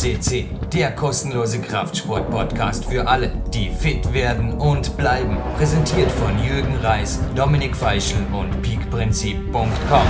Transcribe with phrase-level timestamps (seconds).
[0.00, 5.36] CC, der kostenlose Kraftsport-Podcast für alle, die fit werden und bleiben.
[5.58, 10.06] Präsentiert von Jürgen Reis, Dominik Feischl und peakprinzip.com.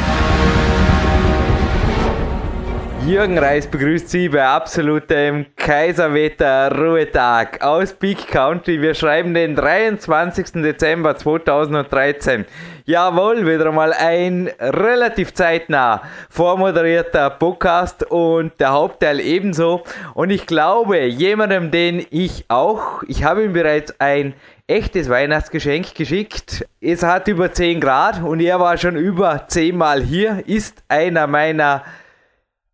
[3.04, 8.80] Jürgen Reis begrüßt Sie bei absolutem Kaiserwetter-Ruhetag aus Peak Country.
[8.80, 10.62] Wir schreiben den 23.
[10.62, 12.44] Dezember 2013.
[12.90, 19.84] Jawohl, wieder mal ein relativ zeitnah vormoderierter Podcast und der Hauptteil ebenso.
[20.14, 24.34] Und ich glaube, jemandem, den ich auch, ich habe ihm bereits ein
[24.66, 26.66] echtes Weihnachtsgeschenk geschickt.
[26.80, 31.28] Es hat über 10 Grad und er war schon über 10 Mal hier, ist einer
[31.28, 31.84] meiner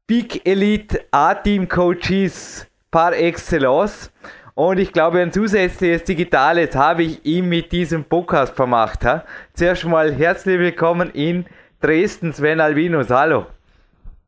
[0.07, 4.11] Big Elite A-Team Coaches par excellence.
[4.59, 9.05] Und ich glaube, ein zusätzliches Digitales habe ich ihm mit diesem Podcast vermacht.
[9.05, 9.23] Ha?
[9.53, 11.45] Zuerst mal herzlich willkommen in
[11.83, 13.11] Dresden, Sven Albinus.
[13.11, 13.45] Hallo.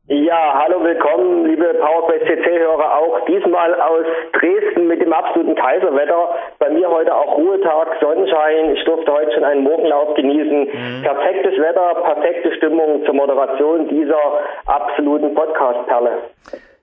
[0.05, 6.29] Ja, hallo, willkommen, liebe PowerQuest CC-Hörer, auch diesmal aus Dresden mit dem absoluten Kaiserwetter.
[6.59, 8.75] Bei mir heute auch Ruhetag, Sonnenschein.
[8.75, 10.59] Ich durfte heute schon einen Morgenlauf genießen.
[10.59, 11.01] Mhm.
[11.01, 14.19] Perfektes Wetter, perfekte Stimmung zur Moderation dieser
[14.67, 16.11] absoluten Podcast-Perle.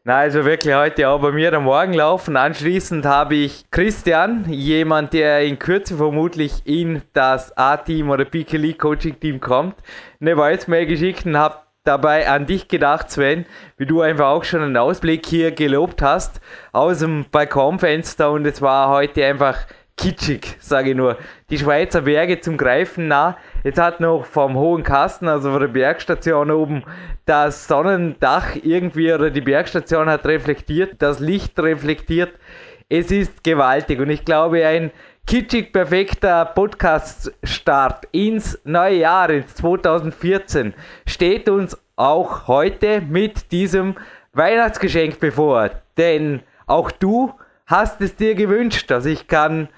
[0.09, 2.29] Na, also wirklich heute auch bei mir am Morgenlauf.
[2.29, 8.57] Und anschließend habe ich Christian, jemand, der in Kürze vermutlich in das A-Team oder PK
[8.57, 9.75] League Coaching Team kommt,
[10.21, 13.47] eine Voicemail geschickt und habe dabei an dich gedacht, Sven,
[13.79, 16.41] wie du einfach auch schon einen Ausblick hier gelobt hast
[16.71, 21.17] aus dem Balkonfenster und es war heute einfach kitschig, sage ich nur.
[21.51, 23.37] Die Schweizer Berge zum Greifen nah.
[23.65, 26.85] Jetzt hat noch vom Hohen Kasten, also von der Bergstation oben,
[27.25, 32.35] das Sonnendach irgendwie oder die Bergstation hat reflektiert, das Licht reflektiert.
[32.89, 34.93] Es ist gewaltig und ich glaube, ein
[35.27, 40.75] kitschig perfekter Podcast-Start ins neue Jahr, ins 2014,
[41.07, 43.97] steht uns auch heute mit diesem
[44.35, 45.71] Weihnachtsgeschenk bevor.
[45.97, 47.33] Denn auch du
[47.67, 48.93] hast es dir gewünscht.
[48.93, 49.69] Also ich kann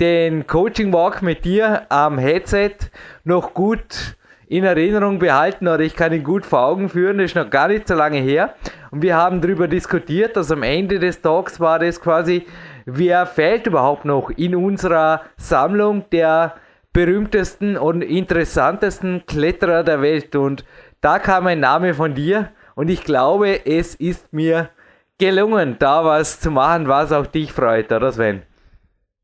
[0.00, 2.76] den Coaching Walk mit dir am Headset
[3.24, 4.16] noch gut
[4.46, 7.18] in Erinnerung behalten oder ich kann ihn gut vor Augen führen.
[7.18, 8.54] Das ist noch gar nicht so lange her.
[8.90, 12.46] Und wir haben darüber diskutiert, dass am Ende des Talks war das quasi
[12.90, 16.54] wer fehlt überhaupt noch in unserer Sammlung der
[16.94, 20.34] berühmtesten und interessantesten Kletterer der Welt.
[20.34, 20.64] Und
[21.00, 24.70] da kam ein Name von dir und ich glaube, es ist mir
[25.18, 28.42] gelungen, da was zu machen, was auch dich freut, oder Sven?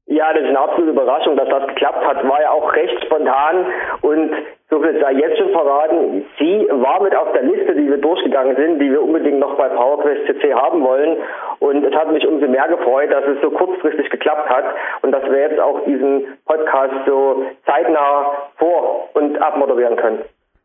[0.07, 2.29] Ja, das ist eine absolute Überraschung, dass das geklappt hat.
[2.29, 3.67] War ja auch recht spontan
[4.03, 4.33] und
[4.69, 6.27] so viel sei jetzt schon verraten.
[6.39, 9.69] Sie war mit auf der Liste, die wir durchgegangen sind, die wir unbedingt noch bei
[9.69, 11.17] PowerQuest CC haben wollen.
[11.61, 14.65] Und es hat mich umso mehr gefreut, dass es so kurzfristig geklappt hat
[15.03, 20.19] und dass wir jetzt auch diesen Podcast so zeitnah vor- und abmoderieren können.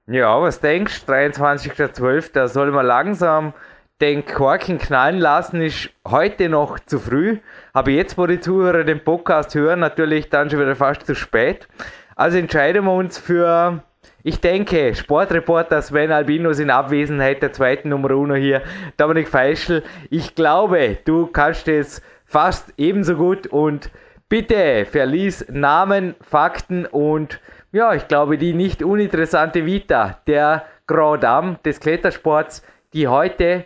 [0.08, 1.14] Ja, was denkst du?
[1.14, 2.34] 23.12.
[2.34, 3.54] Da soll man langsam
[4.02, 7.40] den Korken knallen lassen, ist heute noch zu früh.
[7.74, 11.68] Aber jetzt, wo die Zuhörer den Podcast hören, natürlich dann schon wieder fast zu spät.
[12.16, 13.84] Also entscheiden wir uns für
[14.22, 18.62] ich denke, Sportreporter Sven Albinus in Abwesenheit der zweiten Nummer 1 hier,
[18.98, 23.90] Dominik Feischl, ich glaube, du kannst es fast ebenso gut und
[24.28, 27.40] bitte verlies Namen, Fakten und
[27.72, 32.62] ja, ich glaube, die nicht uninteressante Vita der Grand Dame des Klettersports,
[32.94, 33.66] die heute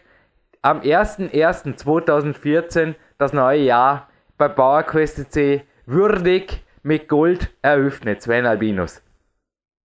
[0.63, 4.07] am 01.01.2014 das neue Jahr
[4.38, 8.22] bei PowerQuest C würdig mit Gold eröffnet.
[8.22, 9.03] Sven Albinus.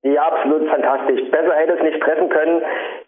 [0.02, 1.28] Ja, absolut fantastisch.
[1.32, 2.62] Besser hätte es nicht treffen können.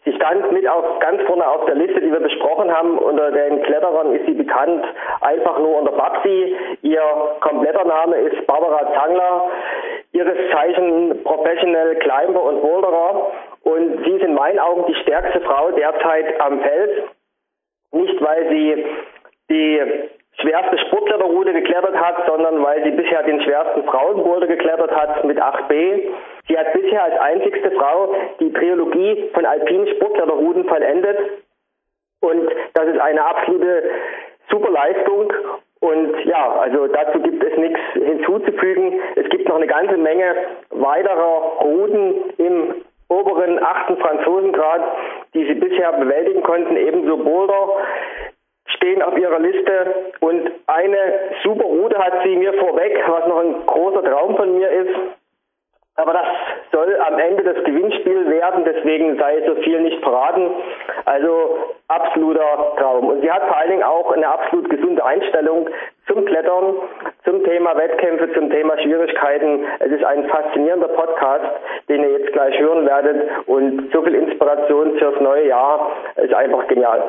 [0.04, 2.98] Sie stand mit auf, ganz vorne auf der Liste, die wir besprochen haben.
[2.98, 4.84] Unter den Kletterern ist sie bekannt
[5.20, 6.56] einfach nur unter Babsi.
[6.82, 7.02] Ihr
[7.40, 9.44] kompletter Name ist Barbara Zangler.
[10.10, 13.30] Ihres Zeichen Professional Climber und Boulderer.
[13.62, 17.04] Und sie ist in meinen Augen die stärkste Frau derzeit am Feld.
[17.92, 18.84] Nicht, weil sie
[19.50, 19.80] die
[20.40, 26.02] schwerste Sportkletterroute geklettert hat, sondern weil sie bisher den schwersten Frauenboulder geklettert hat mit 8b.
[26.48, 31.18] Sie hat bisher als einzigste Frau die Trilogie von alpinen Sportkletterrouten vollendet.
[32.20, 33.82] Und das ist eine absolute
[34.50, 35.32] super Leistung.
[35.80, 39.00] Und ja, also dazu gibt es nichts hinzuzufügen.
[39.16, 40.34] Es gibt noch eine ganze Menge
[40.70, 42.74] weiterer Routen im
[43.10, 44.82] oberen achten Franzosengrad,
[45.34, 47.68] die sie bisher bewältigen konnten, ebenso Boulder
[48.76, 50.98] stehen auf ihrer Liste und eine
[51.42, 54.94] super Route hat sie mir vorweg, was noch ein großer Traum von mir ist.
[56.00, 56.26] Aber das
[56.72, 60.50] soll am Ende das Gewinnspiel werden, deswegen sei so viel nicht verraten.
[61.04, 61.58] Also
[61.88, 63.08] absoluter Traum.
[63.08, 65.68] Und sie hat vor allen Dingen auch eine absolut gesunde Einstellung
[66.06, 66.74] zum Klettern,
[67.24, 69.64] zum Thema Wettkämpfe, zum Thema Schwierigkeiten.
[69.80, 71.46] Es ist ein faszinierender Podcast,
[71.88, 73.28] den ihr jetzt gleich hören werdet.
[73.46, 77.02] Und so viel Inspiration fürs neue Jahr ist einfach genial.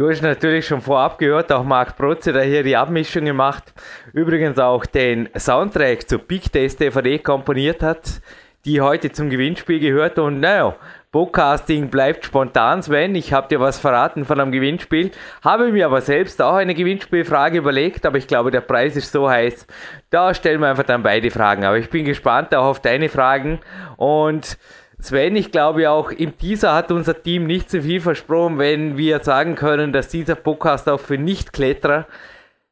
[0.00, 3.74] Du hast natürlich schon vorab gehört, auch Marc Protze, der hier die Abmischung gemacht,
[4.14, 8.22] übrigens auch den Soundtrack zur Big Test DVD komponiert hat,
[8.64, 10.74] die heute zum Gewinnspiel gehört und naja,
[11.12, 13.16] Podcasting bleibt spontan, Sven.
[13.16, 15.10] Ich habe dir was verraten von einem Gewinnspiel.
[15.42, 19.28] Habe mir aber selbst auch eine Gewinnspielfrage überlegt, aber ich glaube, der Preis ist so
[19.28, 19.66] heiß.
[20.10, 21.64] Da stellen wir einfach dann beide Fragen.
[21.64, 23.58] Aber ich bin gespannt auch auf deine Fragen.
[23.96, 24.56] Und
[25.02, 29.20] Sven, ich glaube auch im Teaser hat unser Team nicht so viel versprochen, wenn wir
[29.20, 32.06] sagen können, dass dieser Podcast auch für Nichtkletterer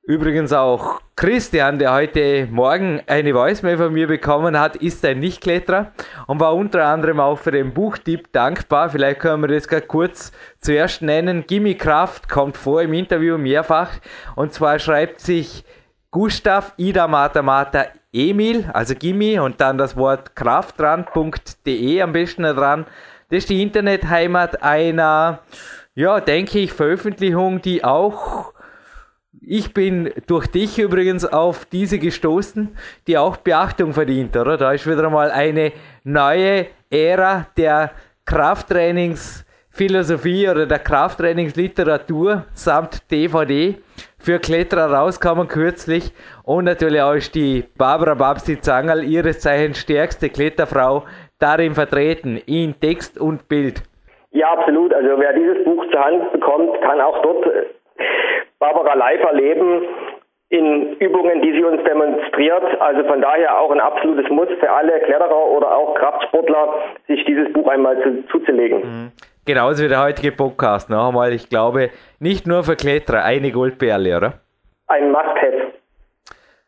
[0.09, 5.93] Übrigens auch Christian, der heute Morgen eine Voicemail von mir bekommen hat, ist ein Nichtkletterer
[6.27, 8.89] und war unter anderem auch für den Buchtipp dankbar.
[8.89, 10.33] Vielleicht können wir das gerade kurz
[10.63, 11.45] zuerst nennen.
[11.47, 13.91] Gimme Kraft kommt vor im Interview mehrfach
[14.35, 15.63] und zwar schreibt sich
[16.11, 22.45] Gustav Ida Mata Mata Emil, also Gimme und dann das Wort Kraft dran.de am besten
[22.45, 22.87] dran.
[23.29, 25.41] Das ist die Internetheimat einer,
[25.95, 28.55] ja, denke ich, Veröffentlichung, die auch
[29.41, 32.77] ich bin durch dich übrigens auf diese gestoßen,
[33.07, 34.59] die auch Beachtung verdient, oder?
[34.59, 35.73] Da ist wieder mal eine
[36.05, 37.93] neue Ära der
[38.27, 43.81] Krafttrainingsphilosophie oder der Krafttrainingsliteratur samt DVD
[44.19, 46.13] für Kletterer rausgekommen kürzlich.
[46.45, 51.05] Und natürlich auch ist die Barbara Babsi Zangerl, ihres Zeichens stärkste Kletterfrau,
[51.39, 53.83] darin vertreten, in Text und Bild.
[54.31, 54.93] Ja, absolut.
[54.93, 57.47] Also wer dieses Buch zur Hand bekommt, kann auch dort
[58.59, 59.83] Barbara live erleben
[60.51, 62.81] in Übungen, die sie uns demonstriert.
[62.81, 66.75] Also von daher auch ein absolutes Muss für alle Kletterer oder auch Kraftsportler,
[67.07, 68.79] sich dieses Buch einmal zu, zuzulegen.
[68.79, 69.13] Mhm.
[69.49, 70.91] Genauso wie der heutige Podcast.
[70.91, 74.35] Noch einmal, ich glaube, nicht nur für Kletterer, eine Goldperle, oder?
[74.89, 75.73] Ein Must-Have.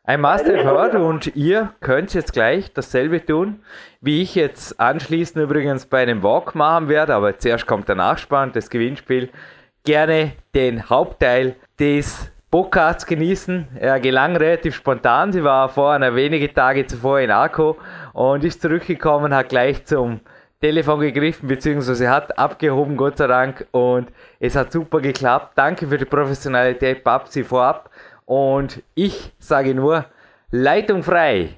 [0.05, 3.63] Ein Must-Have und ihr könnt jetzt gleich dasselbe tun,
[4.01, 8.53] wie ich jetzt anschließend übrigens bei einem Walk machen werde, aber zuerst kommt der Nachspann,
[8.53, 9.29] das Gewinnspiel
[9.85, 13.77] gerne den Hauptteil des Podcasts genießen.
[13.79, 15.33] Er gelang relativ spontan.
[15.33, 17.77] Sie war vor einer wenige Tage zuvor in Akko
[18.15, 20.21] und ist zurückgekommen, hat gleich zum
[20.61, 23.67] Telefon gegriffen, beziehungsweise hat abgehoben, Gott sei Dank.
[23.71, 25.53] Und es hat super geklappt.
[25.57, 27.91] Danke für die Professionalität, Babsi, vorab.
[28.27, 30.05] Und ich sage nur,
[30.51, 31.51] Leitung frei.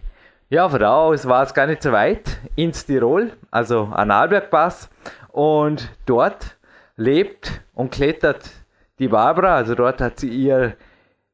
[0.50, 4.88] Ja, von da aus war es gar nicht so weit ins Tirol, also an Albergpass.
[5.28, 6.56] Und dort
[6.96, 8.50] lebt und klettert
[8.98, 9.56] die Barbara.
[9.56, 10.76] Also dort hat sie ihr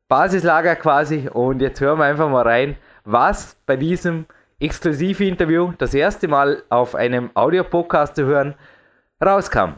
[0.09, 1.29] Basislager quasi.
[1.31, 4.27] Und jetzt hören wir einfach mal rein, was bei diesem
[4.61, 8.57] Exklusivinterview, das erste Mal auf einem Audiopodcast zu hören,
[9.25, 9.75] rauskam.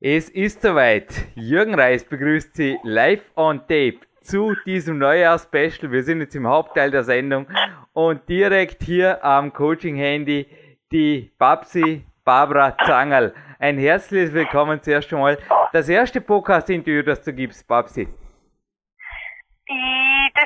[0.00, 1.12] Es ist soweit.
[1.34, 5.90] Jürgen Reis begrüßt Sie live on tape zu diesem Neujahrs-Special.
[5.90, 7.48] Wir sind jetzt im Hauptteil der Sendung
[7.92, 10.46] und direkt hier am Coaching-Handy
[10.92, 13.34] die Babsi Barbara Zangerl.
[13.58, 15.36] Ein herzliches Willkommen zuerst einmal.
[15.72, 18.06] Das erste Podcast-Interview, das du gibst, Babsi.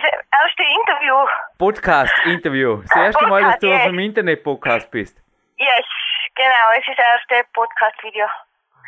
[0.04, 1.14] Erste Interview.
[1.56, 2.82] Podcast-Interview.
[2.82, 5.16] Das erste Mal, dass du auf dem Internet-Podcast bist.
[5.56, 5.86] Yes,
[6.34, 6.50] genau.
[6.78, 8.26] Es ist das erste Podcast-Video.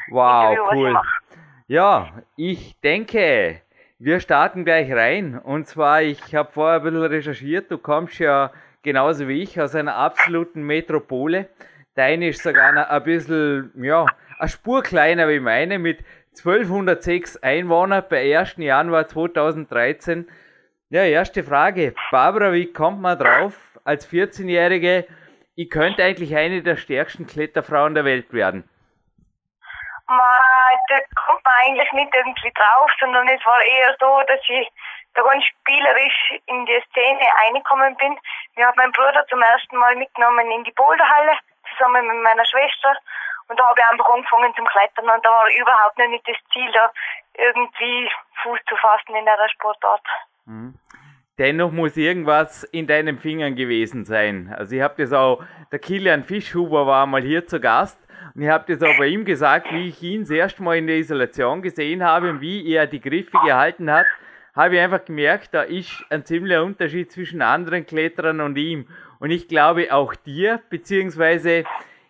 [0.09, 1.01] Wow, Interview, cool.
[1.01, 3.63] Ich ja, ich denke,
[3.99, 5.39] wir starten gleich rein.
[5.39, 7.71] Und zwar, ich habe vorher ein bisschen recherchiert.
[7.71, 8.53] Du kommst ja
[8.83, 11.49] genauso wie ich aus einer absoluten Metropole.
[11.95, 14.05] Deine ist sogar ein bisschen, ja,
[14.39, 16.05] eine Spur kleiner wie meine mit
[16.37, 18.57] 1206 Einwohnern per 1.
[18.59, 20.29] Januar 2013.
[20.89, 21.95] Ja, erste Frage.
[22.13, 25.07] Barbara, wie kommt man drauf, als 14-Jährige,
[25.57, 28.69] ich könnte eigentlich eine der stärksten Kletterfrauen der Welt werden?
[30.89, 34.69] Da kommt man eigentlich nicht irgendwie drauf, sondern es war eher so, dass ich
[35.15, 38.17] da ganz spielerisch in die Szene reingekommen bin.
[38.55, 41.33] Mir hat mein Bruder zum ersten Mal mitgenommen in die Boulderhalle
[41.71, 42.95] zusammen mit meiner Schwester.
[43.49, 46.71] Und da habe ich einfach angefangen zum Klettern und da war überhaupt nicht das Ziel,
[46.71, 46.93] da
[47.35, 48.09] irgendwie
[48.43, 50.07] Fuß zu fassen in einer Sportart.
[50.47, 50.75] Mhm.
[51.39, 54.55] Dennoch muss irgendwas in deinen Fingern gewesen sein.
[54.57, 57.99] Also ich habe das auch, der Kilian Fischhuber war mal hier zu Gast
[58.35, 60.87] und ich habe das auch bei ihm gesagt, wie ich ihn das erste Mal in
[60.87, 64.07] der Isolation gesehen habe und wie er die Griffe gehalten hat,
[64.55, 68.87] habe ich einfach gemerkt, da ist ein ziemlicher Unterschied zwischen anderen Kletterern und ihm.
[69.19, 71.65] Und ich glaube auch dir, beziehungsweise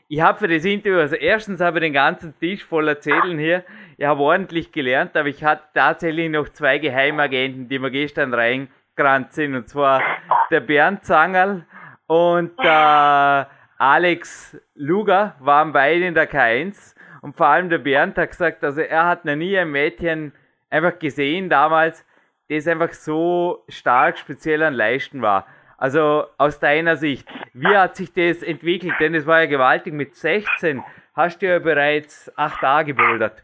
[0.09, 3.65] ich habe für das Interview, also erstens habe ich den ganzen Tisch voller Zetteln hier.
[3.99, 9.33] Ich habe ordentlich gelernt, aber ich hatte tatsächlich noch zwei Geheimagenten, die mir gestern reingerannt
[9.33, 9.55] sind.
[9.55, 10.03] Und zwar
[10.51, 11.65] der Bernd Zangerl
[12.07, 13.49] und der
[13.79, 16.95] Alex Luger waren beide in der K1.
[17.23, 20.33] Und vor allem der Bernd hat gesagt, also er hat noch nie ein Mädchen
[20.69, 22.05] einfach gesehen damals,
[22.51, 25.47] das einfach so stark speziell an Leisten war.
[25.79, 28.95] Also aus deiner Sicht, wie hat sich das entwickelt?
[29.01, 29.95] Denn es war ja gewaltig.
[29.95, 30.83] Mit 16
[31.15, 33.43] hast du ja bereits acht Tage gebouldert.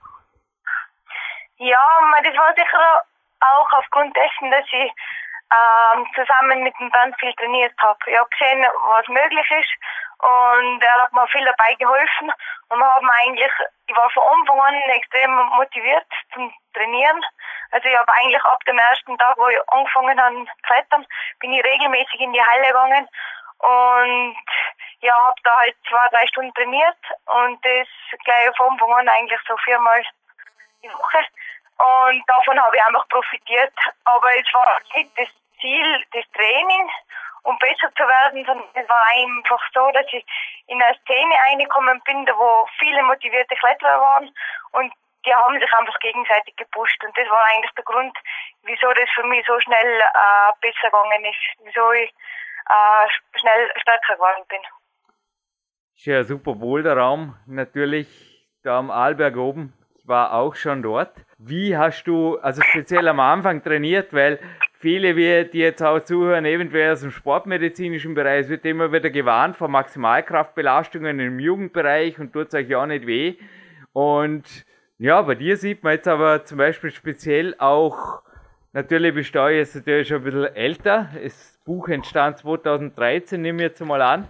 [1.62, 1.87] Ja,
[2.25, 3.02] das war sicher
[3.38, 4.92] auch aufgrund dessen, dass ich
[5.54, 7.99] ähm, zusammen mit dem Bernd viel trainiert habe.
[8.07, 9.71] Ich habe gesehen, was möglich ist
[10.26, 12.33] und er hat mir viel dabei geholfen
[12.69, 13.52] und wir haben eigentlich,
[13.87, 17.23] ich war von Anfang an extrem motiviert zum Trainieren.
[17.71, 21.07] Also ich habe eigentlich ab dem ersten Tag, wo ich angefangen habe zu klettern,
[21.38, 23.09] bin ich regelmäßig in die Halle gegangen
[23.59, 24.37] und
[24.99, 27.87] ja, habe da halt zwei, drei Stunden trainiert und das
[28.25, 30.02] gleich von Anfang an eigentlich so viermal
[30.83, 31.25] die Woche.
[31.79, 33.73] Und davon habe ich einfach profitiert.
[34.05, 35.29] Aber es war nicht das
[35.61, 36.91] Ziel, das Training,
[37.45, 40.25] um besser zu werden, sondern es war einfach so, dass ich
[40.67, 44.31] in eine Szene reingekommen bin, wo viele motivierte Kletterer waren
[44.73, 44.93] und
[45.25, 47.02] die haben sich einfach gegenseitig gepusht.
[47.05, 48.17] Und das war eigentlich der Grund,
[48.62, 54.14] wieso das für mich so schnell äh, besser gegangen ist, wieso ich äh, schnell stärker
[54.14, 54.61] geworden bin.
[55.95, 58.09] Ist ja super Boulderraum, natürlich
[58.62, 59.73] da am Arlberg oben.
[59.97, 61.14] Ich war auch schon dort.
[61.45, 64.39] Wie hast du, also speziell am Anfang trainiert, weil
[64.75, 69.67] viele, die jetzt auch zuhören, eventuell aus dem sportmedizinischen Bereich, wird immer wieder gewarnt vor
[69.67, 73.35] Maximalkraftbelastungen im Jugendbereich und tut es euch ja auch nicht weh.
[73.93, 74.65] Und
[74.99, 78.23] ja, bei dir sieht man jetzt aber zum Beispiel speziell auch,
[78.73, 81.09] natürlich bist du jetzt natürlich schon ein bisschen älter.
[81.21, 84.29] Das Buch entstand 2013, nehme ich jetzt mal an.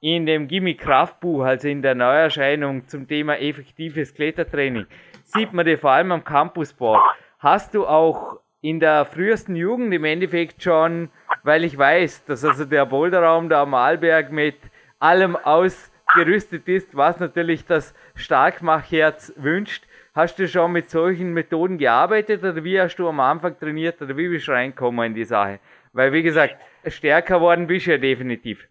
[0.00, 4.86] In dem Gimme Kraftbuch, also in der Neuerscheinung zum Thema effektives Klettertraining,
[5.34, 7.02] sieht man dir vor allem am Campusboard.
[7.40, 11.10] Hast du auch in der frühesten Jugend im Endeffekt schon,
[11.42, 14.56] weil ich weiß, dass also der Boulderraum da am Arlberg mit
[15.00, 19.84] allem ausgerüstet ist, was natürlich das Starkmachherz wünscht.
[20.14, 24.16] Hast du schon mit solchen Methoden gearbeitet oder wie hast du am Anfang trainiert oder
[24.16, 25.58] wie bist du reingekommen in die Sache?
[25.92, 28.68] Weil, wie gesagt, stärker worden bist du ja definitiv.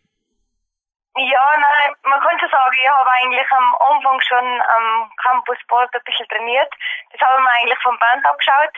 [1.16, 6.02] Ja, nein, man könnte sagen, ich habe eigentlich am Anfang schon am Campus Sport ein
[6.06, 6.74] bisschen trainiert.
[7.12, 8.74] Das haben wir eigentlich vom Band abgeschaut.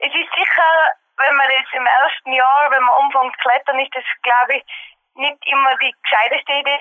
[0.00, 0.70] Es ist sicher,
[1.16, 4.64] wenn man das im ersten Jahr, wenn man anfängt zu klettern, ist das, glaube ich,
[5.14, 6.80] nicht immer die gescheiteste Idee.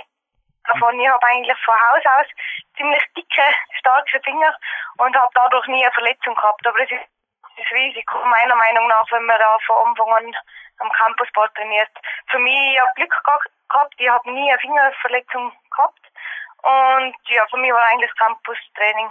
[0.67, 2.27] Davon, ich habe eigentlich von Haus aus
[2.75, 3.45] ziemlich dicke,
[3.77, 4.57] starke Finger
[4.97, 6.65] und habe dadurch nie eine Verletzung gehabt.
[6.65, 7.05] Aber das ist
[7.57, 10.35] das Risiko meiner Meinung nach, wenn man da von Anfang an
[10.79, 11.91] am Campusball trainiert.
[12.29, 16.01] Für mich, ich habe Glück gehabt, ich habe nie eine Fingerverletzung gehabt.
[16.63, 19.09] Und ja, für mich war eigentlich das Campustraining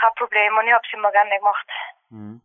[0.00, 1.66] kein Problem und ich habe es immer gerne gemacht.
[2.10, 2.40] Mhm.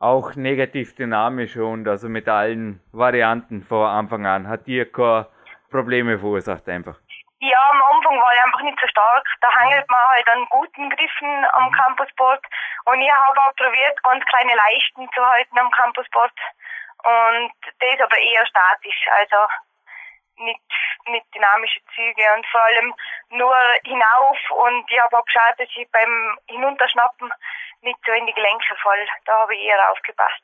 [0.00, 4.48] Auch negativ dynamisch und also mit allen Varianten von Anfang an.
[4.48, 5.28] Hat dir keine
[5.70, 6.98] Probleme verursacht einfach?
[7.40, 9.26] Ja, am Anfang war ich einfach nicht so stark.
[9.40, 11.72] Da hangelt man halt an guten Griffen am mhm.
[11.72, 12.44] Campusboard.
[12.84, 16.32] Und ich habe auch probiert, ganz kleine Leichten zu halten am Campusboard.
[17.04, 17.52] Und
[17.94, 19.36] ist aber eher statisch, also
[20.38, 20.60] nicht,
[21.06, 22.94] nicht dynamische Züge und vor allem
[23.30, 27.30] nur hinauf und ich habe auch geschaut, dass ich beim Hinunterschnappen
[27.82, 29.06] nicht so in die Gelenke fall.
[29.26, 30.42] Da habe ich eher aufgepasst.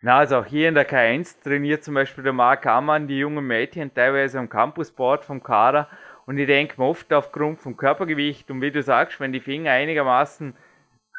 [0.00, 3.46] Na, also auch hier in der K1 trainiert zum Beispiel der Marc Ammann die jungen
[3.46, 5.88] Mädchen teilweise am Campusboard vom Kader
[6.26, 9.72] und ich denke mir oft aufgrund vom Körpergewicht und wie du sagst, wenn die Finger
[9.72, 10.56] einigermaßen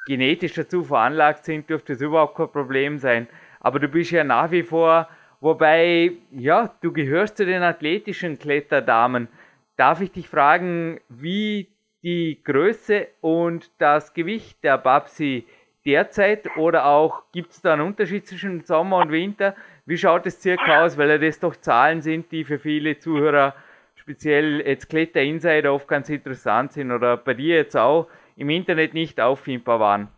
[0.06, 3.28] genetisch dazu veranlagt sind, dürfte es überhaupt kein Problem sein
[3.66, 9.28] aber du bist ja nach wie vor, wobei, ja, du gehörst zu den athletischen Kletterdamen.
[9.76, 11.70] Darf ich dich fragen, wie
[12.04, 15.48] die Größe und das Gewicht der Babsi
[15.84, 19.56] derzeit oder auch gibt es da einen Unterschied zwischen Sommer und Winter?
[19.88, 20.96] Wie schaut es circa aus?
[21.00, 23.56] Weil ja das doch Zahlen sind, die für viele Zuhörer,
[23.96, 28.94] speziell jetzt Kletter Insider, oft ganz interessant sind oder bei dir jetzt auch im Internet
[28.94, 30.10] nicht auffindbar waren.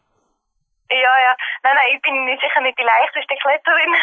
[0.89, 1.35] Ja, ja.
[1.63, 3.95] Nein, nein, ich bin sicher nicht die leichteste Kletterin.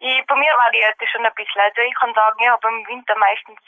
[0.00, 1.60] Ich, bei mir variiert es schon ein bisschen.
[1.60, 3.58] Also ich kann sagen, ich habe im Winter meistens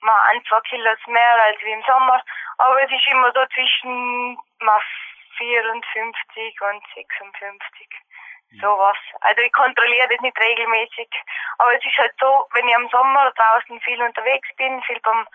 [0.00, 2.22] mal ein, zwei Kilos mehr als wie im Sommer.
[2.58, 4.80] Aber es ist immer so zwischen mal
[5.36, 7.88] 54 und 56.
[8.50, 8.60] Mhm.
[8.60, 8.96] Sowas.
[9.20, 11.08] Also ich kontrolliere das nicht regelmäßig.
[11.58, 15.26] Aber es ist halt so, wenn ich im Sommer draußen viel unterwegs bin, viel beim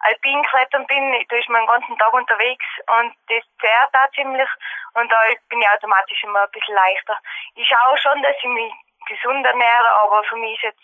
[0.00, 2.64] Alpinklettern bin, da ist man den ganzen Tag unterwegs
[2.98, 4.48] und das zehrt auch ziemlich
[4.94, 7.18] und da bin ich automatisch immer ein bisschen leichter.
[7.54, 8.72] Ich schaue schon, dass ich mich
[9.06, 10.82] gesund ernähre, aber für mich ist jetzt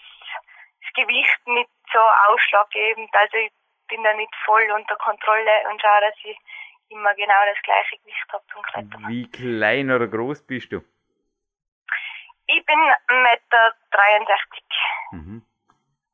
[0.83, 3.15] das Gewicht nicht so ausschlaggebend.
[3.15, 3.53] Also ich
[3.89, 6.39] bin da nicht voll unter Kontrolle und schaue, dass ich
[6.89, 9.09] immer genau das gleiche Gewicht habe zum Klettern.
[9.09, 10.83] Wie klein oder groß bist du?
[12.49, 13.73] Ich bin 1,63 Meter.
[15.11, 15.47] Mhm.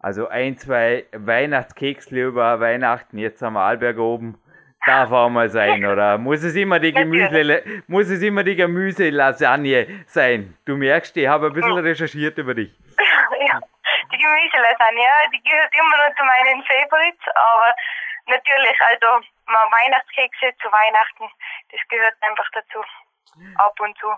[0.02, 4.38] Also ein, zwei Weihnachtskekse über Weihnachten jetzt am Arlberg oben.
[4.84, 6.18] Darf auch mal sein, oder?
[6.18, 10.58] Muss es immer die Gemüse, muss es immer die Gemüselasagne sein?
[10.64, 12.72] Du merkst, ich habe ein bisschen recherchiert über dich.
[13.48, 13.58] Ja,
[14.12, 15.02] die Gemüselasagne,
[15.34, 17.74] die gehört immer noch zu meinen Favorites, aber
[18.26, 21.24] natürlich, also mal Weihnachtskekse zu Weihnachten,
[21.72, 22.84] das gehört einfach dazu.
[23.56, 24.08] ab und zu.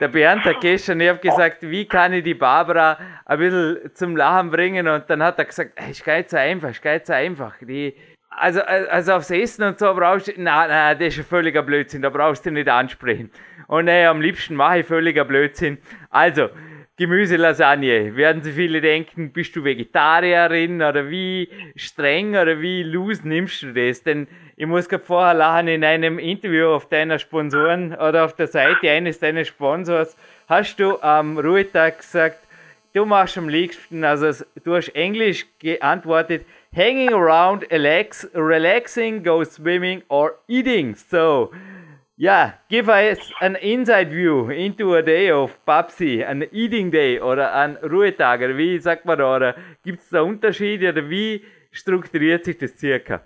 [0.00, 4.16] Der Bernd hat gestern, ich habe gesagt, wie kann ich die Barbara ein bisschen zum
[4.16, 7.06] Lachen bringen und dann hat er gesagt, ist gar nicht so einfach, ist gar nicht
[7.06, 7.54] so einfach.
[7.60, 7.94] Die,
[8.30, 12.02] also, also aufs Essen und so brauchst du, nein, nein, das ist ein völliger Blödsinn,
[12.02, 13.30] da brauchst du nicht ansprechen.
[13.68, 15.78] Und nee, am liebsten mache ich völliger Blödsinn.
[16.10, 16.48] Also,
[16.96, 18.14] Gemüselasagne.
[18.14, 23.72] Werden Sie viele denken, bist du Vegetarierin oder wie streng oder wie loose nimmst du
[23.72, 24.02] das?
[24.04, 28.46] Denn ich muss gerade vorher lachen, in einem Interview auf deiner Sponsoren oder auf der
[28.46, 30.16] Seite eines deines Sponsors
[30.48, 32.38] hast du am Ruhetag gesagt,
[32.92, 40.02] du machst am liebsten, also du hast Englisch geantwortet, hanging around, relax, relaxing, go swimming
[40.08, 40.94] or eating.
[40.94, 41.50] So,
[42.16, 47.52] ja, give us an inside view into a day of Papsi, an Eating Day oder
[47.52, 52.44] an Ruhetag, oder wie sagt man da, oder gibt es da Unterschiede, oder wie strukturiert
[52.44, 53.20] sich das circa?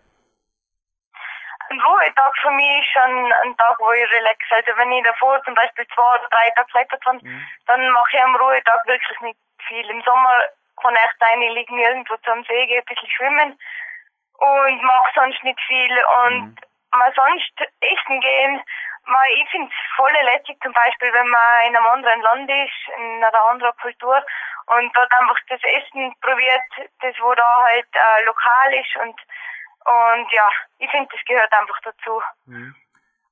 [1.71, 4.39] Ein Ruhetag für mich ist schon ein Tag, wo ich relax.
[4.51, 7.49] Also wenn ich davor zum Beispiel zwei oder drei Tage geklettert habe, mhm.
[7.67, 9.89] dann mache ich am Ruhetag wirklich nicht viel.
[9.91, 10.43] Im Sommer
[10.83, 13.59] kann ich sein, ich liege irgendwo zum See, gehe ein bisschen schwimmen
[14.39, 16.05] und mache sonst nicht viel.
[16.25, 16.57] Und mhm
[16.93, 18.63] mal sonst essen gehen,
[19.05, 22.97] mal, ich finde es voll lässig zum Beispiel, wenn man in einem anderen Land ist,
[22.97, 24.25] in einer anderen Kultur
[24.67, 29.19] und dort einfach das Essen probiert, das wo da halt äh, lokal ist und
[29.89, 32.23] und ja, ich finde, das gehört einfach dazu.
[32.47, 32.75] Mhm.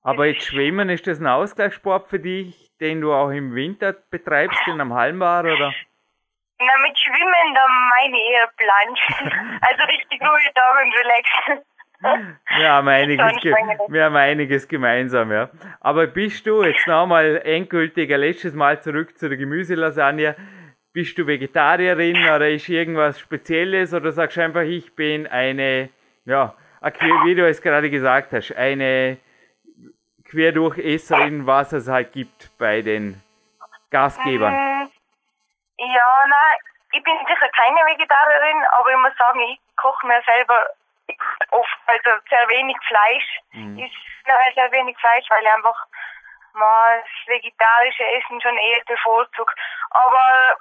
[0.03, 4.61] Aber jetzt Schwimmen, ist das ein Ausgleichssport für dich, den du auch im Winter betreibst,
[4.67, 5.75] in einem Hallenbar oder?
[6.59, 9.61] Na, mit Schwimmen, da meine ich eher Plansch.
[9.63, 11.67] also richtig ruhig da und relax.
[12.59, 13.43] Wir haben, einiges,
[13.89, 15.51] wir haben einiges gemeinsam, ja.
[15.81, 20.37] Aber bist du jetzt nochmal endgültig ein letztes Mal zurück zu der Gemüselasagne?
[20.93, 25.89] Bist du Vegetarierin oder ist irgendwas Spezielles oder sagst du einfach, ich bin eine,
[26.27, 26.55] ja,
[27.25, 29.19] wie du es gerade gesagt hast, eine
[30.29, 33.23] Querdurchesserin, was es halt gibt bei den
[33.91, 34.53] Gastgebern?
[34.53, 34.91] Mm,
[35.79, 36.59] ja, nein,
[36.93, 40.67] ich bin sicher keine Vegetarierin, aber ich muss sagen, ich koche mir selber
[41.51, 43.41] oft, also sehr wenig Fleisch.
[43.53, 43.79] Mhm.
[43.79, 43.95] Ist
[44.55, 45.87] sehr wenig Fleisch, weil ich einfach
[46.55, 49.55] mal das vegetarische Essen schon eher bevorzugt.
[49.91, 50.57] Aber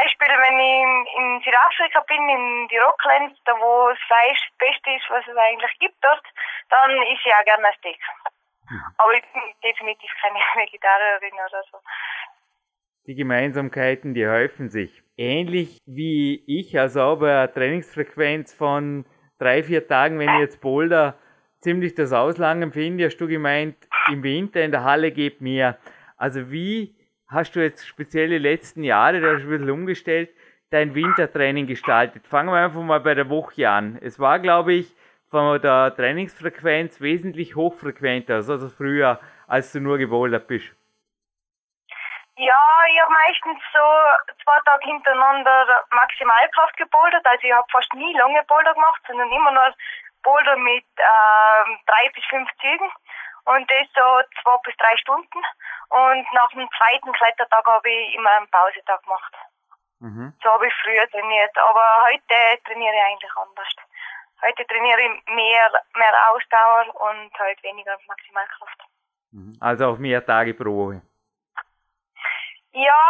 [0.00, 4.90] Beispiel, wenn ich in, Südafrika bin, in die Rocklands, da wo das Fleisch das Beste
[4.96, 6.24] ist, was es eigentlich gibt dort,
[6.70, 8.00] dann ist ich auch gerne ein Steak.
[8.70, 8.82] Mhm.
[8.96, 11.78] Aber ich bin definitiv keine Vegetarierin oder so.
[13.06, 15.02] Die Gemeinsamkeiten, die häufen sich.
[15.16, 19.04] Ähnlich wie ich, also aber eine Trainingsfrequenz von
[19.38, 21.18] drei, vier Tagen, wenn ich jetzt Boulder
[21.60, 23.76] ziemlich das Auslangen finde, hast du gemeint,
[24.08, 25.78] im Winter in der Halle geht mehr.
[26.16, 26.94] Also wie
[27.30, 30.30] hast du jetzt speziell die letzten Jahre, da hast du ein bisschen umgestellt,
[30.70, 32.26] dein Wintertraining gestaltet?
[32.26, 33.98] Fangen wir einfach mal bei der Woche an.
[34.02, 34.94] Es war, glaube ich,
[35.30, 40.74] von der Trainingsfrequenz wesentlich hochfrequenter, also früher, als du nur gebouldert bist.
[42.36, 43.84] Ja, ich habe meistens so
[44.42, 47.24] zwei Tage hintereinander Maximalkraft gebouldert.
[47.26, 49.74] Also ich habe fast nie lange Boulder gemacht, sondern immer nur
[50.22, 52.90] Boulder mit ähm, drei bis fünf Zügen.
[53.50, 54.06] Und das so
[54.42, 55.42] zwei bis drei Stunden.
[55.88, 59.34] Und nach dem zweiten Klettertag habe ich immer einen Pausetag gemacht.
[59.98, 60.32] Mhm.
[60.42, 61.56] So habe ich früher trainiert.
[61.58, 63.74] Aber heute trainiere ich eigentlich anders.
[64.42, 68.80] Heute trainiere ich mehr, mehr Ausdauer und halt weniger Maximalkraft.
[69.32, 69.56] Mhm.
[69.60, 71.02] Also auch mehr Tage pro Woche.
[72.72, 73.02] Ja,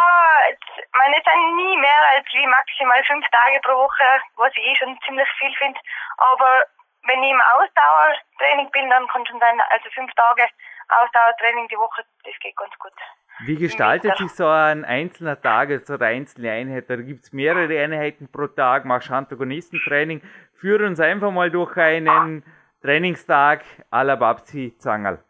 [0.49, 4.65] ich meine, es sind nie mehr als wie maximal fünf Tage pro Woche, was ich
[4.65, 5.79] eh schon ziemlich viel finde.
[6.17, 6.65] Aber
[7.07, 10.47] wenn ich im Ausdauertraining bin, dann kann schon sein, also fünf Tage
[10.89, 12.93] Ausdauertraining die Woche, das geht ganz gut.
[13.39, 16.89] Wie gestaltet sich so ein einzelner Tag, so eine einzelne Einheit?
[16.89, 20.21] Da gibt es mehrere Einheiten pro Tag, machst Antagonistentraining.
[20.59, 22.43] Führ uns einfach mal durch einen
[22.83, 25.23] Trainingstag à la Babsi Zangerl.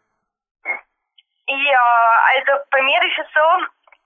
[1.46, 1.86] Ja,
[2.34, 3.40] also bei mir ist es so,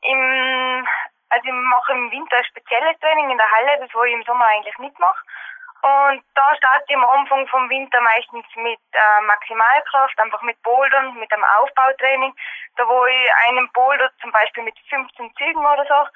[0.03, 0.89] im,
[1.31, 4.23] also ich mache im Winter ein spezielles Training in der Halle, das wo ich im
[4.23, 5.25] Sommer eigentlich nicht mache.
[5.87, 11.15] Und da starte ich am Anfang vom Winter meistens mit äh, Maximalkraft, einfach mit Bouldern,
[11.15, 12.35] mit einem Aufbautraining.
[12.77, 16.09] Da wo ich einen Boulder zum Beispiel mit 15 Zügen oder so,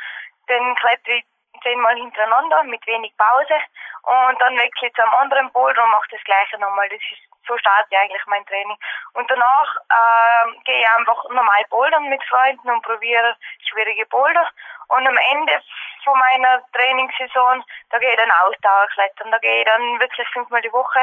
[0.49, 1.25] den klettere ich
[1.63, 3.55] zehnmal hintereinander mit wenig Pause
[4.03, 6.89] und dann wechsle ich zu einem anderen Boulder und mache das gleiche nochmal.
[6.89, 8.77] Das ist so starte ich eigentlich mein Training.
[9.15, 13.37] Und danach äh, gehe ich einfach normal bouldern mit Freunden und probiere
[13.69, 14.49] schwierige Boulder.
[14.89, 15.61] Und am Ende
[16.05, 19.31] von meiner Trainingssaison, da gehe ich dann Ausdauerklettern.
[19.31, 21.01] Da gehe ich dann wirklich fünfmal die Woche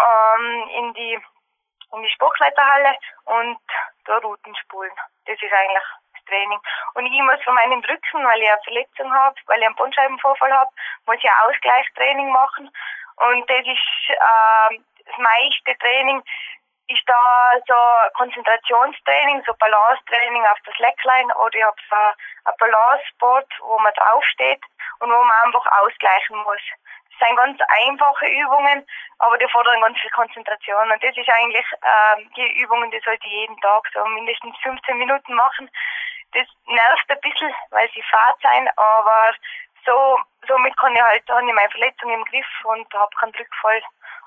[0.00, 1.20] ähm, in die
[1.90, 3.58] in die Sportkletterhalle und
[4.04, 4.92] da Routen spulen.
[5.24, 6.60] Das ist eigentlich das Training.
[6.94, 10.52] Und ich muss für meinen Rücken, weil ich eine Verletzung habe, weil ich einen Bandscheibenvorfall
[10.52, 10.70] habe,
[11.06, 12.70] muss ich ein Ausgleichstraining machen.
[13.16, 14.78] Und das ist äh,
[15.08, 16.22] das meiste Training,
[16.88, 17.74] ist da so
[18.16, 24.62] Konzentrationstraining, so Balancetraining auf das Slackline oder ich habe so ein Balanceboard, wo man draufsteht
[25.00, 26.64] und wo man einfach ausgleichen muss.
[27.18, 28.86] Das sind ganz einfache Übungen,
[29.18, 30.90] aber die fordern ganz viel Konzentration.
[30.90, 34.96] Und das ist eigentlich äh, die Übungen, die sollte ich jeden Tag so mindestens 15
[34.96, 35.70] Minuten machen.
[36.32, 39.34] Das nervt ein bisschen, weil sie fad sein, aber
[39.84, 43.82] so, somit kann ich halt, habe ich meine Verletzung im Griff und habe keinen Rückfall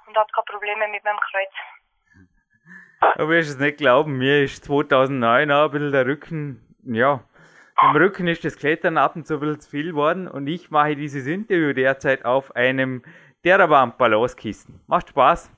[0.08, 3.18] und habe keine Probleme mit meinem Kreuz.
[3.18, 7.24] Du wirst es nicht glauben, mir ist 2009 auch ein bisschen der Rücken, ja,
[7.82, 10.70] im Rücken ist das Klettern ab und zu ein bisschen zu viel geworden und ich
[10.70, 13.04] mache dieses Interview derzeit auf einem
[13.44, 14.80] Theraband Balancekissen.
[14.86, 15.52] Macht Spaß.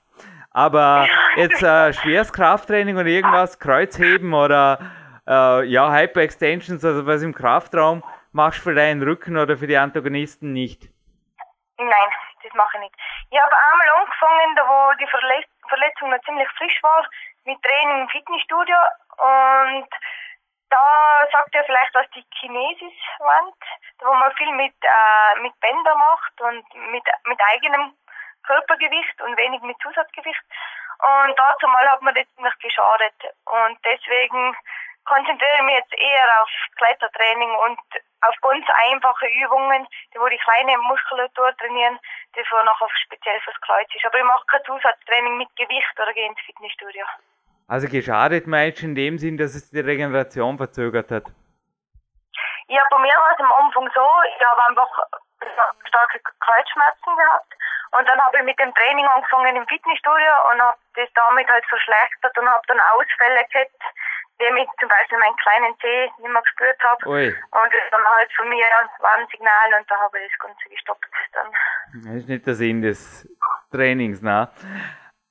[0.52, 4.80] Aber jetzt äh, schweres Krafttraining und irgendwas, Kreuzheben oder
[5.28, 9.78] äh, ja, Hyperextensions, also was im Kraftraum, machst du für deinen Rücken oder für die
[9.78, 10.90] Antagonisten nicht?
[11.78, 11.90] Nein,
[12.44, 12.96] das mache ich nicht.
[13.32, 15.08] Ich habe einmal angefangen, da wo die
[15.68, 17.08] Verletzung noch ziemlich frisch war,
[17.46, 18.78] mit Training im Fitnessstudio
[19.18, 19.88] und
[20.70, 23.56] da sagt er vielleicht was die Kinesis-Wand,
[24.00, 27.94] wo man viel mit, äh, mit Bänder macht und mit, mit eigenem
[28.44, 30.42] Körpergewicht und wenig mit Zusatzgewicht.
[31.00, 33.14] Und dazu mal hat mir das ziemlich geschadet.
[33.46, 34.56] Und deswegen
[35.06, 37.80] konzentriere ich mich jetzt eher auf Klettertraining und
[38.28, 42.00] auf ganz einfache Übungen, die wo die kleine Muskulatur trainieren,
[42.36, 44.06] die für nachher speziell fürs Kreuz ist.
[44.06, 47.06] Aber ich mache kein Zusatztraining mit Gewicht oder gehe ins Fitnessstudio.
[47.68, 51.26] Also geschadet meinst du in dem Sinn, dass es die Regeneration verzögert hat?
[52.68, 54.90] Ja, bei mir war es am Anfang so, ich habe einfach
[55.88, 57.54] starke Kreuzschmerzen gehabt
[57.98, 61.66] und dann habe ich mit dem Training angefangen im Fitnessstudio und habe das damit halt
[61.66, 63.82] verschlechtert und habe dann Ausfälle gehabt,
[64.40, 67.08] indem ich zum Beispiel meinen kleinen Zeh nicht mehr gespürt habe.
[67.08, 67.28] Ui.
[67.30, 68.66] Und das dann halt von mir
[69.00, 71.06] war ein Signal und da habe ich das Ganze gestoppt.
[71.34, 71.48] Dann.
[72.06, 73.30] Das ist nicht der Sinn des
[73.72, 74.50] Trainings, ne?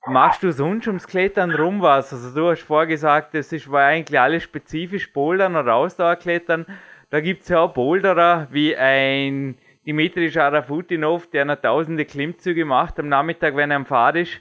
[0.06, 2.12] Machst du sonst ums Klettern rum was?
[2.12, 6.66] Also du hast vorgesagt, das ist, war eigentlich alles spezifisch Bouldern oder Ausdauerklettern.
[7.10, 13.00] Da gibt es ja auch Boulderer wie ein Dimitri Scharafutinov, der noch tausende Klimmzüge macht
[13.00, 14.40] am Nachmittag, wenn er am Fahrt ist.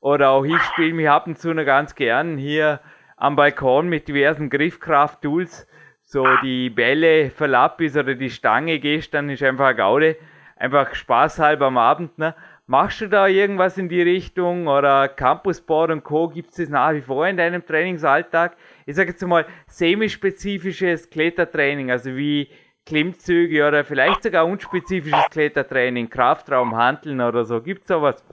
[0.00, 2.80] Oder auch ich spiele mich ab und zu noch ganz gern hier
[3.16, 5.66] am Balkon mit diversen Griffkraft-Tools.
[6.02, 10.16] So die Bälle verlappis oder die Stange gestern ist einfach eine Gaude.
[10.54, 12.16] Einfach spaßhalber am Abend.
[12.18, 12.36] Ne?
[12.68, 16.28] Machst du da irgendwas in die Richtung oder Campusboard und Co.
[16.28, 18.56] gibt es das nach wie vor in deinem Trainingsalltag?
[18.86, 22.48] Ich sage jetzt mal semispezifisches Klettertraining, also wie
[22.86, 27.60] Klimmzüge oder vielleicht sogar unspezifisches Klettertraining, Kraftraum, Handeln oder so.
[27.60, 28.24] Gibt es sowas?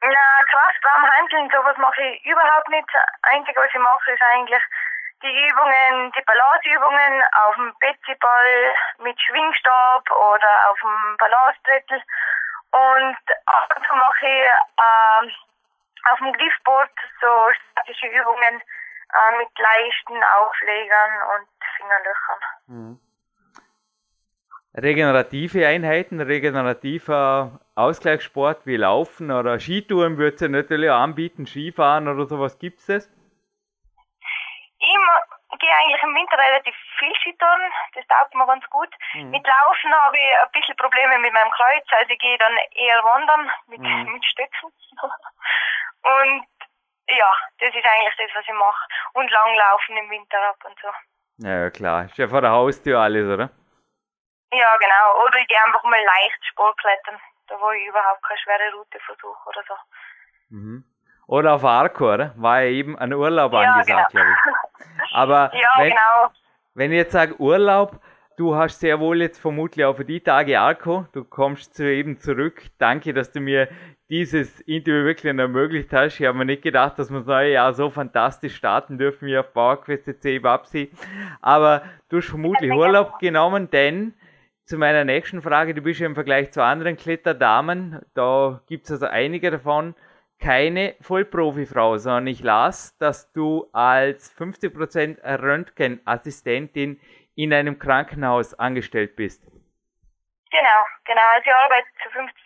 [0.00, 2.88] Na, Kraftraum, Handeln, sowas mache ich überhaupt nicht.
[2.92, 4.62] Das Einzige, was ich mache, ist eigentlich
[5.22, 12.02] die Übungen, die Balanceübungen auf dem Betsyball mit Schwingstab oder auf dem Balancetrettel
[12.72, 14.42] und ab und zu mache ich
[14.80, 17.28] äh, auf dem Griffboard so
[17.70, 18.62] statische Übungen
[19.12, 22.38] äh, mit leichten Auflegern und Fingerlöchern.
[22.66, 23.00] Mhm.
[24.74, 32.24] Regenerative Einheiten, regenerativer Ausgleichssport wie Laufen oder Skitouren würde es ja natürlich anbieten, Skifahren oder
[32.24, 33.10] sowas gibt es das?
[35.62, 38.90] gehe eigentlich im Winter relativ viel Skitouren, das taugt mir ganz gut.
[39.14, 39.30] Mhm.
[39.30, 43.02] Mit Laufen habe ich ein bisschen Probleme mit meinem Kreuz, also ich gehe dann eher
[43.04, 44.12] wandern mit, mhm.
[44.12, 44.72] mit Stöcken.
[46.02, 46.46] und
[47.08, 48.86] ja, das ist eigentlich das, was ich mache.
[49.14, 50.88] Und langlaufen im Winter ab und so.
[51.46, 52.04] Ja, klar.
[52.06, 53.50] Ist ja vor der Haustür alles, oder?
[54.52, 55.24] Ja, genau.
[55.24, 59.48] Oder ich gehe einfach mal leicht Sportklettern, da wo ich überhaupt keine schwere Route versuche
[59.48, 59.74] oder so.
[60.50, 60.84] Mhm.
[61.26, 62.34] Oder auf Arco, oder?
[62.36, 64.24] War ja eben ein Urlaub ja, angesagt, genau.
[64.24, 65.14] glaube ich.
[65.14, 66.30] Aber ja, wenn, genau.
[66.74, 68.00] wenn ich jetzt sage Urlaub,
[68.36, 72.18] du hast sehr wohl jetzt vermutlich auch für die Tage Arco, du kommst zu eben
[72.18, 72.64] zurück.
[72.78, 73.68] Danke, dass du mir
[74.12, 76.20] dieses Interview wirklich ermöglicht hast.
[76.20, 79.38] Ich habe mir nicht gedacht, dass wir das neue Jahr so fantastisch starten dürfen wie
[79.38, 80.92] auf PowerQuest C Babsi.
[81.40, 84.12] Aber du hast vermutlich Urlaub genommen, denn
[84.66, 88.92] zu meiner nächsten Frage, du bist ja im Vergleich zu anderen Kletterdamen, da gibt es
[88.92, 89.94] also einige davon,
[90.38, 97.00] keine Vollprofifrau, sondern ich las, dass du als 50% Röntgenassistentin
[97.34, 99.42] in einem Krankenhaus angestellt bist.
[100.50, 101.22] Genau, genau.
[101.34, 102.42] Also ich arbeite zu 50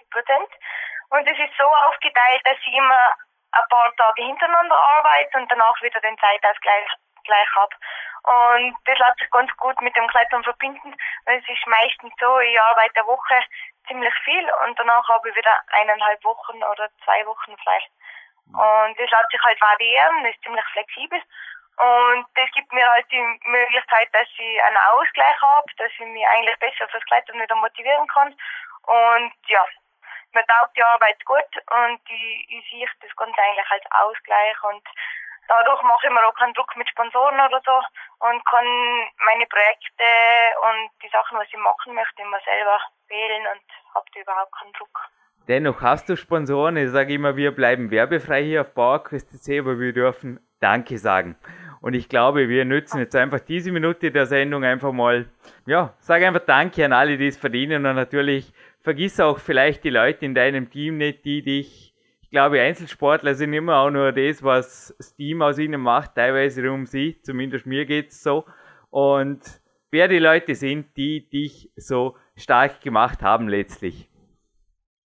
[1.11, 3.13] und es ist so aufgeteilt, dass ich immer
[3.53, 6.87] ein paar Tage hintereinander arbeite und danach wieder den Zeitausgleich
[7.25, 7.75] gleich habe.
[8.23, 12.39] Und das lässt sich ganz gut mit dem Klettern verbinden, weil es ist meistens so,
[12.41, 13.41] ich arbeite eine Woche
[13.87, 17.81] ziemlich viel und danach habe ich wieder eineinhalb Wochen oder zwei Wochen frei.
[18.47, 21.21] Und das lässt sich halt variieren, ist ziemlich flexibel.
[21.79, 26.27] Und das gibt mir halt die Möglichkeit, dass ich einen Ausgleich habe, dass ich mich
[26.29, 28.35] eigentlich besser fürs Klettern wieder motivieren kann.
[28.87, 29.65] Und ja,
[30.37, 34.85] mir taugt die Arbeit gut und ich, ich sehe das Ganze eigentlich als Ausgleich und
[35.49, 37.77] dadurch mache ich mir auch keinen Druck mit Sponsoren oder so
[38.29, 38.69] und kann
[39.25, 40.05] meine Projekte
[40.69, 43.65] und die Sachen, was ich machen möchte, immer selber wählen und
[43.97, 45.09] habe da überhaupt keinen Druck.
[45.49, 46.77] Dennoch hast du Sponsoren.
[46.77, 51.39] Ich sage immer, wir bleiben werbefrei hier auf PowerQuest aber wir dürfen Danke sagen.
[51.81, 55.27] Und ich glaube, wir nützen jetzt einfach diese Minute der Sendung einfach mal,
[55.67, 58.53] ja, sage einfach Danke an alle, die es verdienen und natürlich
[58.87, 63.53] vergiss auch vielleicht die Leute in deinem Team nicht, die dich, ich glaube, Einzelsportler sind
[63.53, 67.85] immer auch nur das, was das Team aus ihnen macht, teilweise um sie, zumindest mir
[67.85, 68.45] geht's so.
[68.91, 69.43] Und
[69.91, 74.09] wer die Leute sind, die dich so stark gemacht haben letztlich.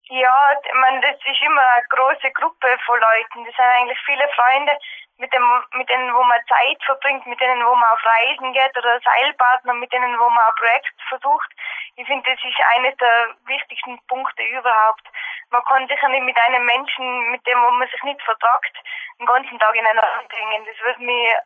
[0.10, 3.46] Ja, meine, das ist immer eine große Gruppe von Leuten.
[3.46, 4.72] Das sind eigentlich viele Freunde,
[5.18, 8.78] mit, dem, mit denen, wo man Zeit verbringt, mit denen, wo man auf Reisen geht
[8.78, 11.50] oder Seilpartner, mit denen, wo man ein Projekt versucht.
[11.96, 15.04] Ich finde, das ist eines der wichtigsten Punkte überhaupt.
[15.50, 18.78] Man kann sich ja nicht mit einem Menschen, mit dem, wo man sich nicht vertragt,
[19.20, 20.66] den ganzen Tag in einen Raum bringen.
[20.66, 21.42] Das würde mir,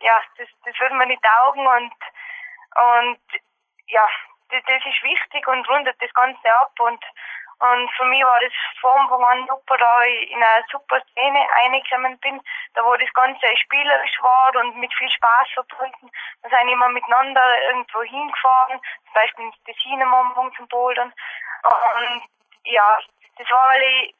[0.00, 1.94] ja, das, das würde mir nicht taugen und,
[2.76, 3.20] und,
[3.86, 4.06] ja,
[4.50, 7.02] das, das ist wichtig und rundet das Ganze ab und,
[7.58, 11.38] und für mich war das von Anfang an super, da ich in eine super Szene
[11.56, 12.40] reingekommen bin,
[12.74, 16.10] da wo das Ganze spielerisch war und mit viel Spaß verbunden.
[16.42, 21.12] Da sind immer miteinander irgendwo hingefahren, zum Beispiel ins Tessin am Anfang zum Bouldern.
[21.12, 22.22] Und
[22.64, 22.98] ja,
[23.38, 24.14] das war, weil ich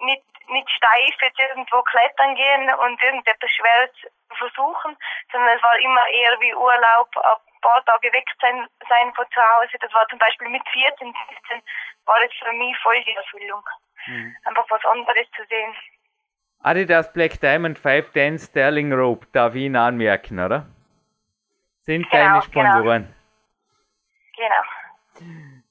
[0.00, 3.90] nicht, nicht steif jetzt irgendwo klettern gehen und irgendetwas Schweres
[4.34, 4.96] versuchen,
[5.30, 9.40] sondern es war immer eher wie Urlaub, ein paar Tage weg sein, sein von zu
[9.40, 9.76] Hause.
[9.80, 11.62] Das war zum Beispiel mit 14, 15
[12.06, 13.62] war das für mich voll die Erfüllung.
[14.06, 14.36] Mhm.
[14.44, 15.74] Einfach was anderes zu sehen.
[16.60, 20.66] Adidas Black Diamond 510 Sterling Rope, darf ich Ihnen anmerken, oder?
[21.82, 23.14] Sind genau, deine Sponsoren.
[24.36, 24.48] Genau.
[24.48, 24.75] genau.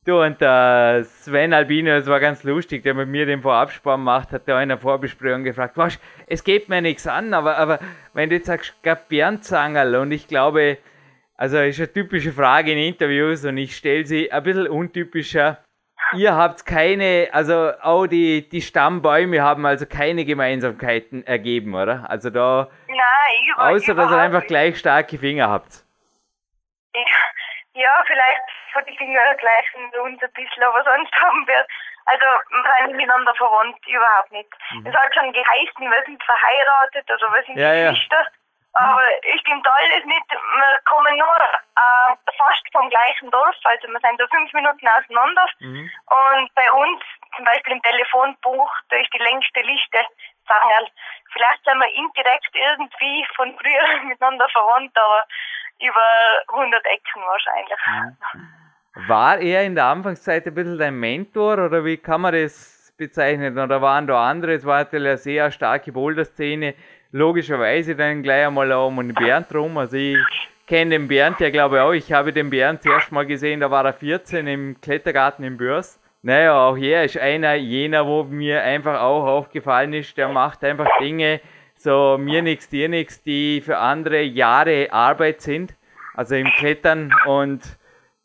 [0.05, 4.31] Du und der Sven Albino, das war ganz lustig, der mit mir den Vorabspann macht,
[4.33, 7.79] hat der in der Vorbesprechung gefragt, was, es geht mir nichts an, aber, aber
[8.13, 10.77] wenn du jetzt sagst, gab Bernd Zangerl und ich glaube,
[11.37, 15.63] also ist eine typische Frage in Interviews und ich stelle sie ein bisschen untypischer.
[16.13, 22.07] Ihr habt keine, also auch die, die Stammbäume haben also keine Gemeinsamkeiten ergeben, oder?
[22.07, 25.83] Also da, Nein, außer dass ihr einfach gleich starke Finger habt.
[27.73, 31.65] Ja vielleicht von den Fingern gleich sind uns ein bisschen, aber sonst haben wir,
[32.05, 34.51] also wir sind miteinander verwandt, überhaupt nicht.
[34.71, 34.85] Mhm.
[34.85, 38.19] Es hat schon geheißen, wir sind verheiratet oder wir sind ja, Geschwister.
[38.19, 38.27] Ja.
[38.77, 40.31] Aber es stimmt alles nicht.
[40.31, 45.47] Wir kommen nur äh, fast vom gleichen Dorf, also wir sind da fünf Minuten auseinander.
[45.59, 45.89] Mhm.
[46.11, 47.01] Und bei uns,
[47.37, 50.03] zum Beispiel im Telefonbuch, da ist die längste Liste
[50.45, 50.91] Zangerl.
[51.31, 55.25] Vielleicht sind wir indirekt irgendwie von früher miteinander verwandt, aber
[55.79, 57.79] über 100 Ecken wahrscheinlich.
[57.87, 58.64] Mhm.
[59.07, 63.57] War er in der Anfangszeit ein bisschen dein Mentor oder wie kann man das bezeichnen?
[63.57, 64.53] Oder waren da andere?
[64.53, 66.75] Es war natürlich eine sehr starke Boulder-Szene
[67.11, 69.77] logischerweise dann gleich einmal um den Bernd rum.
[69.77, 70.17] Also ich
[70.65, 71.91] kenne den Bernd ja glaube ich auch.
[71.91, 75.99] Ich habe den Bernd zuerst mal gesehen, da war er 14 im Klettergarten in Börs.
[76.21, 80.87] Naja, auch er ist einer jener, wo mir einfach auch aufgefallen ist, der macht einfach
[80.99, 81.39] Dinge,
[81.75, 85.75] so mir nichts, dir nichts, die für andere Jahre Arbeit sind.
[86.15, 87.61] Also im Klettern und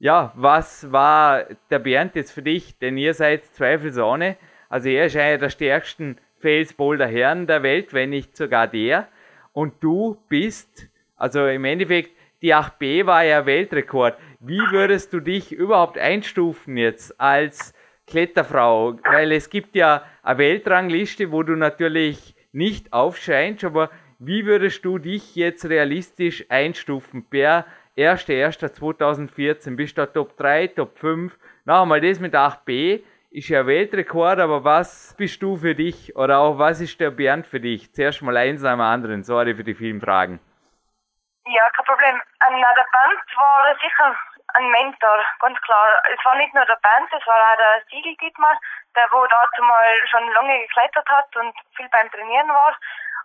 [0.01, 2.79] ja, was war der Bernd jetzt für dich?
[2.79, 4.37] Denn ihr seid zweifelsohne.
[4.71, 9.09] Also er ist einer der stärksten Felsboulder Herren der Welt, wenn nicht sogar der.
[9.53, 14.17] Und du bist, also im Endeffekt, die 8B war ja Weltrekord.
[14.41, 17.75] Wie würdest du dich überhaupt einstufen jetzt als
[18.07, 18.99] Kletterfrau?
[19.05, 24.97] Weil es gibt ja eine Weltrangliste, wo du natürlich nicht aufscheinst, aber wie würdest du
[24.97, 29.77] dich jetzt realistisch einstufen per 1.1.2014?
[29.77, 31.37] Bist du Top 3, Top 5?
[31.65, 36.39] Noch einmal das mit 8B ist ja Weltrekord, aber was bist du für dich oder
[36.39, 37.93] auch was ist der Bernd für dich?
[37.95, 39.23] Zuerst mal eins nach dem anderen.
[39.23, 40.41] Sorry für die vielen Fragen.
[41.47, 42.21] Ja, kein Problem.
[42.41, 44.17] An der Band war sicher
[44.55, 45.87] ein Mentor, ganz klar.
[46.13, 48.59] Es war nicht nur der Band, es war auch der Siegel Dietmar,
[48.97, 52.77] der wo dazu mal schon lange geklettert hat und viel beim Trainieren war.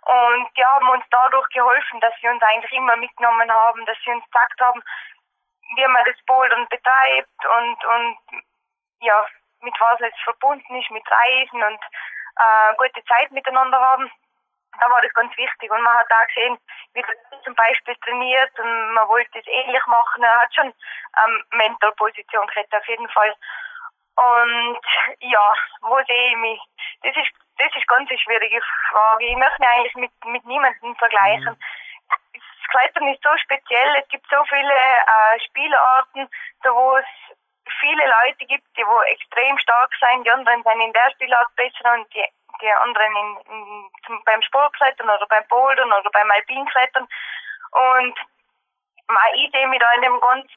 [0.06, 4.12] Und die haben uns dadurch geholfen, dass sie uns eigentlich immer mitgenommen haben, dass sie
[4.12, 4.82] uns gesagt haben,
[5.74, 8.18] wie man das Bouldern betreibt und, und
[9.00, 9.26] ja,
[9.62, 11.80] mit was es verbunden ist, mit Reisen und
[12.38, 14.10] äh, gute Zeit miteinander haben.
[14.78, 16.58] Da war das ganz wichtig und man hat auch gesehen,
[16.92, 20.22] wie er zum Beispiel trainiert und man wollte es ähnlich machen.
[20.22, 23.34] Er hat schon ähm, Mentorposition gehabt, auf jeden Fall.
[24.16, 24.80] Und
[25.20, 26.60] ja, wo sehe ich mich?
[27.02, 29.24] Das ist, das ist ganz eine schwierige Frage.
[29.26, 31.52] Ich möchte mich eigentlich mit, mit niemandem vergleichen.
[31.52, 31.58] Mhm.
[32.08, 36.28] Das Klettern ist so speziell, es gibt so viele äh, Spielarten,
[36.62, 37.06] da wo es
[37.80, 41.94] viele Leute gibt, die wo extrem stark sind, die anderen sind in der Spielart besser
[41.94, 42.24] und die,
[42.60, 47.08] die anderen in, in, zum, beim Sportklettern oder beim Bouldern oder beim Alpinklettern.
[47.72, 48.18] Und
[49.68, 50.50] mich da in dem Ganzen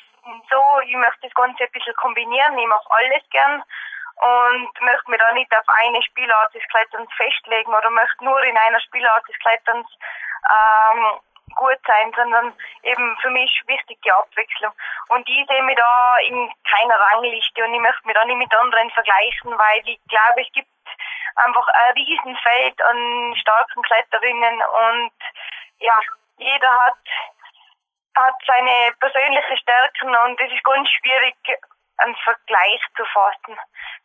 [0.49, 3.63] so, ich möchte das Ganze ein bisschen kombinieren, ich mache alles gern
[4.19, 8.57] und möchte mich da nicht auf eine Spielart des Kletterns festlegen oder möchte nur in
[8.57, 9.87] einer Spielart des Kletterns
[10.49, 11.19] ähm,
[11.55, 12.53] gut sein, sondern
[12.83, 14.73] eben für mich wichtig die Abwechslung.
[15.09, 18.53] Und ich sehe mich da in keiner Rangliste und ich möchte mich da nicht mit
[18.55, 20.67] anderen vergleichen, weil ich glaube, es gibt
[21.35, 25.13] einfach ein Riesenfeld an starken Kletterinnen und
[25.79, 25.95] ja,
[26.37, 26.97] jeder hat
[28.15, 31.35] hat seine persönlichen Stärken und es ist ganz schwierig,
[31.99, 33.57] einen Vergleich zu fassen.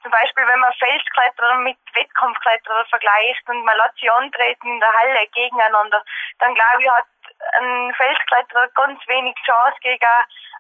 [0.03, 4.93] Zum Beispiel, wenn man Felskletterer mit Wettkampfkletterer vergleicht und man lässt sie antreten in der
[4.93, 6.03] Halle gegeneinander,
[6.39, 7.07] dann glaube ich, hat
[7.59, 10.07] ein Felskletterer ganz wenig Chance gegen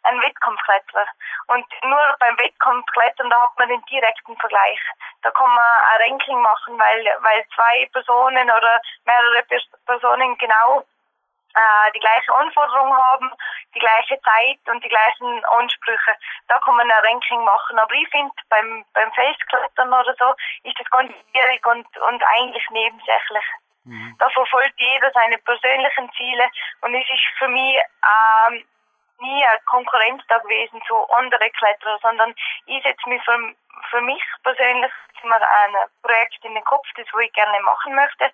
[0.04, 1.06] einen Wettkampfkletterer.
[1.48, 4.80] Und nur beim Wettkampfklettern, da hat man den direkten Vergleich.
[5.22, 9.44] Da kann man ein Ranking machen, weil, weil zwei Personen oder mehrere
[9.86, 10.84] Personen genau
[11.54, 13.30] äh, die gleiche Anforderungen haben,
[13.74, 16.16] die gleiche Zeit und die gleichen Ansprüche.
[16.48, 17.78] Da kann man ein Ranking machen.
[17.78, 22.68] Aber ich finde, beim, beim Felsklettern oder so ist das ganz schwierig und, und eigentlich
[22.70, 23.44] nebensächlich.
[23.84, 24.16] Mhm.
[24.18, 26.48] Da verfolgt jeder seine persönlichen Ziele
[26.80, 28.64] und es ist für mich ähm,
[29.20, 32.35] nie ein Konkurrenz da gewesen zu anderen Kletterern, sondern
[32.66, 33.38] ich setze mich für,
[33.90, 38.31] für mich persönlich mir ein Projekt in den Kopf, das wo ich gerne machen möchte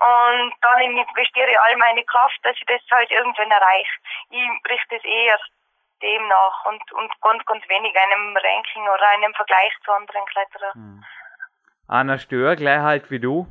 [0.00, 3.98] und dann investiere ich all meine Kraft, dass ich das halt irgendwann erreiche.
[4.30, 5.38] Ich richte es eher
[6.02, 10.74] dem nach und, und ganz, ganz wenig einem Ranking oder einem Vergleich zu anderen Kletterern.
[10.74, 11.04] Hm.
[11.88, 13.48] Anna Stör, gleich halt wie du,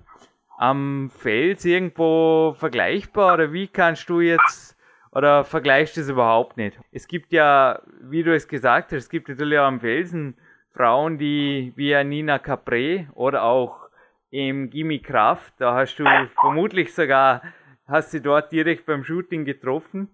[0.58, 4.77] am Fels irgendwo vergleichbar oder wie kannst du jetzt
[5.18, 6.80] oder vergleichst es überhaupt nicht?
[6.92, 10.36] Es gibt ja, wie du es gesagt hast, es gibt natürlich auch am Felsen
[10.74, 13.90] Frauen, die wie Nina Capre oder auch
[14.30, 15.56] im Gimme Kraft.
[15.58, 16.06] Da hast du
[16.40, 17.42] vermutlich sogar,
[17.88, 20.08] hast sie dort direkt beim Shooting getroffen.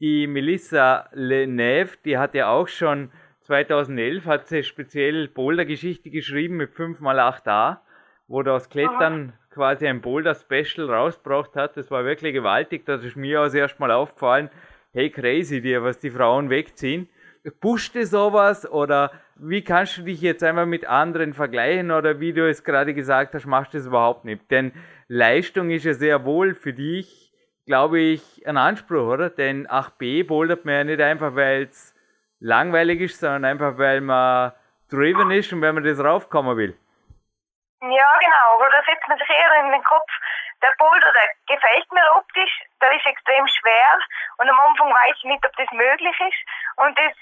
[0.00, 3.10] Die Melissa Leneve, die hat ja auch schon
[3.42, 7.80] 2011, hat sie speziell Boulder-Geschichte geschrieben mit 5x8a,
[8.28, 11.76] wo das Klettern quasi ein Boulder-Special rausgebracht hat.
[11.76, 12.84] Das war wirklich gewaltig.
[12.84, 14.50] Das ist mir auch erst mal aufgefallen.
[14.92, 17.08] Hey, crazy dir, was die Frauen wegziehen.
[17.60, 22.32] Pusht du sowas oder wie kannst du dich jetzt einmal mit anderen vergleichen oder wie
[22.32, 24.50] du es gerade gesagt hast, machst du es überhaupt nicht?
[24.50, 24.72] Denn
[25.06, 27.32] Leistung ist ja sehr wohl für dich,
[27.64, 29.30] glaube ich, ein Anspruch, oder?
[29.30, 31.94] Denn 8b bouldert man ja nicht einfach, weil es
[32.40, 34.52] langweilig ist, sondern einfach, weil man
[34.90, 36.74] driven ist und weil man das raufkommen will.
[37.80, 38.58] Ja, genau.
[38.58, 40.10] Oder da setzt man sich eher in den Kopf,
[40.62, 43.98] der Boulder, der gefällt mir optisch, der ist extrem schwer
[44.38, 46.42] und am Anfang weiß ich nicht, ob das möglich ist.
[46.76, 47.12] Und das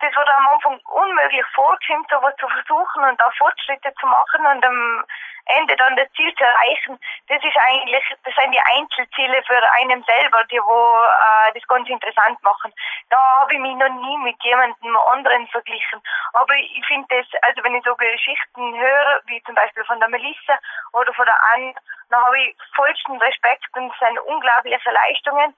[0.00, 4.64] das wurde am Anfang unmöglich vorkommt, sowas zu versuchen und da Fortschritte zu machen und
[4.64, 5.04] am
[5.48, 10.02] Ende dann das Ziel zu erreichen, das ist eigentlich, das sind die Einzelziele für einen
[10.04, 12.72] selber, die wo äh, das ganz interessant machen.
[13.10, 16.02] Da habe ich mich noch nie mit jemandem anderen verglichen.
[16.34, 20.08] Aber ich finde das, also wenn ich so Geschichten höre, wie zum Beispiel von der
[20.08, 20.58] Melissa
[20.92, 21.74] oder von der Anne,
[22.10, 25.54] dann habe ich vollsten Respekt und es sind unglaubliche Leistungen.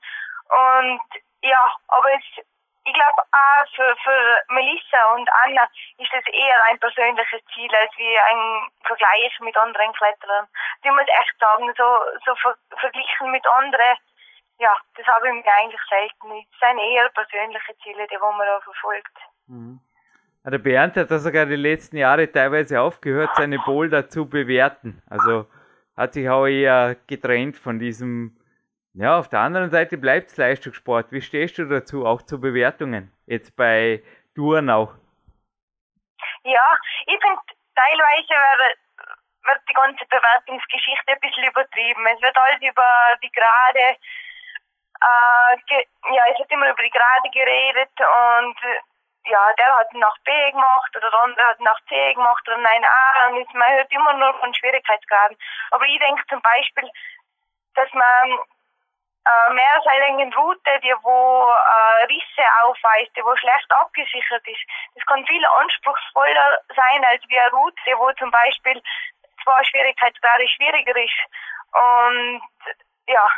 [0.50, 1.02] Und
[1.42, 2.44] ja, aber es
[2.84, 7.92] ich glaube auch für, für Melissa und Anna ist das eher ein persönliches Ziel als
[7.96, 10.46] wie ein Vergleich mit anderen Kletterern.
[10.82, 11.84] Ich muss echt sagen, so,
[12.24, 13.96] so ver verglichen mit anderen,
[14.58, 16.32] ja, das habe ich mir eigentlich selten.
[16.32, 19.16] Es sind eher persönliche Ziele, die man da verfolgt.
[19.46, 19.80] Mhm.
[20.44, 25.02] Der Bernd hat sogar die letzten Jahre teilweise aufgehört, seine Boulder zu bewerten.
[25.08, 25.46] Also
[25.96, 28.39] hat sich auch eher getrennt von diesem
[28.94, 31.12] ja, auf der anderen Seite bleibt es Leistungssport.
[31.12, 33.12] Wie stehst du dazu, auch zu Bewertungen?
[33.26, 34.02] Jetzt bei
[34.34, 34.94] Touren auch.
[36.42, 36.76] Ja,
[37.06, 37.40] ich finde,
[37.74, 38.74] teilweise
[39.44, 42.06] wird, die ganze Bewertungsgeschichte ein bisschen übertrieben.
[42.06, 43.96] Es wird alles über die Gerade,
[45.00, 45.52] äh,
[46.14, 48.56] ja, es wird immer über die Gerade geredet und
[49.26, 52.84] ja, der hat nach B gemacht oder der andere hat nach C gemacht oder nein
[52.84, 55.36] A und man hört immer nur von Schwierigkeitsgraden.
[55.70, 56.90] Aber ich denke zum Beispiel,
[57.74, 58.40] dass man
[59.26, 64.64] äh, Meerseilängenroute, die wo äh, Risse aufweist, die wo schlecht abgesichert ist.
[64.94, 68.82] Das kann viel anspruchsvoller sein als wie eine Route, die wo zum Beispiel
[69.44, 71.20] zwei Schwierigkeitsgrade schwieriger ist.
[71.72, 72.42] Und
[73.06, 73.28] ja,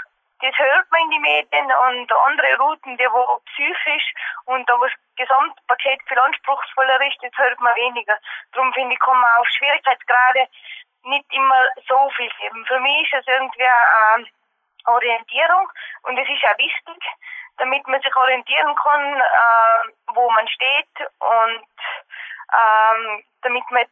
[0.42, 4.14] das hört man in die Medien und andere Routen, die wo psychisch
[4.46, 8.18] und da wo das Gesamtpaket viel anspruchsvoller ist, das hört man weniger.
[8.52, 10.48] Darum finde ich, kann man auf Schwierigkeitsgrade
[11.04, 12.64] nicht immer so viel geben.
[12.66, 14.24] Für mich ist es irgendwie äh,
[14.86, 15.68] Orientierung
[16.02, 17.02] und es ist auch wichtig,
[17.58, 21.66] damit man sich orientieren kann, äh, wo man steht und
[22.52, 23.86] ähm, damit man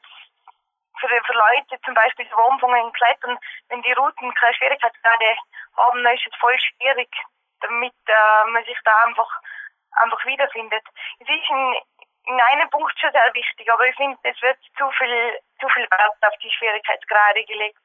[1.00, 3.38] für, für Leute zum Beispiel die Wohnwohnungen klettern,
[3.68, 5.36] wenn die Routen keine Schwierigkeitsgrade
[5.76, 7.10] haben, dann ist es voll schwierig,
[7.60, 9.30] damit äh, man sich da einfach
[10.02, 10.84] einfach wiederfindet.
[11.18, 11.74] Es ist in,
[12.26, 15.86] in einem Punkt schon sehr wichtig, aber ich finde, es wird zu viel zu viel
[15.90, 17.78] Wert auf die Schwierigkeitsgrade gelegt.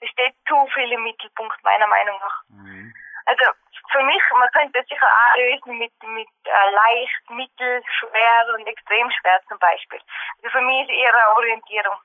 [0.00, 2.42] Es steht zu viel im Mittelpunkt meiner Meinung nach.
[2.48, 2.94] Mhm.
[3.26, 3.44] Also
[3.90, 8.66] für mich, man könnte es sicher auch lösen mit, mit äh, leicht, mittel, schwer und
[8.66, 10.00] extrem schwer zum Beispiel.
[10.38, 11.96] Also für mich ist eher eine Orientierung.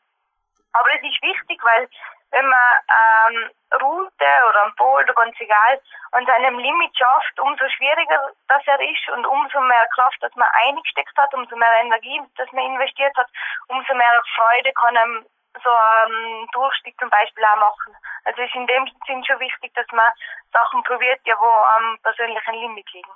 [0.74, 1.88] Aber es ist wichtig, weil
[2.32, 3.52] wenn man ähm,
[3.82, 9.10] Route oder ein Boulder, ganz egal, an seinem Limit schafft, umso schwieriger das er ist
[9.16, 13.28] und umso mehr Kraft, dass man eingesteckt hat, umso mehr Energie, dass man investiert hat,
[13.68, 15.26] umso mehr Freude kann einem
[15.64, 17.94] so einen Durchstieg zum Beispiel auch machen.
[18.24, 20.10] Also es ist in dem Sinn schon wichtig, dass man
[20.54, 23.12] Sachen probiert, ja, wo am persönlichen Limit liegen.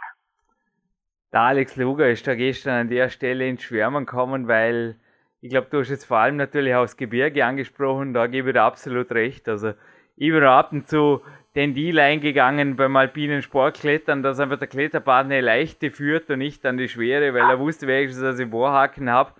[1.32, 4.99] Der Alex Luger ist da gestern an der Stelle ins Schwärmen gekommen, weil
[5.46, 8.64] ich glaube, du hast jetzt vor allem natürlich aufs Gebirge angesprochen, da gebe ich dir
[8.64, 9.48] absolut recht.
[9.48, 9.74] Also
[10.16, 11.22] ich bin ab und zu
[11.54, 16.66] den Deal eingegangen beim alpinen Sportklettern, dass einfach der Kletterpartner eine leichte führt und nicht
[16.66, 19.34] dann die schwere, weil er wusste wenigstens, dass ich Bohrhaken habe.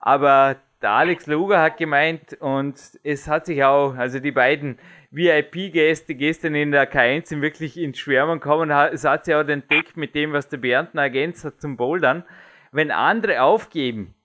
[0.00, 4.80] Aber der Alex Luger hat gemeint und es hat sich auch, also die beiden
[5.12, 8.72] VIP-Gäste gestern in der K1 sind wirklich ins Schwärmen gekommen.
[8.72, 12.24] Es hat sich auch entdeckt mit dem, was der Bernd ergänzt hat zum Bouldern.
[12.72, 14.16] Wenn andere aufgeben,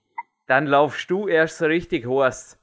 [0.46, 2.58] dann laufst du erst so richtig heiß.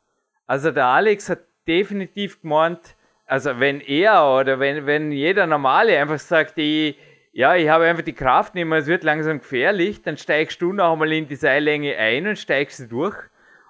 [0.47, 6.19] Also der Alex hat definitiv gemeint, also wenn er oder wenn, wenn jeder Normale einfach
[6.19, 6.97] sagt, ich,
[7.31, 10.73] ja, ich habe einfach die Kraft nicht mehr, es wird langsam gefährlich, dann steigst du
[10.73, 13.15] noch einmal in die Seillänge ein und steigst durch.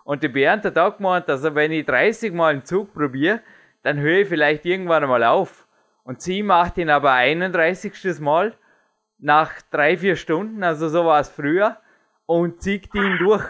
[0.05, 3.41] Und der Bernd hat auch gemeint, also wenn ich 30 Mal einen Zug probiere,
[3.84, 5.68] dann höre ich vielleicht irgendwann einmal auf.
[6.03, 8.20] Und sie macht ihn aber 31.
[8.20, 8.55] Mal
[9.20, 11.78] nach drei, vier Stunden, also so war es früher,
[12.26, 13.45] und zieht ihn durch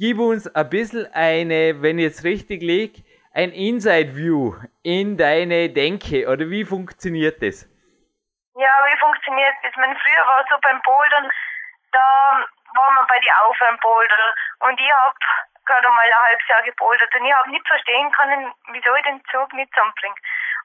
[0.00, 5.68] gib uns ein bisschen eine, wenn ich jetzt richtig liege, ein Inside View in deine
[5.68, 7.68] Denke oder wie funktioniert das?
[8.56, 9.76] Ja, wie funktioniert das?
[9.76, 11.28] Man früher war so beim Bouldern,
[11.92, 12.06] da
[12.74, 15.14] war man bei den Aufwärmbouldern und ich habe
[15.66, 19.22] gerade mal ein halbes Jahr gebouldert und ich habe nicht verstehen können, wieso ich den
[19.30, 20.16] Zug nicht zusammenbringe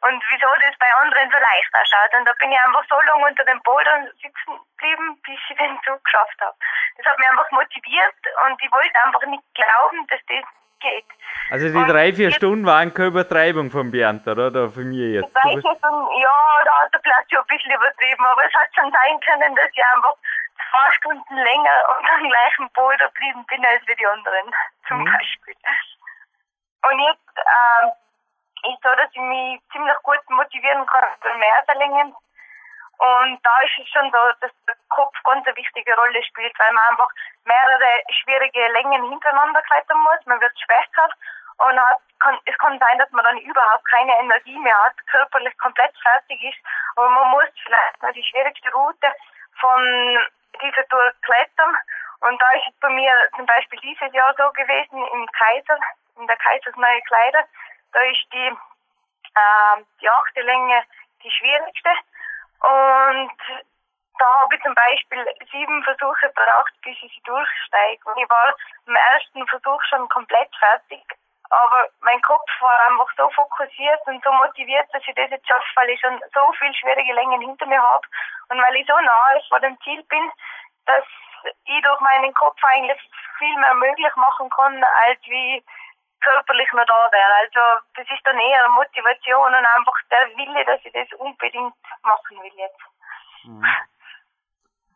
[0.08, 2.14] und wieso das bei anderen so leicht ausschaut.
[2.20, 5.80] Und da bin ich einfach so lange unter den Bouldern sitzen geblieben, bis ich den
[5.86, 6.56] Zug geschafft habe.
[6.98, 10.46] Das hat mich einfach motiviert und ich wollte einfach nicht glauben, dass das
[10.80, 11.10] geht.
[11.50, 14.48] Also die und drei, vier Stunden waren keine Übertreibung von Bernd, oder?
[14.48, 15.34] oder von mir jetzt?
[15.34, 18.70] Drei, vier Stunden, ja, da hat er vielleicht schon ein bisschen übertrieben, aber es hat
[18.76, 20.16] schon sein können, dass ich einfach
[20.56, 24.54] zwei Stunden länger unter dem gleichen Boulder geblieben bin als wie die anderen,
[24.88, 25.06] zum mhm.
[25.06, 25.56] Beispiel.
[26.86, 27.92] Und jetzt, ähm,
[28.72, 32.16] ist so, dass ich mich ziemlich gut motivieren kann für Mehrserlingen.
[32.98, 36.72] Und da ist es schon so, dass der Kopf ganz eine wichtige Rolle spielt, weil
[36.72, 37.10] man einfach
[37.44, 40.26] mehrere schwierige Längen hintereinander klettern muss.
[40.26, 41.10] Man wird schwächer
[41.58, 45.58] und hat, kann, es kann sein, dass man dann überhaupt keine Energie mehr hat, körperlich
[45.58, 46.58] komplett fertig ist.
[46.96, 49.12] Aber man muss vielleicht noch die schwierigste Route
[49.60, 50.26] von
[50.62, 51.76] dieser Tour klettern.
[52.22, 55.78] Und da ist es bei mir zum Beispiel dieses Jahr so gewesen, im Kaiser,
[56.18, 57.44] in der Kaisers neue Kleider,
[57.96, 60.84] da ist die, äh, die achte Länge
[61.24, 61.90] die schwierigste.
[62.60, 63.32] Und
[64.20, 68.04] da habe ich zum Beispiel sieben Versuche gebraucht, bis ich sie durchsteige.
[68.06, 68.54] Und ich war
[68.86, 71.04] im ersten Versuch schon komplett fertig.
[71.50, 75.68] Aber mein Kopf war einfach so fokussiert und so motiviert, dass ich das jetzt schaffe,
[75.76, 78.08] weil ich schon so viele schwierige Längen hinter mir habe
[78.50, 80.32] und weil ich so nahe vor dem Ziel bin,
[80.86, 81.06] dass
[81.66, 83.00] ich durch meinen Kopf eigentlich
[83.38, 85.64] viel mehr möglich machen kann, als wie
[86.26, 87.34] körperlich noch da wäre.
[87.46, 87.62] Also
[87.96, 92.58] das ist dann eher Motivation und einfach der Wille, dass ich das unbedingt machen will
[92.58, 92.82] jetzt.
[93.46, 93.66] Mhm.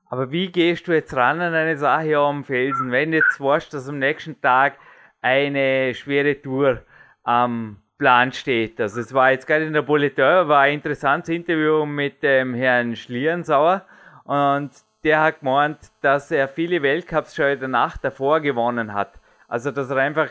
[0.10, 3.72] Aber wie gehst du jetzt ran an eine Sache am Felsen, wenn du jetzt weißt,
[3.74, 4.80] dass am nächsten Tag
[5.22, 6.82] eine schwere Tour
[7.24, 8.82] am Plan steht?
[8.82, 12.96] Also es war jetzt gerade in der Bulletin, war ein interessantes Interview mit dem Herrn
[12.96, 13.86] Schlierensauer
[14.24, 14.72] und
[15.04, 19.14] der hat gemeint, dass er viele Weltcups schon in der Nacht davor gewonnen hat.
[19.48, 20.30] Also dass er einfach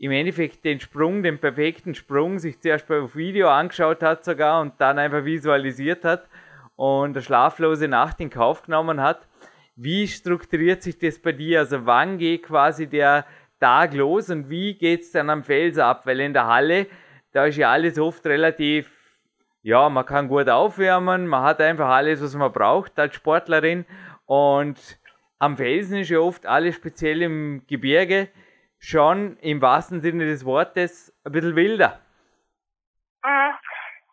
[0.00, 4.72] im Endeffekt den Sprung, den perfekten Sprung, sich zuerst beim Video angeschaut hat sogar und
[4.78, 6.26] dann einfach visualisiert hat
[6.74, 9.28] und eine schlaflose Nacht in Kauf genommen hat.
[9.76, 11.60] Wie strukturiert sich das bei dir?
[11.60, 13.26] Also wann geht quasi der
[13.60, 16.06] Tag los und wie geht's dann am Fels ab?
[16.06, 16.86] Weil in der Halle,
[17.32, 18.90] da ist ja alles oft relativ,
[19.62, 23.84] ja, man kann gut aufwärmen, man hat einfach alles, was man braucht als Sportlerin
[24.24, 24.78] und
[25.38, 28.28] am Felsen ist ja oft alles speziell im Gebirge
[28.80, 32.00] schon im wahrsten Sinne des Wortes ein bisschen wilder.
[33.22, 33.54] Mhm.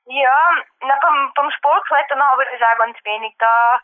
[0.09, 0.51] Ja,
[0.81, 3.33] na, beim, beim Sportklettern habe ich das auch ganz wenig.
[3.39, 3.79] Da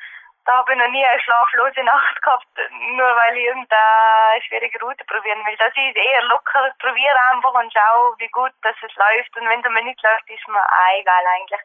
[0.46, 2.48] da habe ich noch nie eine schlaflose Nacht gehabt,
[2.96, 5.56] nur weil ich irgendeine schwierige Route probieren will.
[5.58, 9.36] Das ist eher locker, probiere einfach und schau, wie gut dass es läuft.
[9.38, 11.62] Und wenn es mir nicht läuft, ist mir auch egal eigentlich.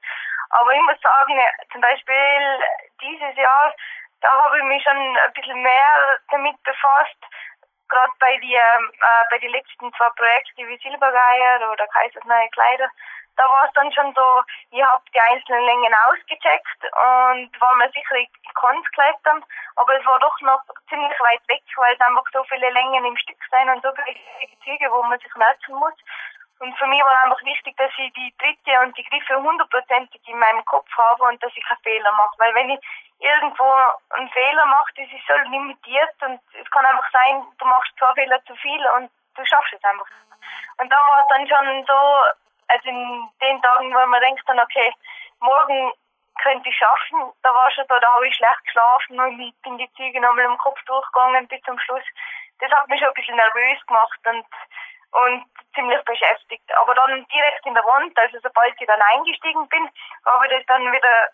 [0.50, 1.40] Aber ich muss sagen,
[1.72, 2.60] zum Beispiel
[3.02, 3.74] dieses Jahr,
[4.20, 7.18] da habe ich mich schon ein bisschen mehr damit befasst.
[7.89, 12.89] Gerade bei die, äh, bei den letzten zwei Projekten wie Silbergeier oder Kaisers neue Kleider,
[13.39, 17.89] da war es dann schon so, ich habe die einzelnen Längen ausgecheckt und war mir
[17.91, 19.45] sicher, ich kann klettern,
[19.76, 23.16] aber es war doch noch ziemlich weit weg, weil es einfach so viele Längen im
[23.16, 24.18] Stück sind und so viele
[24.64, 25.95] Züge, wo man sich merken muss.
[26.59, 30.39] Und für mich war einfach wichtig, dass ich die Dritte und die Griffe hundertprozentig in
[30.39, 32.34] meinem Kopf habe und dass ich keine Fehler mache.
[32.39, 32.80] Weil wenn ich
[33.18, 33.64] irgendwo
[34.10, 38.12] einen Fehler mache, das ist so limitiert und es kann einfach sein, du machst zwei
[38.14, 40.06] Fehler zu viel und du schaffst es einfach.
[40.78, 41.98] Und da war es dann schon so,
[42.68, 44.94] also in den Tagen, wo man denkt dann, okay,
[45.40, 45.92] morgen
[46.42, 49.78] könnte ich schaffen, da war schon so, da habe ich schlecht geschlafen und ich bin
[49.78, 52.04] die Züge nochmal im Kopf durchgegangen bis zum Schluss.
[52.60, 54.46] Das hat mich schon ein bisschen nervös gemacht und
[55.10, 55.44] und
[55.74, 56.64] ziemlich beschäftigt.
[56.76, 59.88] Aber dann direkt in der Wand, also sobald ich dann eingestiegen bin,
[60.26, 61.28] habe ich das dann wieder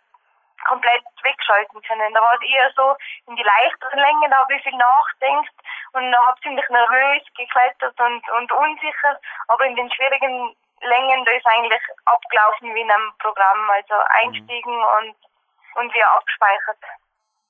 [0.66, 2.14] komplett wegschalten können.
[2.14, 2.96] Da war es eher so
[3.26, 5.52] in die leichteren Längen, da habe ich viel nachdenkt
[5.92, 9.18] und habe ziemlich nervös geklettert und, und unsicher.
[9.48, 14.76] Aber in den schwierigen Längen, da ist eigentlich abgelaufen wie in einem Programm, also einstiegen
[14.76, 14.84] mhm.
[14.98, 15.16] und,
[15.76, 16.78] und wieder abgespeichert.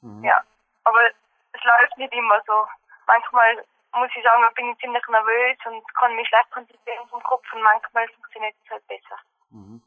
[0.03, 0.25] Mhm.
[0.25, 0.43] Ja.
[0.85, 2.67] Aber es läuft nicht immer so.
[3.07, 7.45] Manchmal muss ich sagen, bin ich ziemlich nervös und kann mich schlecht konzentrieren vom Kopf
[7.53, 9.19] und manchmal funktioniert es halt besser.
[9.51, 9.83] Mhm.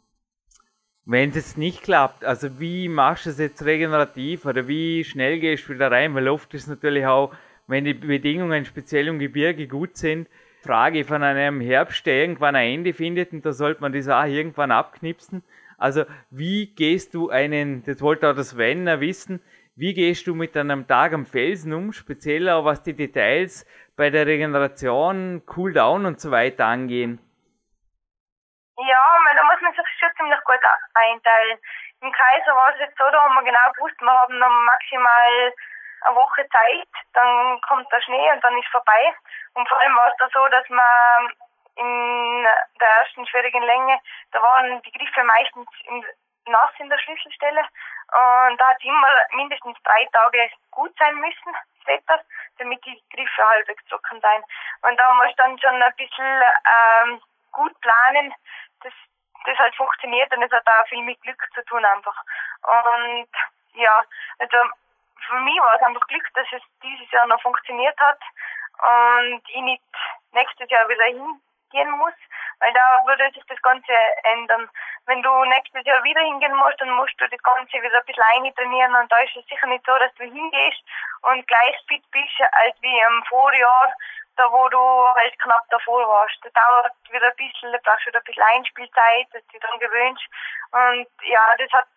[1.10, 5.70] Wenn es nicht klappt, also wie machst du es jetzt regenerativ oder wie schnell gehst
[5.70, 6.14] du wieder rein?
[6.14, 7.34] Weil oft ist natürlich auch,
[7.66, 10.28] wenn die Bedingungen speziell im Gebirge gut sind,
[10.62, 14.26] Frage von einem Herbst, der irgendwann ein Ende findet und da sollte man das auch
[14.26, 15.44] irgendwann abknipsen.
[15.78, 19.42] Also wie gehst du einen, das wollte auch das Wenner wissen,
[19.78, 24.10] wie gehst du mit einem Tag am Felsen um, speziell auch was die Details bei
[24.10, 27.20] der Regeneration, Cooldown und so weiter angehen?
[28.78, 29.04] Ja,
[29.36, 30.60] da muss man sich schon ziemlich gut
[30.94, 31.60] einteilen.
[32.02, 35.54] Im Kaiser war es jetzt so, da haben wir genau gewusst, wir haben noch maximal
[36.02, 39.16] eine Woche Zeit, dann kommt der Schnee und dann ist vorbei.
[39.54, 41.34] Und vor allem war es da so, dass man
[41.76, 42.48] in
[42.80, 44.00] der ersten schwierigen Länge,
[44.32, 46.06] da waren die Griffe meistens im,
[46.46, 52.22] nass in der Schlüsselstelle und da hat immer mindestens drei Tage gut sein müssen, Wetter,
[52.58, 54.44] damit die Griffe halbwegs trocken sein.
[54.82, 56.44] Und da muss dann schon ein bisschen
[57.04, 57.22] ähm,
[57.52, 58.34] gut planen,
[58.82, 58.94] dass
[59.48, 62.22] das halt funktioniert und es hat auch viel mit Glück zu tun einfach.
[62.64, 63.30] Und
[63.74, 64.04] ja,
[64.40, 64.58] also
[65.28, 68.20] für mich war es einfach Glück, dass es dieses Jahr noch funktioniert hat
[68.78, 69.84] und ich nicht
[70.34, 72.14] nächstes Jahr wieder hingehen muss,
[72.60, 73.94] weil da würde sich das Ganze
[74.24, 74.70] ändern.
[75.06, 78.24] Wenn du nächstes Jahr wieder hingehen musst, dann musst du das Ganze wieder ein bisschen
[78.24, 80.84] eintrainieren und da ist es sicher nicht so, dass du hingehst
[81.22, 83.94] und gleich fit bist als wie im Vorjahr,
[84.38, 84.80] da wo du
[85.16, 86.38] halt knapp davor warst.
[86.44, 89.62] Das dauert wieder ein bisschen, da brauchst du wieder ein bisschen Einspielzeit, dass du dich
[89.62, 90.26] dann gewöhnst
[90.72, 91.88] und ja, das hat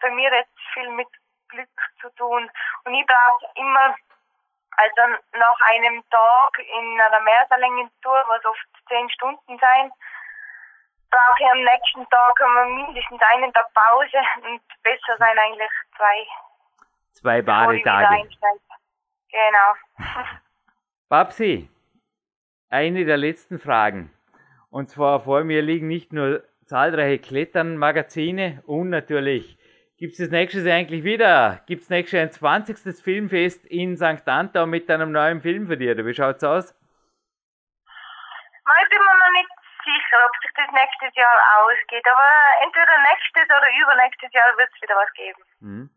[0.00, 1.08] bei mir jetzt viel mit
[1.48, 1.68] Glück
[2.00, 2.50] zu tun.
[2.84, 3.94] Und ich brauche immer,
[4.76, 9.92] also nach einem Tag in einer Mehrserlängentour, was oft zehn Stunden sein,
[11.10, 16.26] brauche ich am nächsten Tag mindestens einen Tag Pause und besser sein eigentlich zwei.
[17.12, 18.28] Zwei bare Tage.
[19.30, 19.74] Genau.
[21.08, 21.68] Babsi,
[22.70, 24.12] eine der letzten Fragen.
[24.70, 29.58] Und zwar vor mir liegen nicht nur zahlreiche Kletternmagazine und natürlich
[29.98, 31.62] Gibt es das nächste Jahr eigentlich wieder?
[31.66, 33.02] Gibt es nächstes Jahr ein 20.
[33.02, 34.28] Filmfest in St.
[34.28, 35.88] Antau mit einem neuen Film für dich?
[35.88, 36.74] Oder wie schaut's aus?
[37.88, 39.48] Ich bin mir noch nicht
[39.82, 41.32] sicher, ob sich das nächstes Jahr
[41.64, 42.04] ausgeht.
[42.12, 42.28] Aber
[42.62, 45.42] entweder nächstes oder übernächstes Jahr wird es wieder was geben.
[45.60, 45.90] Mhm.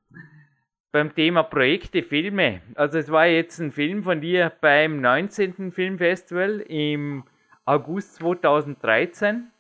[0.92, 2.62] Beim Thema Projekte, Filme.
[2.74, 5.72] Also es war jetzt ein Film von dir beim 19.
[5.72, 7.26] Filmfestival im
[7.64, 9.52] August 2013.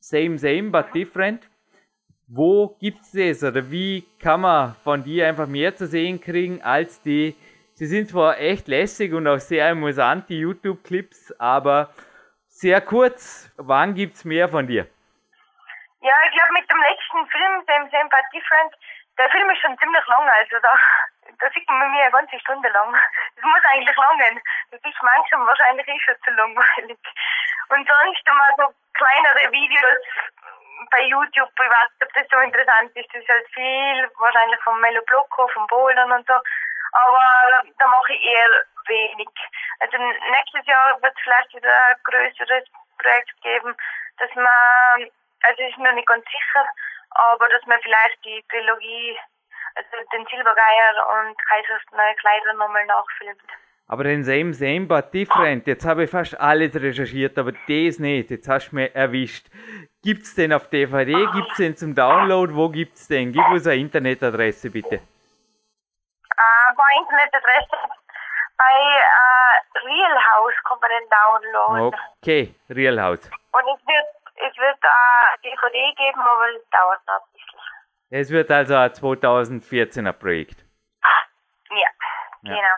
[0.00, 1.48] Same, same, but different.
[2.26, 7.00] Wo gibt's das oder wie kann man von dir einfach mehr zu sehen kriegen als
[7.02, 7.36] die,
[7.74, 11.90] sie sind zwar echt lässig und auch sehr amüsant, die YouTube-Clips, aber
[12.48, 14.88] sehr kurz, wann gibt's mehr von dir?
[16.00, 18.74] Ja, ich glaube mit dem letzten Film, dem Same But Different,
[19.18, 20.72] der Film ist schon ziemlich lang, also da,
[21.38, 22.92] da sieht man mir eine ganze Stunde lang.
[23.36, 24.40] Das muss eigentlich langen.
[24.70, 26.98] Das ist manchmal wahrscheinlich eh schon zu langweilig.
[27.68, 30.04] Und sonst immer so kleinere Videos
[30.90, 34.80] bei YouTube, ich weiß ob das so interessant ist, das ist halt viel, wahrscheinlich vom
[34.80, 36.34] Melo Blocko, vom Bouldern und so,
[36.92, 38.50] aber da mache ich eher
[38.86, 39.28] wenig.
[39.80, 42.64] Also nächstes Jahr wird es vielleicht wieder ein größeres
[42.98, 43.76] Projekt geben,
[44.18, 45.10] dass man,
[45.42, 46.66] also ist noch nicht ganz sicher,
[47.14, 49.18] aber dass man vielleicht die Trilogie
[49.74, 53.42] also den Silbergeier und Kaisers neue Kleider nochmal nachfilmt.
[53.86, 58.30] Aber den Same Same but Different, jetzt habe ich fast alles recherchiert, aber das nicht,
[58.30, 59.48] jetzt hast du mich erwischt.
[60.02, 63.32] Gibt's den auf DVD, gibt's den zum Download, wo gibt's den?
[63.32, 64.94] Gib uns eine Internetadresse bitte.
[64.96, 65.00] Äh,
[66.76, 67.76] meine Internetadresse
[68.56, 72.00] bei äh, Real House kann man den downloaden.
[72.22, 73.30] Okay, Real House.
[73.52, 74.06] Und es wird,
[74.36, 77.60] es wird äh, DVD geben, aber es dauert noch ein bisschen.
[78.10, 80.64] Es wird also ein 2014er Projekt.
[81.70, 81.76] Ja,
[82.42, 82.54] Ja.
[82.54, 82.76] genau.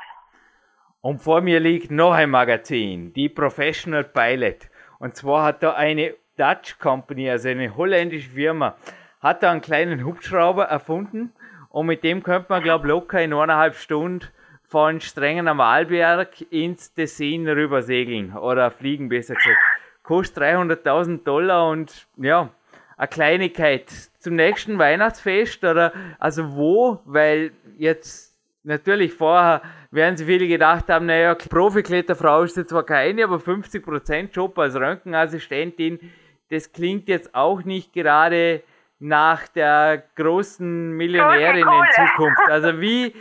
[1.03, 4.69] Und vor mir liegt noch ein Magazin, die Professional Pilot.
[4.99, 8.77] Und zwar hat da eine Dutch Company, also eine holländische Firma,
[9.21, 11.33] hat da einen kleinen Hubschrauber erfunden
[11.69, 14.27] und mit dem könnte man, glaube locker in eineinhalb Stunden
[14.65, 19.59] von Strengen am Arlberg ins Tessin rüber segeln oder fliegen, besser gesagt.
[20.07, 22.51] Kostet 300.000 Dollar und ja,
[22.97, 23.91] eine Kleinigkeit
[24.21, 31.07] zum nächsten Weihnachtsfest oder also wo, weil jetzt natürlich vorher werden sich viele gedacht haben,
[31.07, 35.99] naja, Profikletterfrau ist jetzt zwar keine, aber 50% Job als Röntgenassistentin,
[36.51, 38.63] das klingt jetzt auch nicht gerade
[39.01, 41.93] nach der großen Millionärin in.
[41.95, 42.49] Zukunft.
[42.49, 43.13] Also wie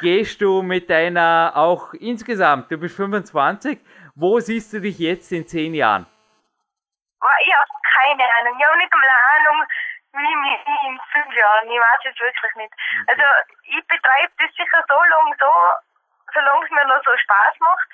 [0.00, 3.80] gehst du mit deiner auch insgesamt, du bist 25,
[4.14, 6.06] wo siehst du dich jetzt in 10 Jahren?
[7.42, 8.58] Ich habe keine Ahnung.
[8.58, 9.66] Ich habe nicht einmal eine Ahnung,
[10.12, 11.70] wie mich wie in fünf Jahren.
[11.70, 12.74] Ich weiß es wirklich nicht.
[13.06, 13.22] Also
[13.64, 15.52] ich betreibe das sicher so lange so,
[16.34, 17.90] solange es mir noch so Spaß macht.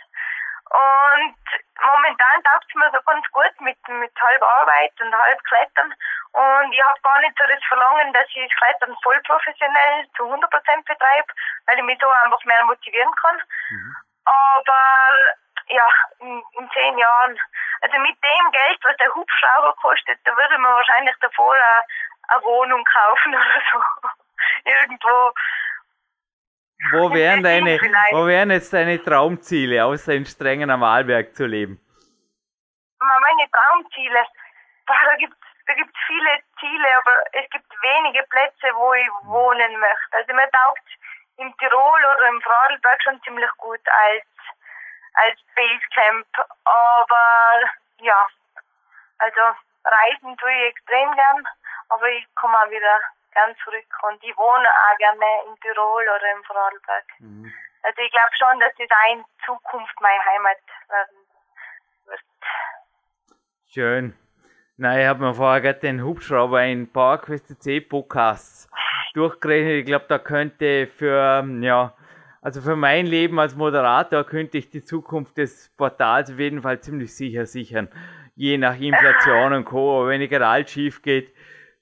[0.67, 1.37] Und
[1.81, 5.95] momentan taugt es mir so ganz gut mit, mit halb Arbeit und halb Klettern.
[6.33, 10.25] Und ich habe gar nicht so das Verlangen, dass ich das Klettern voll professionell zu
[10.25, 10.43] 100%
[10.85, 11.33] betreibe,
[11.67, 13.41] weil ich mich so einfach mehr motivieren kann.
[14.25, 15.37] Aber
[15.69, 15.89] ja,
[16.21, 17.39] in, in zehn Jahren,
[17.81, 21.85] also mit dem Geld, was der Hubschrauber kostet, da würde man wahrscheinlich davor eine,
[22.29, 24.09] eine Wohnung kaufen oder so.
[24.65, 25.33] Irgendwo.
[26.93, 31.81] Wo wären deine, wo wären jetzt deine Traumziele, außer in Strengen am Arlberg zu leben?
[32.99, 34.27] Meine Traumziele,
[34.87, 35.37] da gibt's
[35.67, 40.17] da gibt's viele Ziele, aber es gibt wenige Plätze, wo ich wohnen möchte.
[40.17, 40.87] Also mir taugt
[41.39, 44.25] im Tirol oder im Vorarlberg schon ziemlich gut als
[45.17, 46.27] als Basecamp.
[46.65, 48.27] Aber ja,
[49.19, 49.41] also
[49.85, 51.49] reisen tue ich extrem gern,
[51.89, 53.01] aber ich komme auch wieder
[53.33, 57.05] gern zurück und ich wohne auch gerne in Tirol oder im Vorarlberg.
[57.83, 60.59] Also ich glaube schon, dass das auch in Zukunft meine Heimat
[60.89, 61.19] werden
[62.07, 62.21] wird.
[63.69, 64.19] Schön.
[64.79, 68.69] Na, ich habe mir vorher gerade den Hubschrauber in PowerQuest C Podcasts
[69.15, 69.81] durchgerechnet.
[69.81, 71.95] Ich glaube, da könnte für, ähm, ja,
[72.47, 76.79] also für mein Leben als Moderator könnte ich die Zukunft des Portals auf jeden Fall
[76.79, 77.89] ziemlich sicher sichern.
[78.37, 79.99] Je nach Inflation und Co.
[79.99, 81.33] Aber wenn ich gerade alt schief geht,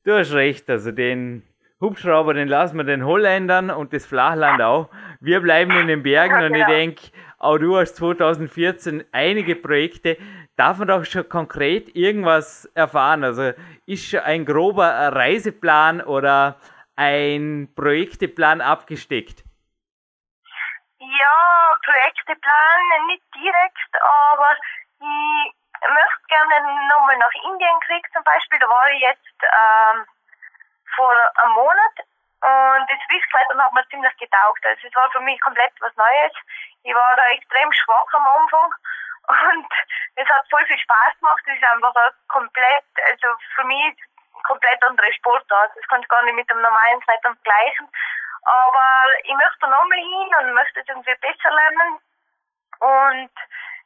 [0.05, 0.71] du hast recht.
[0.71, 1.43] Also den
[1.83, 4.89] Hubschrauber, den lassen wir den Holländern und das Flachland auch.
[5.21, 6.79] Wir bleiben in den Bergen Ja, und ich genau.
[6.79, 7.03] denke,
[7.37, 10.17] auch du hast 2014 einige Projekte.
[10.57, 13.23] Darf man doch schon konkret irgendwas erfahren?
[13.23, 13.53] Also
[13.85, 16.57] ist schon ein grober Reiseplan oder
[16.97, 19.45] ein Projekteplan abgesteckt?
[21.25, 24.57] Ja, Projekte planen, nicht direkt, aber
[25.01, 28.59] ich möchte gerne nochmal nach Indien kriegen zum Beispiel.
[28.59, 30.05] Da war ich jetzt ähm,
[30.95, 31.97] vor einem Monat
[32.45, 34.67] und das Swissklettern hat mir ziemlich getaugt.
[34.67, 36.33] Also es war für mich komplett was Neues.
[36.83, 38.75] Ich war da extrem schwach am Anfang
[39.29, 39.69] und
[40.17, 41.41] es hat voll viel Spaß gemacht.
[41.47, 43.97] Es ist einfach ein komplett, also für mich
[44.45, 45.73] komplett andere Sportart.
[45.75, 47.89] Das kann ich gar nicht mit dem normalen Klettern vergleichen.
[48.45, 48.87] Aber
[49.25, 51.99] ich möchte nochmal hin und möchte es irgendwie besser lernen.
[52.81, 53.33] Und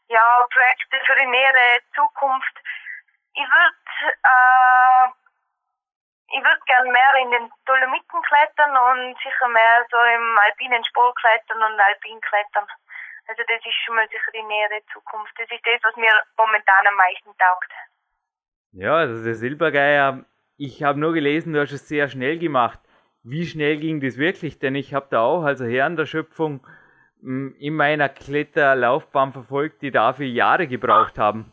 [0.08, 2.54] ja, Projekte für die nähere Zukunft.
[3.34, 5.08] Ich würde äh,
[6.30, 11.16] ich würde gern mehr in den Dolomiten klettern und sicher mehr so im alpinen Sport
[11.16, 12.66] klettern und alpin klettern.
[13.28, 15.32] Also das ist schon mal sicher die nähere Zukunft.
[15.38, 17.72] Das ist das, was mir momentan am meisten taugt.
[18.72, 20.24] Ja, also der Silbergeier,
[20.56, 22.80] ich habe nur gelesen, du hast es sehr schnell gemacht.
[23.30, 24.58] Wie schnell ging das wirklich?
[24.58, 26.66] Denn ich habe da auch, also Herren der Schöpfung,
[27.22, 31.52] m, in meiner Kletterlaufbahn verfolgt, die dafür Jahre gebraucht haben.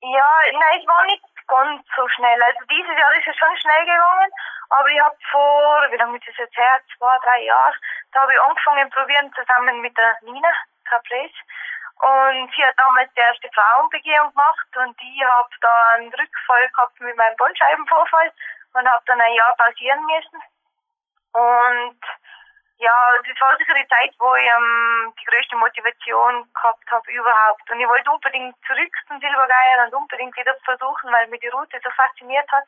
[0.00, 2.40] Ja, nein, es war nicht ganz so schnell.
[2.42, 4.30] Also dieses Jahr ist es schon schnell gegangen,
[4.70, 6.80] aber ich habe vor, wie lange ist das jetzt her?
[6.96, 7.74] Zwei, drei Jahre,
[8.12, 10.52] da habe ich angefangen probieren zusammen mit der Nina
[10.88, 11.36] Caprese.
[12.00, 17.00] Und sie hat damals die erste Frauenbegehung gemacht und ich habe da einen Rückfall gehabt
[17.00, 18.32] mit meinem Bandscheibenvorfall
[18.74, 20.40] und habe dann ein Jahr pausieren müssen.
[21.32, 22.00] Und
[22.78, 22.94] ja,
[23.26, 27.68] das war sicher die Zeit, wo ich ähm, die größte Motivation gehabt habe überhaupt.
[27.70, 31.80] Und ich wollte unbedingt zurück zum Silbergeier und unbedingt wieder versuchen, weil mich die Route
[31.82, 32.64] so fasziniert hat.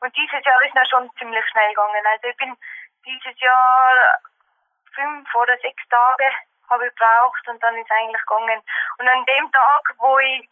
[0.00, 2.06] Und dieses Jahr ist es schon ziemlich schnell gegangen.
[2.06, 2.56] Also ich bin
[3.04, 4.20] dieses Jahr
[4.94, 6.30] fünf oder sechs Tage
[6.70, 8.62] habe ich gebraucht und dann ist eigentlich gegangen.
[8.98, 10.48] Und an dem Tag, wo ich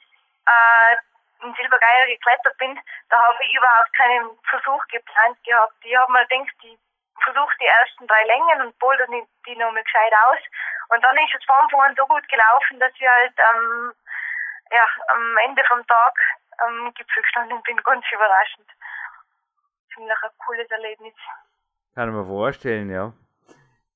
[0.46, 0.96] äh,
[1.42, 2.78] in Silbergeier geklettert bin,
[3.08, 5.74] da habe ich überhaupt keinen Versuch geplant gehabt.
[5.82, 6.78] Ich habe mir gedacht, ich
[7.22, 10.38] versuche die ersten drei Längen und boulder die, die noch mal gescheit aus.
[10.88, 13.92] Und dann ist es von Anfang an so gut gelaufen, dass ich halt ähm,
[14.70, 16.14] ja, am Ende vom Tag
[16.58, 18.68] am Gipfel gestanden bin, ganz überraschend.
[19.94, 21.14] Ziemlich ein cooles Erlebnis.
[21.94, 23.12] Kann man vorstellen, ja.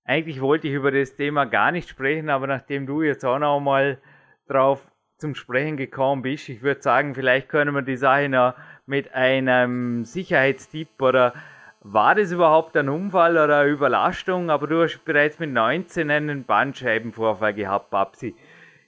[0.05, 3.61] Eigentlich wollte ich über das Thema gar nicht sprechen, aber nachdem du jetzt auch noch
[3.61, 4.01] mal
[4.49, 4.90] drauf
[5.21, 8.55] zum Sprechen gekommen bist, ich würde sagen, vielleicht können wir die Sache noch
[8.87, 11.35] mit einem Sicherheitstipp oder
[11.83, 14.51] war das überhaupt ein Unfall oder eine Überlastung?
[14.51, 18.35] Aber du hast bereits mit 19 einen Bandscheibenvorfall gehabt, Babsi.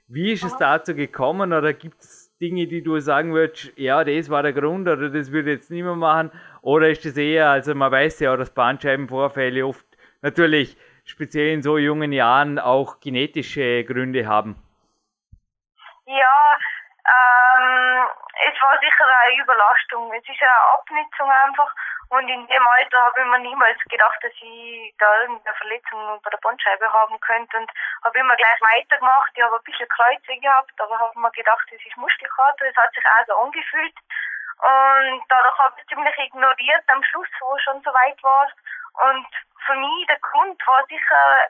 [0.08, 4.28] Wie ist es dazu gekommen oder gibt es Dinge, die du sagen würdest, ja, das
[4.28, 6.30] war der Grund oder das würde ich jetzt nicht mehr machen?
[6.60, 9.86] Oder ist es eher, also man weiß ja, dass Bandscheibenvorfälle oft
[10.20, 14.56] natürlich speziell in so jungen Jahren auch genetische Gründe haben?
[16.06, 16.58] Ja,
[17.02, 18.08] ähm,
[18.46, 20.12] es war sicher eine Überlastung.
[20.12, 21.72] Es ist eine Abnutzung einfach.
[22.10, 26.30] Und in dem Alter habe ich mir niemals gedacht, dass ich da irgendeine Verletzung bei
[26.30, 27.56] der Bandscheibe haben könnte.
[27.56, 27.70] Und
[28.04, 29.32] habe immer gleich weitergemacht.
[29.34, 32.66] Ich habe ein bisschen Kreuze gehabt, aber habe mir gedacht, das ist Muskelkater.
[32.66, 33.94] Es hat sich auch so angefühlt.
[34.62, 38.48] Und dadurch habe ich ziemlich ignoriert am Schluss, wo es schon so weit war.
[39.10, 39.26] Und
[39.66, 41.48] für mich der Grund war sicher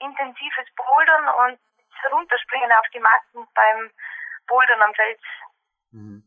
[0.00, 1.58] intensives Bouldern und
[2.02, 3.90] Herunterspringen auf die Matten beim
[4.46, 5.20] Bouldern am Fels.
[5.92, 6.22] Mhm.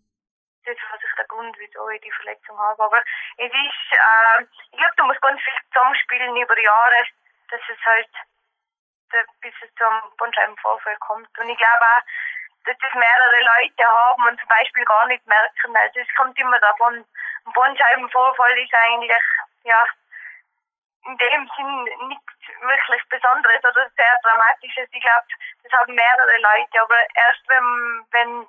[0.64, 2.84] Das war sicher der Grund, wieso ich die Verletzung habe.
[2.84, 3.04] Aber
[3.38, 7.06] es ist, äh, ich glaube, du musst ganz viel zusammenspielen über Jahre,
[7.50, 8.10] dass es halt,
[9.42, 11.30] bis es zum Bandscheibenvorfall kommt.
[11.40, 12.02] Und ich glaube auch,
[12.66, 15.76] dass das mehrere Leute haben und zum Beispiel gar nicht merken.
[15.76, 17.06] Also es kommt immer davon,
[17.46, 19.12] ein Bandscheibenvorfall ist eigentlich,
[19.64, 19.86] ja,
[21.06, 24.88] in dem Sinn nichts wirklich Besonderes oder sehr Dramatisches.
[24.92, 25.26] Ich glaube,
[25.64, 28.48] das haben mehrere Leute, aber erst wenn, wenn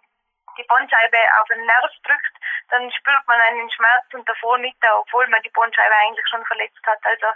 [0.59, 2.37] die Bandscheibe auf den Nerv drückt,
[2.71, 6.87] dann spürt man einen Schmerz und davor nicht, obwohl man die Bandscheibe eigentlich schon verletzt
[6.87, 6.99] hat.
[7.05, 7.27] Also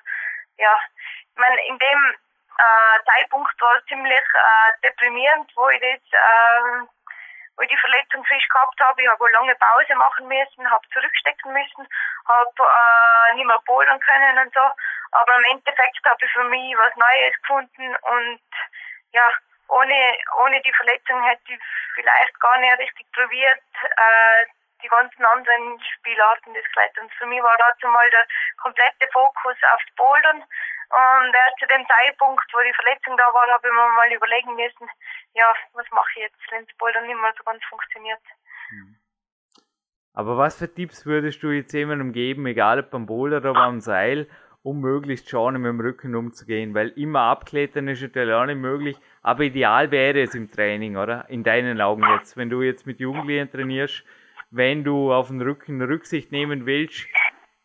[0.59, 0.79] ja,
[1.33, 2.17] ich meine, in dem
[2.59, 6.87] äh, Zeitpunkt war es ziemlich äh, deprimierend, wo ich das äh,
[7.57, 9.03] wo ich die Verletzung frisch gehabt habe.
[9.03, 11.89] Ich habe lange Pause machen müssen, habe zurückstecken müssen,
[12.29, 12.62] habe
[13.31, 14.61] äh, nicht mehr bouldern können und so.
[15.12, 18.41] Aber im Endeffekt habe ich für mich was Neues gefunden und
[19.12, 19.31] ja,
[19.68, 21.61] ohne, ohne die Verletzung hätte ich
[21.95, 24.47] vielleicht gar nicht richtig probiert, äh,
[24.83, 27.12] die ganzen anderen Spielarten des Kletterns.
[27.18, 28.27] Für mich war dazu mal der
[28.59, 30.45] komplette Fokus aufs Bouldern.
[30.89, 34.55] Und erst zu dem Zeitpunkt, wo die Verletzung da war, habe ich mir mal überlegen
[34.55, 34.89] müssen,
[35.35, 38.22] ja, was mache ich jetzt, wenn das Bouldern nicht mehr so ganz funktioniert.
[38.68, 38.97] Hm.
[40.17, 43.81] Aber was für Tipps würdest du jetzt jemandem geben, egal ob beim Boulder oder beim
[43.81, 44.27] Seil,
[44.62, 46.75] um möglichst schon mit dem Rücken umzugehen?
[46.75, 51.27] Weil immer abklettern ist natürlich auch nicht möglich, aber ideal wäre es im Training, oder?
[51.29, 54.05] In deinen Augen jetzt, wenn du jetzt mit Jugendlichen trainierst,
[54.51, 57.07] wenn du auf den Rücken Rücksicht nehmen willst,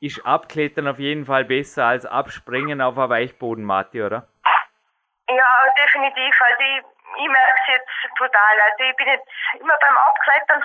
[0.02, 4.28] ist Abklettern auf jeden Fall besser als Abspringen auf einer Weichbodenmatte, oder?
[5.30, 6.36] Ja, definitiv.
[6.42, 6.84] Also ich,
[7.24, 8.60] ich merke es jetzt total.
[8.70, 9.28] Also ich bin jetzt
[9.58, 10.64] immer beim Abklettern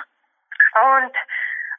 [1.05, 1.15] und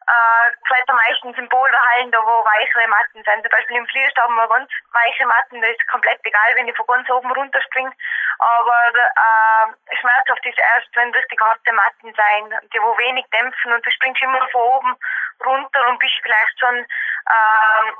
[0.08, 3.42] äh, kletter meistens in Boulderhallen, da wo weichere Matten sind.
[3.42, 6.76] Zum Beispiel im Flierstab haben wir ganz weiche Matten, das ist komplett egal, wenn ich
[6.76, 7.92] von ganz oben runterspringe.
[8.38, 13.84] Aber äh, schmerzhaft ist erst, wenn richtig harte Matten sein, die wo wenig dämpfen und
[13.84, 14.96] du springst immer von oben
[15.44, 17.92] runter und bist vielleicht schon äh,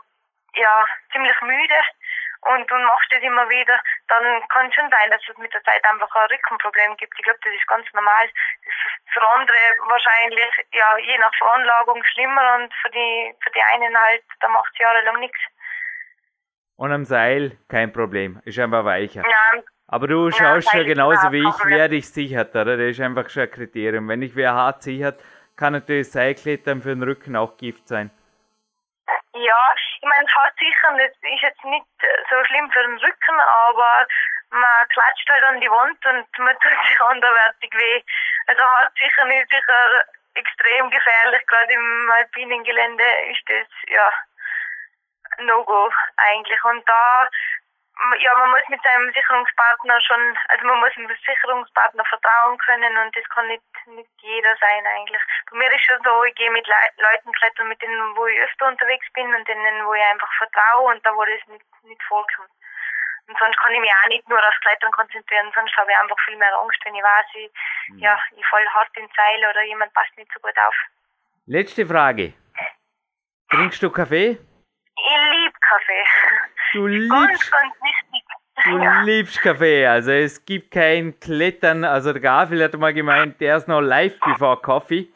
[0.54, 1.80] ja, ziemlich müde
[2.40, 5.62] und, und machst das immer wieder, dann kann es schon sein, dass es mit der
[5.64, 7.14] Zeit einfach ein Rückenproblem gibt.
[7.18, 8.26] Ich glaube, das ist ganz normal.
[8.26, 9.58] Das ist für andere
[9.88, 14.70] wahrscheinlich, ja, je nach Veranlagung schlimmer und für die, für die einen halt, da macht
[14.72, 15.38] es jahrelang nichts.
[16.76, 19.22] Und am Seil kein Problem, ist einfach weicher.
[19.28, 22.76] Ja, aber du schaust ja genauso wie ich, wer dich sichert, oder?
[22.76, 24.06] Das ist einfach schon ein Kriterium.
[24.08, 25.18] Wenn dich wer hart sichert,
[25.56, 28.10] kann natürlich Seilklettern für den Rücken auch Gift sein.
[29.38, 31.86] Ja, ich meine, hart sichern, das ist jetzt nicht
[32.28, 34.06] so schlimm für den Rücken, aber
[34.50, 38.02] man klatscht halt an die Wand und man tut sich anderweitig weh.
[38.48, 44.12] Also hart sichern ist sicher extrem gefährlich, gerade im alpinen Gelände ist das, ja,
[45.38, 46.64] No-Go eigentlich.
[46.64, 47.28] Und da
[47.98, 53.16] ja, man muss mit seinem Sicherungspartner schon, also man muss dem Sicherungspartner vertrauen können und
[53.16, 55.22] das kann nicht, nicht jeder sein eigentlich.
[55.50, 58.38] Bei mir ist schon so, ich gehe mit Le Leuten klettern, mit denen, wo ich
[58.40, 62.02] öfter unterwegs bin und denen, wo ich einfach vertraue und da, wo das nicht, nicht
[62.04, 62.50] vorkommt.
[63.26, 66.18] Und sonst kann ich mich auch nicht nur aufs Klettern konzentrieren, sonst habe ich einfach
[66.24, 67.50] viel mehr Angst, wenn ich weiß, ich,
[67.88, 67.98] mhm.
[67.98, 70.74] ja, ich falle hart ins Seil oder jemand passt nicht so gut auf.
[71.46, 72.32] Letzte Frage.
[73.50, 74.38] Trinkst du Kaffee?
[74.96, 76.04] Ich liebe Kaffee.
[76.72, 77.52] Du liebst,
[78.64, 79.86] du liebst Kaffee.
[79.86, 81.84] Also es gibt kein Klettern.
[81.84, 85.08] Also der Gabriel hat mal gemeint, der ist noch live before Coffee.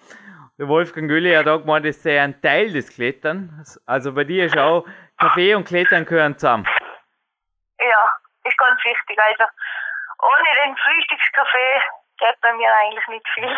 [0.58, 3.80] Der Wolfgang Gülli hat auch gemeint, das sei ein Teil des Kletterns.
[3.86, 4.86] Also bei dir ist auch
[5.18, 6.66] Kaffee und Klettern gehören zusammen.
[7.80, 8.10] ja,
[8.44, 9.18] ist ganz wichtig.
[9.18, 9.44] Also
[10.22, 11.80] ohne den Frühstückskaffee
[12.18, 13.56] geht bei mir eigentlich nicht viel.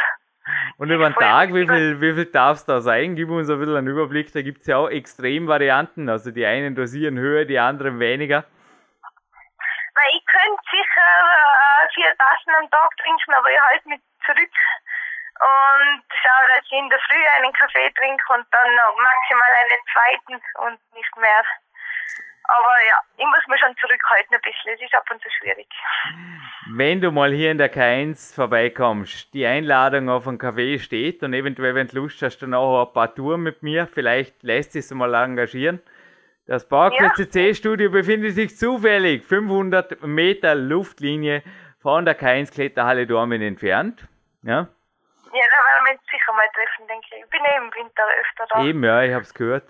[0.77, 3.17] Und über den Tag, wie viel, wie viel darf es da sein?
[3.17, 4.33] Gib uns ein bisschen einen Überblick.
[4.33, 6.09] Da gibt es ja auch Extremvarianten.
[6.09, 8.45] Also die einen dosieren höher, die anderen weniger.
[9.95, 14.53] Weil ich könnte sicher äh, vier Tassen am Tag trinken, aber ich halte mich zurück
[15.41, 19.83] und schaue, dass ich in der Früh einen Kaffee trinke und dann noch maximal einen
[19.93, 20.35] zweiten
[20.67, 21.43] und nicht mehr.
[22.47, 24.75] Aber ja, ich muss mich schon zurückhalten ein bisschen.
[24.75, 25.67] Es ist ab und zu schwierig.
[26.77, 31.33] Wenn du mal hier in der K1 vorbeikommst, die Einladung auf einen Kaffee steht und
[31.33, 34.91] eventuell, wenn du Lust hast, dann auch ein paar Touren mit mir, vielleicht lässt sich
[34.91, 35.81] mal engagieren.
[36.47, 37.25] Das Parkplatz Ja.
[37.25, 41.43] CC-Studio befindet sich zufällig 500 Meter Luftlinie
[41.81, 44.07] von der K1 Kletterhalle Dormen entfernt.
[44.43, 44.67] Ja, Ja,
[45.33, 47.25] da werden wir uns sicher mal treffen, denke ich.
[47.25, 48.65] Ich bin eh im Winter öfter da.
[48.65, 49.65] eben, ja, ich hab's gehört.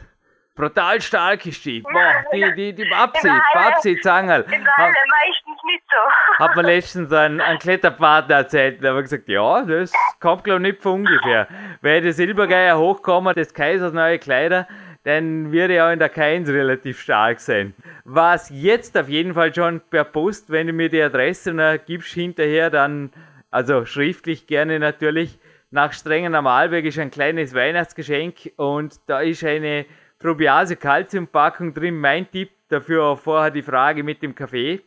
[0.54, 1.80] Brutal stark ist die.
[1.80, 4.44] Boah, die, die, die Babsi, Halle- Babsi Zangerl.
[4.46, 6.38] Halle meistens nicht so.
[6.44, 10.72] Hat mir letztens ein, ein Kletterpartner erzählt, der hat gesagt, ja, das kommt glaube ich
[10.72, 11.48] nicht von ungefähr.
[11.80, 14.66] Wäre der Silbergeier hochkommen, des Kaisers neue Kleider,
[15.04, 17.74] dann würde er auch in der K1 relativ stark sein.
[18.04, 22.12] Was jetzt auf jeden Fall schon per Post, wenn du mir die Adresse noch gibst
[22.14, 23.10] hinterher, dann,
[23.50, 25.38] also schriftlich gerne natürlich,
[25.70, 29.84] nach Strengen am Arlberg ist ein kleines Weihnachtsgeschenk und da ist eine
[30.24, 31.98] Probiase Calciumpackung drin.
[31.98, 34.80] Mein Tipp dafür auch vorher die Frage mit dem Kaffee.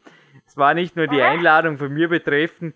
[0.48, 2.74] Es war nicht nur die Einladung von mir betreffend.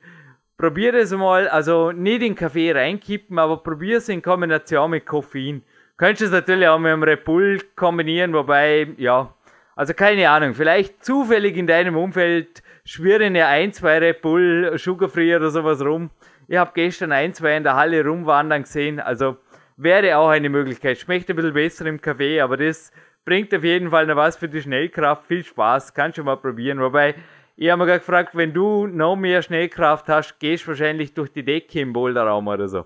[0.57, 5.63] Probier es mal, also nicht in Kaffee reinkippen, aber probier es in Kombination mit Koffein.
[5.97, 9.33] Könntest es natürlich auch mit einem Red Bull kombinieren, wobei, ja,
[9.75, 15.35] also keine Ahnung, vielleicht zufällig in deinem Umfeld schwirren ja ein, zwei Red Bull, Sugarfree
[15.35, 16.11] oder sowas rum.
[16.47, 19.37] Ich habe gestern ein, zwei in der Halle rumwandern gesehen, also
[19.81, 20.97] wäre auch eine Möglichkeit.
[20.97, 22.91] Schmeckt ein bisschen besser im Kaffee, aber das
[23.25, 25.25] bringt auf jeden Fall noch was für die Schnellkraft.
[25.25, 26.79] Viel Spaß, kannst du mal probieren.
[26.79, 27.15] Wobei,
[27.55, 31.31] ich habe mir gerade gefragt, wenn du noch mehr Schnellkraft hast, gehst du wahrscheinlich durch
[31.31, 32.85] die Decke im Boulderraum oder so.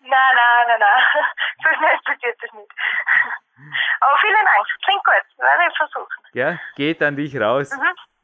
[0.00, 1.24] Nein, nein, nein, nein.
[1.62, 2.70] So schnell passiert das nicht.
[4.00, 4.66] Aber vielen Dank.
[4.84, 5.38] Klingt gut.
[5.38, 6.22] Werde ich versuchen.
[6.34, 7.70] Ja, geht an dich raus.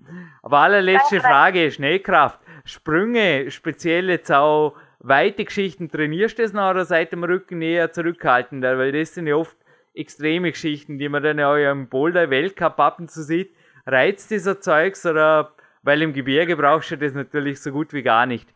[0.01, 0.33] Mhm.
[0.43, 1.29] Aber allerletzte Danke.
[1.29, 2.41] Frage, Schnellkraft.
[2.65, 7.93] Sprünge, speziell jetzt auch weite Geschichten, trainierst du das noch oder seit dem Rücken eher
[7.93, 8.79] zurückhaltender?
[8.79, 9.57] Weil das sind ja oft
[9.95, 13.55] extreme Geschichten, die man dann ja auch im Boulder Weltcup ab und zu sieht.
[13.87, 18.27] Reizt dieser Zeugs oder, weil im Gebirge brauchst du das natürlich so gut wie gar
[18.27, 18.49] nicht.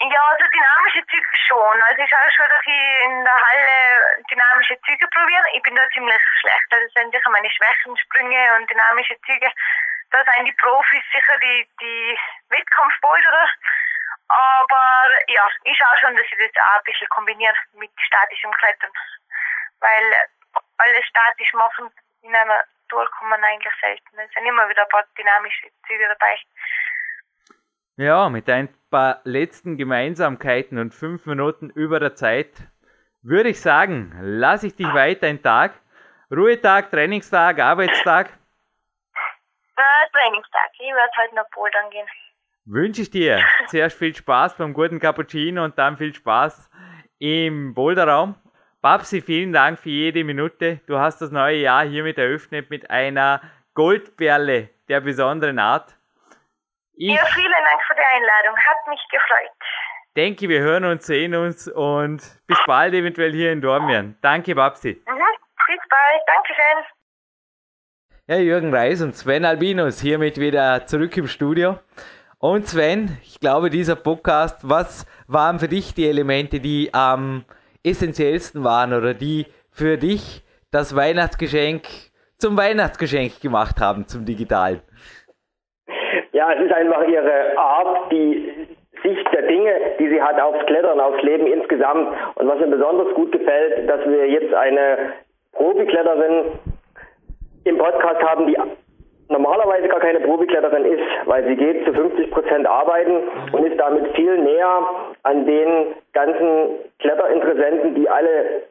[0.00, 1.76] Ja, also dynamische Züge schon.
[1.86, 5.44] Also ich schaue schon, dass ich in der Halle dynamische Züge probiere.
[5.54, 6.68] Ich bin da ziemlich schlecht.
[6.70, 9.48] Also das sind sicher meine Schwächen, Sprünge und dynamische Züge.
[10.10, 12.18] Da sind die Profis sicher die, die
[12.50, 13.48] Wettkampfboulderer.
[14.28, 18.90] Aber ja, ich schaue schon, dass ich das auch ein bisschen kombiniere mit statischem Klettern.
[19.80, 20.14] Weil
[20.78, 21.90] alles statisch machen
[22.22, 24.18] in einer Tour kann man eigentlich selten.
[24.18, 26.38] Es sind immer wieder ein paar dynamische Züge dabei.
[27.96, 32.50] Ja, mit ein paar letzten Gemeinsamkeiten und fünf Minuten über der Zeit
[33.22, 35.72] würde ich sagen, lasse ich dich weiter einen Tag.
[36.30, 38.28] Ruhetag, Trainingstag, Arbeitstag.
[39.76, 40.70] Äh, Trainingstag.
[40.72, 42.06] Ich werde heute noch bouldern gehen.
[42.66, 46.70] Wünsche ich dir zuerst viel Spaß beim guten Cappuccino und dann viel Spaß
[47.18, 48.36] im Boulderraum.
[48.80, 50.80] Babsi, vielen Dank für jede Minute.
[50.86, 53.42] Du hast das neue Jahr hiermit eröffnet mit einer
[53.74, 55.94] Goldperle der besonderen Art.
[56.94, 58.56] Ich Ja, vielen Dank für die Einladung.
[58.56, 59.50] Hat mich gefreut.
[60.16, 64.16] denke, wir hören uns, sehen uns und bis bald eventuell hier in Dormien.
[64.22, 65.02] Danke, Babsi.
[65.06, 65.22] Mhm.
[65.66, 66.22] Bis bald.
[66.26, 66.84] Dankeschön.
[68.26, 71.78] Ja, Jürgen Reis und Sven Albinus hiermit wieder zurück im Studio.
[72.46, 77.46] Und Sven, ich glaube, dieser Podcast, was waren für dich die Elemente, die am
[77.82, 81.84] essentiellsten waren oder die für dich das Weihnachtsgeschenk
[82.36, 84.82] zum Weihnachtsgeschenk gemacht haben, zum Digitalen?
[86.32, 88.68] Ja, es ist einfach ihre Art, die
[89.02, 92.14] Sicht der Dinge, die sie hat aufs Klettern, aufs Leben insgesamt.
[92.34, 95.14] Und was mir besonders gut gefällt, dass wir jetzt eine
[95.52, 96.58] Profikletterin
[97.64, 98.58] im Podcast haben, die
[99.28, 103.22] normalerweise gar keine Profikletterin ist, weil sie geht zu 50 Prozent arbeiten
[103.52, 104.82] und ist damit viel näher
[105.22, 108.62] an den ganzen Kletterinteressenten, die alle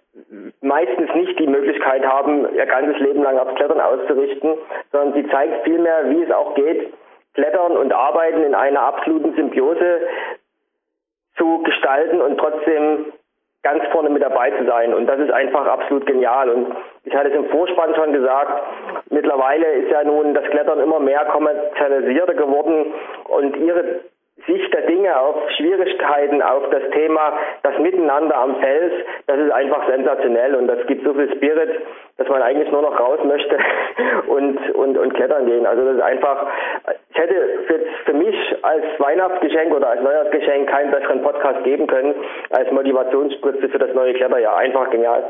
[0.62, 4.56] meistens nicht die Möglichkeit haben, ihr ganzes Leben lang aufs Klettern auszurichten,
[4.92, 6.94] sondern sie zeigt vielmehr, wie es auch geht,
[7.34, 10.02] Klettern und Arbeiten in einer absoluten Symbiose
[11.36, 13.12] zu gestalten und trotzdem
[13.64, 14.94] ganz vorne mit dabei zu sein.
[14.94, 16.50] Und das ist einfach absolut genial.
[16.50, 16.76] Und
[17.06, 18.62] ich hatte es im Vorspann schon gesagt,
[19.14, 22.94] mittlerweile ist ja nun das Klettern immer mehr kommerzialisierter geworden
[23.30, 24.02] und ihre
[24.48, 28.94] Sicht der Dinge auf Schwierigkeiten, auf das Thema, das Miteinander am Fels,
[29.28, 31.70] das ist einfach sensationell und das gibt so viel Spirit,
[32.18, 33.58] dass man eigentlich nur noch raus möchte
[34.28, 35.66] und, und, und klettern gehen.
[35.66, 36.48] Also das ist einfach,
[37.10, 37.36] ich hätte
[37.68, 42.16] für, für mich als Weihnachtsgeschenk oder als Neujahrsgeschenk keinen besseren Podcast geben können
[42.50, 44.58] als Motivationsspritze für das neue Kletterjahr.
[44.58, 45.24] Einfach genial.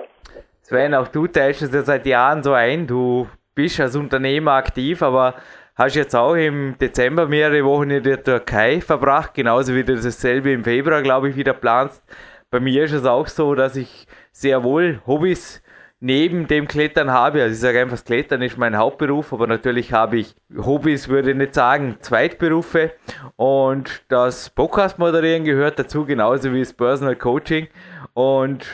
[0.62, 5.02] Sven, auch du teilst es ja seit Jahren so ein, du bist als Unternehmer aktiv,
[5.02, 5.36] aber
[5.76, 10.52] hast jetzt auch im Dezember mehrere Wochen in der Türkei verbracht, genauso wie du dasselbe
[10.52, 12.04] im Februar, glaube ich, wieder planst.
[12.50, 15.64] Bei mir ist es auch so, dass ich sehr wohl Hobbys
[16.00, 17.42] neben dem Klettern habe.
[17.42, 21.32] Also ich sage einfach, das Klettern ist mein Hauptberuf, aber natürlich habe ich Hobbys, würde
[21.32, 22.92] ich nicht sagen, Zweitberufe.
[23.38, 27.70] Und das Podcast moderieren gehört dazu, genauso wie das Personal Coaching.
[28.14, 28.68] Und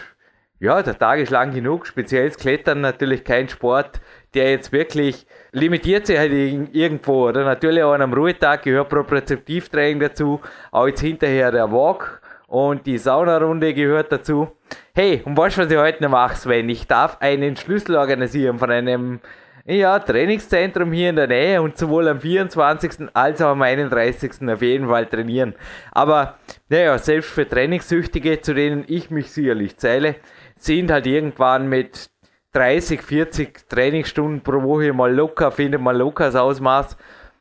[0.59, 1.85] ja, der Tag ist lang genug.
[1.85, 4.01] Speziell das Klettern natürlich kein Sport,
[4.33, 7.29] der jetzt wirklich limitiert sich halt irgendwo.
[7.29, 10.39] Oder natürlich auch an einem Ruhetag gehört Propriozeptivtraining dazu.
[10.71, 14.49] Auch jetzt hinterher der Walk und die Saunarunde gehört dazu.
[14.93, 16.69] Hey, und weißt du, was ich heute noch mache, Sven?
[16.69, 19.19] Ich darf einen Schlüssel organisieren von einem
[19.65, 23.09] ja, Trainingszentrum hier in der Nähe und sowohl am 24.
[23.13, 24.49] als auch am 31.
[24.49, 25.53] auf jeden Fall trainieren.
[25.91, 30.15] Aber naja, selbst für Trainingssüchtige, zu denen ich mich sicherlich zähle,
[30.57, 32.09] sind halt irgendwann mit
[32.53, 36.97] 30, 40 Trainingsstunden pro Woche mal locker, findet man locker das Ausmaß.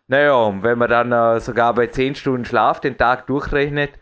[0.06, 3.92] Naja, und wenn man dann äh, sogar bei 10 Stunden Schlaf den Tag durchrechnet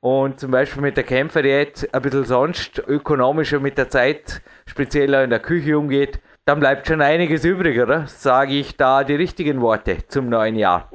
[0.00, 5.22] und zum Beispiel mit der Kämpferdiät ein bisschen sonst ökonomischer mit der Zeit, speziell auch
[5.22, 8.06] in der Küche umgeht, dann bleibt schon einiges übrig, oder?
[8.06, 10.90] Sage ich da die richtigen Worte zum neuen Jahr.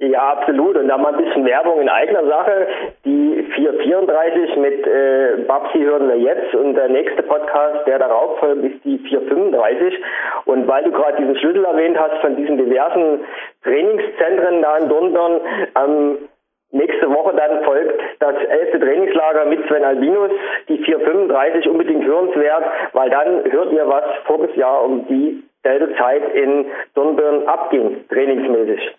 [0.00, 0.76] Ja, absolut.
[0.76, 2.68] Und da mal ein bisschen Werbung in eigener Sache.
[3.04, 8.62] Die 434 mit äh, Babsi hören wir jetzt und der nächste Podcast, der darauf folgt,
[8.62, 9.94] ist die 435.
[10.44, 13.24] Und weil du gerade diesen Schlüssel erwähnt hast von diesen diversen
[13.64, 15.40] Trainingszentren da in Dornbirn,
[15.74, 16.18] ähm,
[16.70, 20.30] nächste Woche dann folgt das elfte Trainingslager mit Sven Albinus,
[20.68, 26.66] die 435 unbedingt hörenswert, weil dann hört ihr, was voriges Jahr um dieselbe Zeit in
[26.94, 28.94] Dornbirn abging, trainingsmäßig.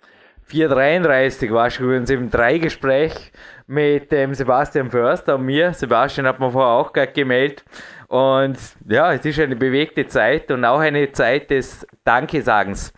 [0.49, 3.31] 433 war schon übrigens im Dreigespräch
[3.67, 5.73] mit dem Sebastian Förster und mir.
[5.73, 7.63] Sebastian hat mir vorher auch gerade gemeldet.
[8.07, 12.91] Und ja, es ist eine bewegte Zeit und auch eine Zeit des Dankesagens.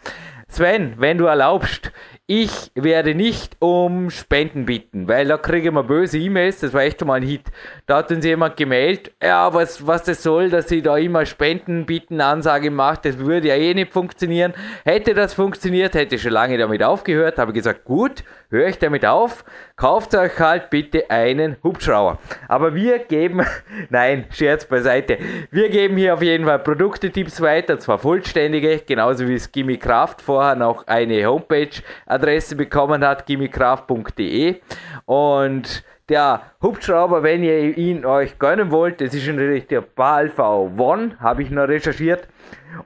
[0.47, 1.91] Sven, wenn du erlaubst,
[2.33, 7.03] ich werde nicht um Spenden bitten, weil da kriegen wir böse E-Mails, das war echt
[7.03, 7.41] mal ein Hit.
[7.87, 11.85] Da hat uns jemand gemeldet, ja, was, was das soll, dass sie da immer Spenden
[11.85, 14.53] bitten, Ansage macht, das würde ja eh nicht funktionieren.
[14.85, 19.05] Hätte das funktioniert, hätte ich schon lange damit aufgehört, habe gesagt, gut, höre ich damit
[19.05, 19.43] auf,
[19.75, 22.19] kauft euch halt bitte einen Hubschrauber.
[22.47, 23.45] Aber wir geben,
[23.89, 25.17] nein, Scherz beiseite,
[25.49, 30.21] wir geben hier auf jeden Fall Produktetipps weiter, zwar vollständige, genauso wie es Gimme Kraft
[30.21, 31.25] vorher noch eine
[32.21, 34.61] Homepage-Adresse bekommen hat, gimmicraft.de
[35.05, 41.17] und der Hubschrauber, wenn ihr ihn euch gönnen wollt, das ist natürlich der Bal V1,
[41.19, 42.27] habe ich noch recherchiert.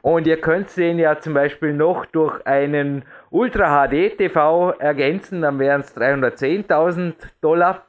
[0.02, 5.60] Und ihr könnt den ja zum Beispiel noch durch einen Ultra HD TV ergänzen, dann
[5.60, 7.86] wären es 310.000 Dollar.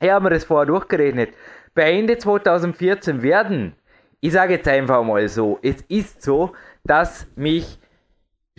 [0.00, 1.30] Ich habe mir das vorher durchgerechnet.
[1.74, 3.74] Bei Ende 2014 werden,
[4.20, 6.52] ich sage jetzt einfach mal so, es ist so,
[6.84, 7.78] dass mich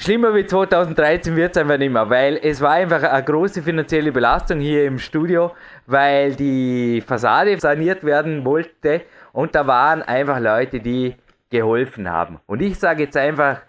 [0.02, 4.14] Schlimmer wie 2013 wird es einfach nicht mehr, weil es war einfach eine große finanzielle
[4.14, 5.52] Belastung hier im Studio,
[5.88, 9.02] weil die Fassade saniert werden wollte
[9.34, 11.16] und da waren einfach Leute, die
[11.50, 12.40] geholfen haben.
[12.46, 13.60] Und ich sage jetzt einfach,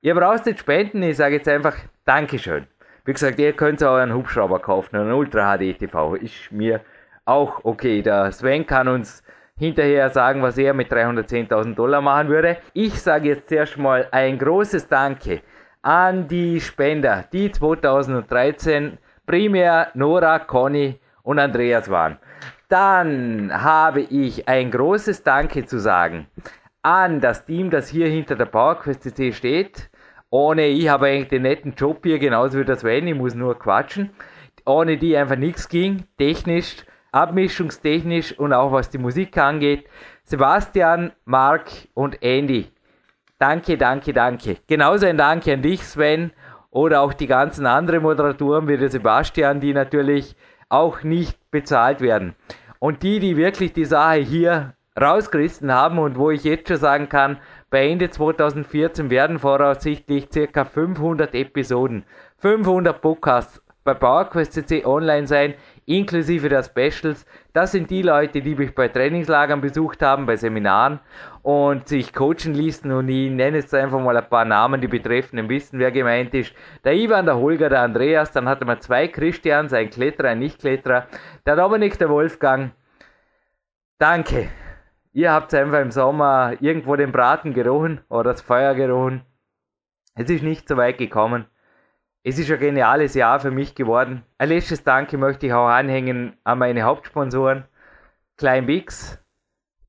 [0.00, 2.66] ihr braucht nicht spenden, ich sage jetzt einfach Dankeschön.
[3.04, 6.80] Wie gesagt, ihr könnt auch einen Hubschrauber kaufen, einen Ultra HD TV, ist mir
[7.24, 8.02] auch okay.
[8.02, 9.22] Der Sven kann uns
[9.56, 12.56] hinterher sagen, was er mit 310.000 Dollar machen würde.
[12.72, 15.40] Ich sage jetzt erst mal ein großes Danke
[15.88, 22.18] an die Spender, die 2013 primär Nora, Conny und Andreas waren.
[22.68, 26.26] Dann habe ich ein großes Danke zu sagen
[26.82, 29.88] an das Team, das hier hinter der PowerQuest CC steht.
[30.28, 33.58] Ohne ich habe eigentlich den netten Job hier, genauso wie das Sven, ich muss nur
[33.58, 34.10] quatschen.
[34.66, 39.86] Ohne die einfach nichts ging, technisch, abmischungstechnisch und auch was die Musik angeht.
[40.24, 42.70] Sebastian, Marc und Andy,
[43.38, 44.56] Danke, danke, danke.
[44.66, 46.32] Genauso ein Danke an dich, Sven,
[46.70, 50.36] oder auch die ganzen anderen Moderatoren wie der Sebastian, die natürlich
[50.68, 52.34] auch nicht bezahlt werden.
[52.78, 57.08] Und die, die wirklich die Sache hier rausgerissen haben und wo ich jetzt schon sagen
[57.08, 57.38] kann,
[57.70, 62.04] bei Ende 2014 werden voraussichtlich circa 500 Episoden,
[62.38, 65.54] 500 Podcasts bei PowerQuest CC online sein.
[65.88, 67.24] Inklusive der Specials.
[67.54, 71.00] Das sind die Leute, die mich bei Trainingslagern besucht haben, bei Seminaren
[71.42, 72.92] und sich coachen ließen.
[72.92, 76.54] Und ich nenne jetzt einfach mal ein paar Namen, die Betreffenden wissen, wer gemeint ist.
[76.84, 81.06] Der Ivan, der Holger, der Andreas, dann hatte man zwei Christians, ein Kletterer, ein Nicht-Kletterer,
[81.46, 82.72] der Dominik, der Wolfgang.
[83.98, 84.50] Danke.
[85.14, 89.22] Ihr habt einfach im Sommer irgendwo den Braten gerochen oder das Feuer gerochen.
[90.14, 91.46] Es ist nicht so weit gekommen.
[92.28, 94.22] Es ist ein geniales Jahr für mich geworden.
[94.36, 97.64] Ein letztes Danke möchte ich auch anhängen an meine Hauptsponsoren.
[98.36, 99.18] Klein Bix,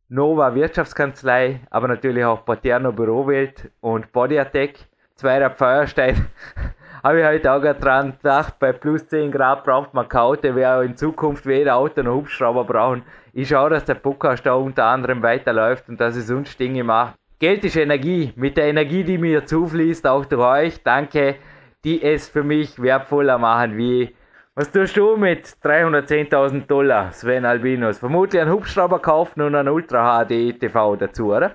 [0.08, 4.76] Nova Wirtschaftskanzlei, aber natürlich auch Paterno Bürowelt und Body Attack.
[5.16, 6.28] Zweiter Feuerstein.
[7.04, 10.96] Habe ich heute auch dran gedacht, bei plus 10 Grad braucht man Kaute, wer in
[10.96, 13.04] Zukunft weder Auto noch Hubschrauber brauchen.
[13.34, 17.16] Ich schaue, dass der Podcast da unter anderem weiterläuft und dass es uns Dinge macht.
[17.38, 18.32] Geld ist Energie.
[18.38, 21.36] Mit der Energie, die mir zufließt, auch durch euch, danke
[21.84, 24.16] die es für mich wertvoller machen, wie
[24.56, 28.00] was tust du mit 310.000 Dollar, Sven Albinos?
[28.00, 31.52] Vermutlich einen Hubschrauber kaufen und einen Ultra HD TV dazu, oder?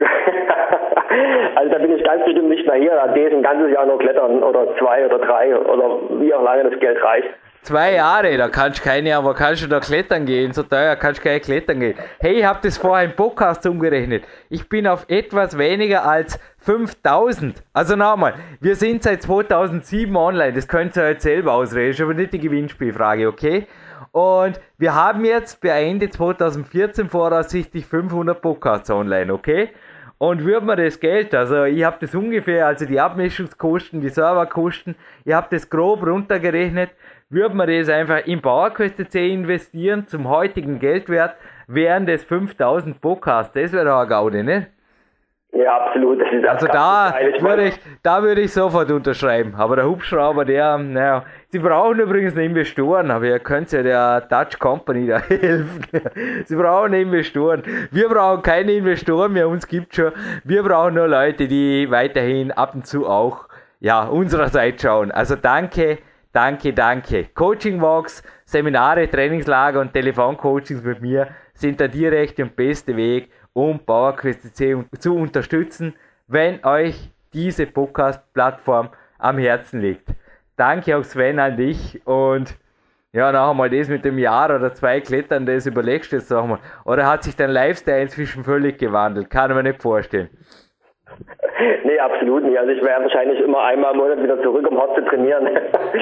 [1.56, 2.92] also da bin ich ganz bestimmt nicht mehr hier.
[2.94, 6.70] Da ist ein ganzes Jahr noch klettern oder zwei oder drei oder wie auch lange
[6.70, 7.28] das Geld reicht.
[7.64, 10.52] Zwei Jahre, da kannst du keine, aber kannst du da klettern gehen?
[10.52, 11.94] So teuer kannst du keine klettern gehen.
[12.20, 14.24] Hey, ich habe das vorher im Podcast umgerechnet.
[14.50, 17.62] Ich bin auf etwas weniger als 5000.
[17.72, 20.52] Also nochmal, wir sind seit 2007 online.
[20.52, 23.66] Das könnt ihr jetzt selber ausreden, ist aber nicht die Gewinnspielfrage, okay?
[24.12, 29.70] Und wir haben jetzt bei Ende 2014 voraussichtlich 500 Podcasts online, okay?
[30.18, 34.94] Und würde man das Geld, also ich habe das ungefähr, also die Abmischungskosten, die Serverkosten,
[35.24, 36.90] ich habe das grob runtergerechnet,
[37.30, 43.52] würde man das einfach in PowerQuest C investieren zum heutigen Geldwert, wären das 5000 Podcasts.
[43.54, 44.66] Das wäre doch eine Gaude, ne?
[45.52, 46.20] Ja, absolut.
[46.48, 49.54] Also da würde ich, da würde ich sofort unterschreiben.
[49.56, 54.58] Aber der Hubschrauber, der, naja, sie brauchen übrigens Investoren, aber ihr könnt ja der Dutch
[54.58, 55.86] Company da helfen.
[56.44, 57.62] sie brauchen Investoren.
[57.92, 60.12] Wir brauchen keine Investoren mehr, uns gibt schon.
[60.42, 63.46] Wir brauchen nur Leute, die weiterhin ab und zu auch,
[63.78, 65.12] ja, unsererseits schauen.
[65.12, 65.98] Also danke
[66.34, 67.26] Danke, danke.
[67.32, 73.78] Coaching Walks, Seminare, Trainingslager und Telefoncoachings mit mir sind der direkte und beste Weg, um
[73.78, 74.56] PowerQuest
[74.98, 75.94] zu unterstützen,
[76.26, 80.08] wenn euch diese Podcast-Plattform am Herzen liegt.
[80.56, 82.58] Danke auch Sven an dich und
[83.12, 86.48] ja, noch einmal das mit dem Jahr oder zwei Klettern, das überlegst du jetzt noch
[86.48, 86.58] mal.
[86.84, 89.30] Oder hat sich dein Lifestyle inzwischen völlig gewandelt?
[89.30, 90.30] Kann man nicht vorstellen.
[91.84, 92.58] Nee, absolut nicht.
[92.58, 95.48] Also ich wäre wahrscheinlich immer einmal im Monat wieder zurück, um hart zu trainieren.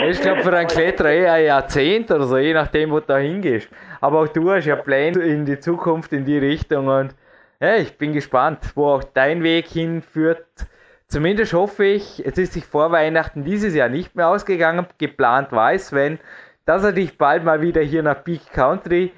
[0.08, 3.18] Ich glaube für einen Kletterer eher ein Jahrzehnt oder so, je nachdem, wo du da
[3.18, 3.68] hingehst.
[4.00, 7.14] Aber auch du hast ja Pläne in die Zukunft, in die Richtung und
[7.60, 10.46] ja, ich bin gespannt, wo auch dein Weg hinführt.
[11.06, 14.86] Zumindest hoffe ich, es ist sich vor Weihnachten dieses Jahr nicht mehr ausgegangen.
[14.98, 16.18] Geplant war es, wenn,
[16.64, 19.12] dass er dich bald mal wieder hier nach Peak Country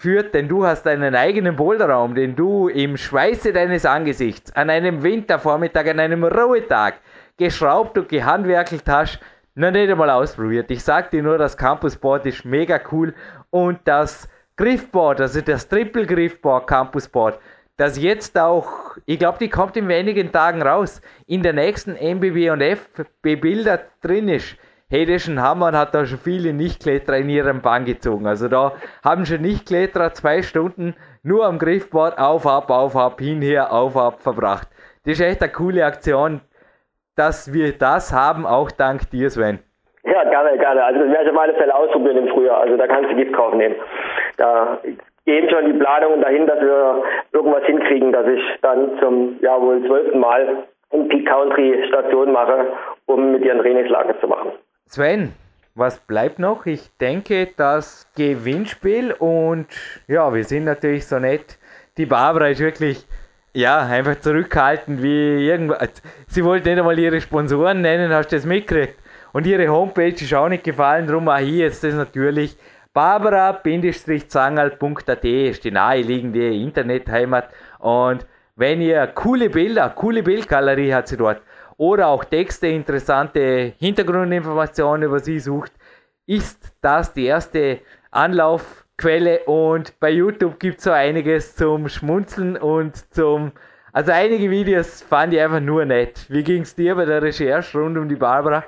[0.00, 5.02] führt, denn du hast einen eigenen Boulderraum, den du im Schweiße deines Angesichts an einem
[5.02, 6.94] Wintervormittag, an einem Ruhetag
[7.36, 9.20] geschraubt und gehandwerkelt hast,
[9.54, 10.70] noch nicht einmal ausprobiert.
[10.70, 13.14] Ich sag dir nur, das Campusboard ist mega cool
[13.50, 14.26] und das
[14.56, 17.38] Griffboard, also das Triple Griffboard Campusboard,
[17.76, 22.50] das jetzt auch, ich glaube, die kommt in wenigen Tagen raus, in der nächsten MBB
[22.50, 22.88] und F
[23.20, 24.56] bebildert drin ist
[24.90, 28.26] Hedischen Hammer hat da schon viele Nichtkletterer in ihren Bann gezogen.
[28.26, 28.72] Also da
[29.04, 33.96] haben schon Nichtkletterer zwei Stunden nur am Griffboard auf, ab, auf, ab, hin, her, auf,
[33.96, 34.66] ab verbracht.
[35.04, 36.40] Das ist echt eine coole Aktion,
[37.16, 39.60] dass wir das haben, auch dank dir, Sven.
[40.02, 40.82] Ja, gerne, gerne.
[40.82, 42.60] Also das werde ich auf alle Fälle ausprobieren im Frühjahr.
[42.62, 43.76] Also da kannst du Giftkauf nehmen.
[44.38, 44.80] Da
[45.24, 49.86] gehen schon die Planungen dahin, dass wir irgendwas hinkriegen, dass ich dann zum, ja wohl
[49.86, 52.72] zwölften Mal in Peak Country Station mache,
[53.06, 54.50] um mit ihren Trainingslager zu machen.
[54.92, 55.34] Sven,
[55.76, 56.66] was bleibt noch?
[56.66, 59.68] Ich denke, das Gewinnspiel und
[60.08, 61.58] ja, wir sind natürlich so nett.
[61.96, 63.06] Die Barbara ist wirklich,
[63.54, 65.90] ja, einfach zurückhaltend wie irgendwas.
[66.26, 68.96] Sie wollte nicht einmal ihre Sponsoren nennen, hast du das mitgekriegt?
[69.32, 72.56] Und ihre Homepage ist auch nicht gefallen, darum auch hier jetzt das natürlich.
[72.92, 77.48] Barbara-zangal.at ist die naheliegende Internetheimat
[77.78, 78.26] und
[78.56, 81.40] wenn ihr coole Bilder, coole Bildgalerie hat sie dort,
[81.80, 85.72] oder auch Texte, interessante Hintergrundinformationen über sie sucht,
[86.26, 87.80] ist das die erste
[88.10, 93.52] Anlaufquelle und bei YouTube gibt es so einiges zum Schmunzeln und zum
[93.94, 96.26] also einige Videos fand ich einfach nur nett.
[96.28, 98.62] Wie ging es dir bei der Recherche rund um die Barbara?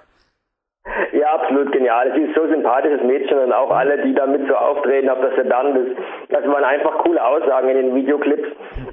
[1.62, 2.12] Absolut genial.
[2.16, 5.44] Sie ist so sympathisches Mädchen und auch alle, die damit so auftreten, ob das der
[5.44, 5.96] Dan ist.
[6.30, 8.48] Das waren einfach coole Aussagen in den Videoclips.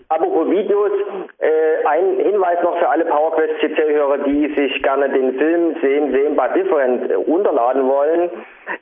[0.09, 0.91] Apropos Videos,
[1.39, 6.35] äh, ein Hinweis noch für alle PowerQuest CC-Hörer, die sich gerne den Film sehen, sehen
[6.35, 8.29] by Different runterladen wollen.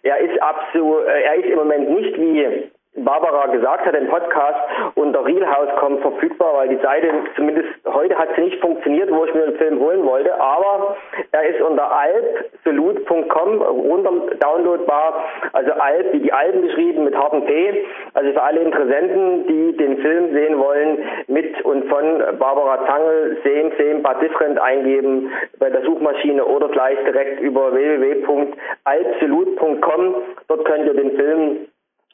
[0.04, 2.68] Er ist absolut, äh, er ist im Moment nicht wie
[2.98, 4.60] Barbara gesagt hat im Podcast
[4.96, 9.48] unter Realhouse.com verfügbar, weil die Seite zumindest heute hat sie nicht funktioniert, wo ich mir
[9.48, 10.96] den Film holen wollte, aber
[11.32, 17.86] er ist unter alpsolute.com runter downloadbar, also Alp wie die Alpen geschrieben mit harten P,
[18.14, 20.98] also für alle Interessenten, die den Film sehen wollen,
[21.28, 26.98] mit und von Barbara Zangel sehen, sehen, Bad Different eingeben bei der Suchmaschine oder gleich
[27.06, 30.16] direkt über www.alpsolute.com,
[30.48, 31.68] dort könnt ihr den Film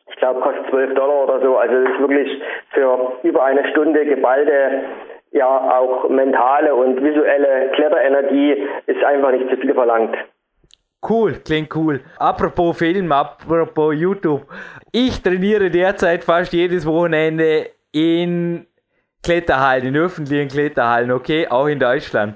[0.07, 1.57] ich glaube, kostet 12 Dollar oder so.
[1.57, 4.84] Also das ist wirklich für über eine Stunde geballte,
[5.31, 10.15] ja auch mentale und visuelle Kletterenergie ist einfach nicht zu viel verlangt.
[11.07, 11.99] Cool, klingt cool.
[12.17, 14.45] Apropos Film, apropos YouTube.
[14.91, 18.67] Ich trainiere derzeit fast jedes Wochenende in
[19.21, 22.35] Kletterhallen, in öffentlichen Kletterhallen, okay, auch in Deutschland.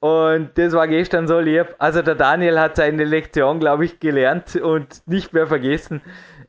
[0.00, 1.74] Und das war gestern so lieb.
[1.78, 6.00] Also der Daniel hat seine Lektion, glaube ich, gelernt und nicht mehr vergessen.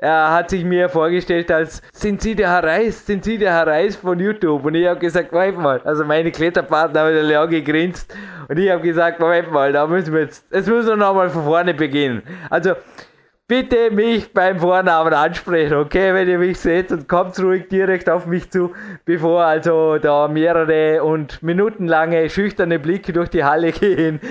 [0.02, 3.06] Er hat sich mir vorgestellt als, sind Sie der Herr Reis?
[3.06, 4.64] Sind Sie der Herr Reis von YouTube?
[4.64, 5.82] Und ich habe gesagt, Moment mal.
[5.84, 8.16] Also meine Kletterpartner haben alle gegrinst.
[8.48, 11.44] Und ich habe gesagt, Moment mal, da müssen wir jetzt, jetzt müssen wir nochmal von
[11.44, 12.24] vorne beginnen.
[12.50, 12.76] Also,
[13.50, 18.28] bitte mich beim Vornamen ansprechen, okay, wenn ihr mich seht und kommt ruhig direkt auf
[18.28, 18.74] mich zu,
[19.06, 24.22] bevor also da mehrere und minutenlange schüchterne Blicke durch die Halle gehen.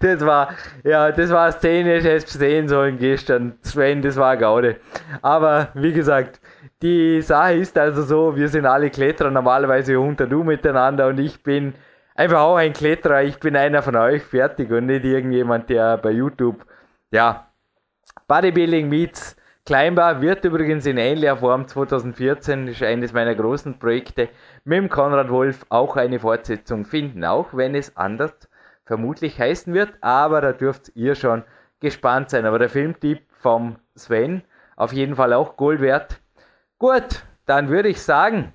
[0.00, 0.48] Das war,
[0.82, 3.56] ja, das war Szene, das sehen sollen gestern.
[3.62, 4.76] Sven, das war Gaude.
[5.22, 6.40] Aber wie gesagt,
[6.82, 11.44] die Sache ist also so, wir sind alle Kletterer normalerweise unter du miteinander und ich
[11.44, 11.74] bin
[12.16, 16.10] einfach auch ein Kletterer, ich bin einer von euch, fertig und nicht irgendjemand, der bei
[16.10, 16.66] YouTube,
[17.12, 17.47] ja,
[18.28, 24.30] Bodybuilding meets Kleinbar wird übrigens in ähnlicher Form 2014, ist eines meiner großen Projekte,
[24.64, 28.32] mit dem Konrad Wolf auch eine Fortsetzung finden, auch wenn es anders
[28.86, 31.42] vermutlich heißen wird, aber da dürft ihr schon
[31.80, 32.46] gespannt sein.
[32.46, 34.42] Aber der Filmtipp vom Sven,
[34.76, 36.18] auf jeden Fall auch Gold wert.
[36.78, 38.54] Gut, dann würde ich sagen,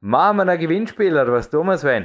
[0.00, 2.04] machen wir einen Gewinnspieler, was tun wir, Sven?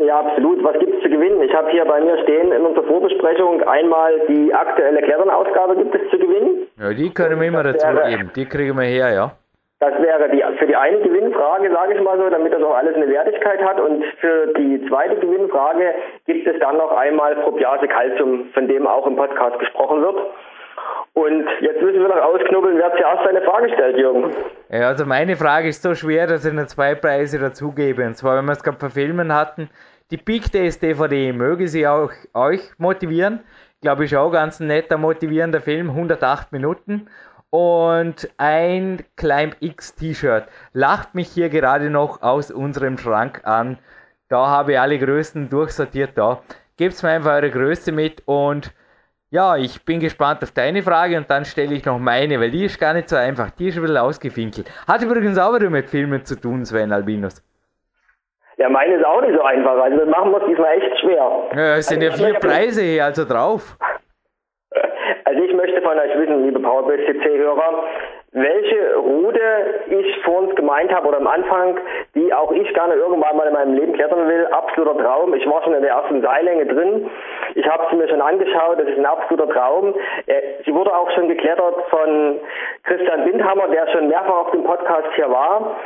[0.00, 0.64] Ja, absolut.
[0.64, 1.42] Was gibt es zu gewinnen?
[1.42, 6.10] Ich habe hier bei mir stehen in unserer Vorbesprechung einmal die aktuelle Kletternausgabe gibt es
[6.10, 6.66] zu gewinnen.
[6.78, 8.30] Ja, die können wir immer dazu wäre, geben.
[8.34, 9.32] Die kriegen wir her, ja.
[9.80, 12.94] Das wäre die, für die eine Gewinnfrage, sage ich mal so, damit das auch alles
[12.94, 13.78] eine Wertigkeit hat.
[13.78, 15.94] Und für die zweite Gewinnfrage
[16.26, 20.16] gibt es dann noch einmal Propiase Calcium, von dem auch im Podcast gesprochen wird.
[21.20, 24.34] Und jetzt müssen wir noch ausknubbeln, wer zuerst seine Frage stellt, Jürgen.
[24.70, 28.06] Ja, also meine Frage ist so schwer, dass ich nur zwei Preise dazugebe.
[28.06, 29.68] Und zwar, wenn wir es gerade verfilmen hatten,
[30.10, 33.40] die Peak Days DVD möge sie auch euch motivieren.
[33.82, 37.08] Glaube ich auch ganz ein netter, motivierender Film, 108 Minuten.
[37.50, 40.44] Und ein Climb X T-Shirt.
[40.72, 43.78] Lacht mich hier gerade noch aus unserem Schrank an.
[44.30, 46.40] Da habe ich alle Größen durchsortiert da.
[46.78, 48.72] Gebt mir einfach eure Größe mit und
[49.30, 52.64] ja, ich bin gespannt auf deine Frage und dann stelle ich noch meine, weil die
[52.64, 53.50] ist gar nicht so einfach.
[53.52, 54.68] Die ist ein bisschen ausgefinkelt.
[54.88, 57.42] Hat übrigens auch wieder mit Filmen zu tun, Sven Albinus.
[58.56, 59.80] Ja, meine ist auch nicht so einfach.
[59.80, 61.50] Also das machen wir es diesmal echt schwer.
[61.54, 63.76] Ja, es sind also, ja vier Preise hier also drauf.
[65.24, 67.84] Also ich möchte von euch wissen, liebe PowerBase CC-Hörer,
[68.32, 69.40] welche Route
[69.88, 71.78] ich vor uns gemeint habe oder am Anfang,
[72.14, 74.46] die auch ich gerne irgendwann mal in meinem Leben klettern will.
[74.46, 75.34] Absoluter Traum.
[75.34, 77.10] Ich war schon in der ersten Seillänge drin.
[77.56, 78.78] Ich habe sie mir schon angeschaut.
[78.78, 79.94] Das ist ein absoluter Traum.
[80.26, 82.38] Äh, sie wurde auch schon geklettert von
[82.84, 85.76] Christian Windhammer, der schon mehrfach auf dem Podcast hier war.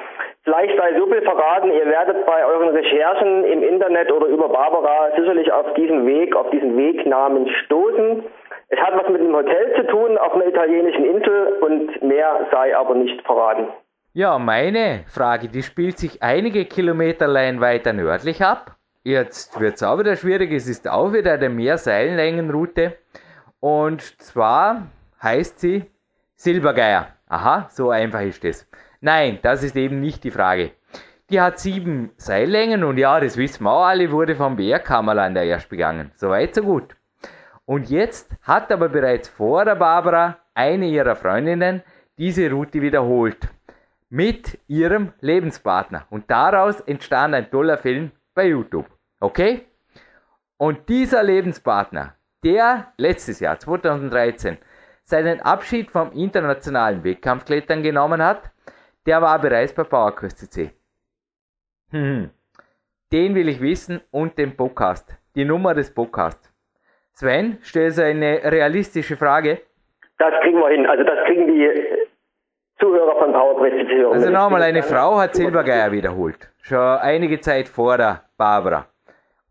[0.44, 5.12] Vielleicht sei so viel verraten, ihr werdet bei euren Recherchen im Internet oder über Barbara
[5.16, 8.22] sicherlich auf diesen Weg, auf diesen Wegnamen stoßen.
[8.74, 12.76] Es hat was mit einem Hotel zu tun auf einer italienischen Insel und mehr sei
[12.76, 13.68] aber nicht verraten.
[14.14, 18.74] Ja, meine Frage, die spielt sich einige Kilometerlein weiter nördlich ab.
[19.04, 22.96] Jetzt wird es auch wieder schwierig, es ist auch wieder eine Mehrseillängenroute.
[23.60, 24.88] Und zwar
[25.22, 25.84] heißt sie
[26.34, 27.06] Silbergeier.
[27.28, 28.68] Aha, so einfach ist es.
[29.00, 30.72] Nein, das ist eben nicht die Frage.
[31.30, 35.68] Die hat sieben Seillängen und ja, das wissen wir auch alle, wurde vom BR-Kammerlander erst
[35.68, 36.10] begangen.
[36.16, 36.96] Soweit, so gut.
[37.66, 41.82] Und jetzt hat aber bereits vor der Barbara eine ihrer Freundinnen
[42.18, 43.48] diese Route wiederholt.
[44.10, 46.06] Mit ihrem Lebenspartner.
[46.10, 48.86] Und daraus entstand ein toller Film bei YouTube.
[49.18, 49.66] Okay?
[50.56, 52.14] Und dieser Lebenspartner,
[52.44, 54.58] der letztes Jahr, 2013,
[55.04, 58.50] seinen Abschied vom internationalen Wettkampfklettern genommen hat,
[59.06, 60.70] der war bereits bei PowerQuest CC.
[61.90, 62.30] Hm.
[63.12, 65.16] Den will ich wissen und den Podcast.
[65.34, 66.53] Die Nummer des Podcasts.
[67.14, 69.60] Sven, stellst du eine realistische Frage?
[70.18, 70.86] Das kriegen wir hin.
[70.86, 71.70] Also das kriegen die
[72.78, 74.12] Zuhörer von PowerPress.
[74.12, 76.50] Also nochmal, eine Frau hat Silbergeier wiederholt.
[76.62, 78.86] schon einige Zeit vor der Barbara.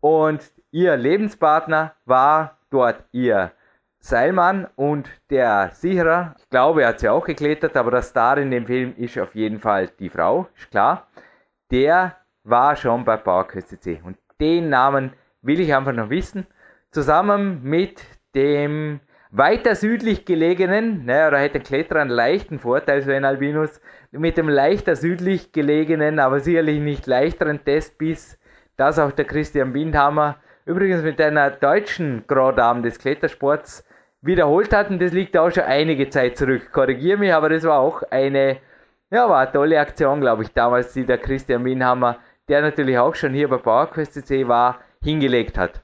[0.00, 3.52] Und ihr Lebenspartner war dort ihr
[3.98, 6.34] Seilmann und der Sicherer.
[6.38, 9.34] Ich glaube, er hat sie auch geklettert, aber der Star in dem Film ist auf
[9.34, 11.06] jeden Fall die Frau, ist klar.
[11.70, 16.46] Der war schon bei PowerQuest CC und den Namen will ich einfach noch wissen.
[16.94, 18.04] Zusammen mit
[18.36, 19.00] dem
[19.32, 23.80] weiter südlich gelegenen, naja, da hätte Kletterer einen leichten Vorteil, Sven Albinus,
[24.12, 28.38] mit dem leichter südlich gelegenen, aber sicherlich nicht leichteren Testbiss,
[28.76, 33.84] das auch der Christian Bindhammer übrigens mit einer deutschen Grand Dame des Klettersports
[34.22, 36.70] wiederholt hat und das liegt auch schon einige Zeit zurück.
[36.70, 38.58] Korrigiere mich, aber das war auch eine,
[39.10, 42.18] ja, war eine tolle Aktion, glaube ich, damals, die der Christian Bindhammer,
[42.48, 45.83] der natürlich auch schon hier bei PowerQuest CC war, hingelegt hat.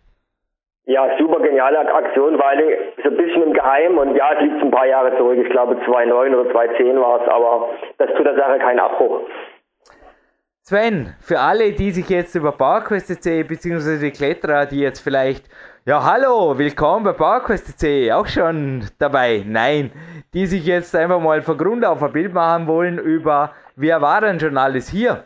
[0.90, 4.72] Ja, super geniale Aktion, weil so ein bisschen im Geheimen und ja, es liegt ein
[4.72, 7.68] paar Jahre zurück, ich glaube 2009 oder 2010 war es, aber
[7.98, 9.20] das tut der Sache keinen Abbruch.
[10.62, 13.98] Sven, für alle, die sich jetzt über PowerQuest.c bzw.
[13.98, 15.44] die Kletterer, die jetzt vielleicht,
[15.84, 19.92] ja hallo, willkommen bei PowerQuest.c, auch schon dabei, nein,
[20.34, 24.22] die sich jetzt einfach mal von Grund auf ein Bild machen wollen über, wer war
[24.22, 25.22] denn schon alles hier,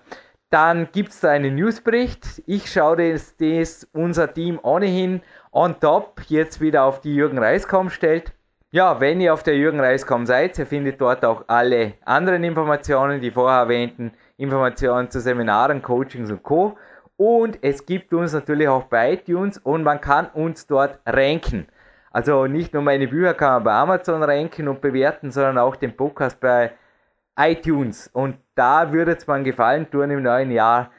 [0.54, 2.40] dann gibt es da einen Newsbericht.
[2.46, 5.20] Ich schaue das, das unser Team ohnehin
[5.54, 8.32] on top jetzt wieder auf die Jürgen Reiskom stellt.
[8.72, 13.20] Ja, wenn ihr auf der Jürgen Reiskom seid, ihr findet dort auch alle anderen Informationen,
[13.20, 16.76] die vorher erwähnten Informationen zu Seminaren, Coachings und Co.
[17.16, 21.68] Und es gibt uns natürlich auch bei iTunes und man kann uns dort ranken.
[22.10, 25.96] Also nicht nur meine Bücher kann man bei Amazon ranken und bewerten, sondern auch den
[25.96, 26.72] Podcast bei
[27.38, 28.08] iTunes.
[28.12, 30.90] Und da würde es mir gefallen tun im neuen Jahr.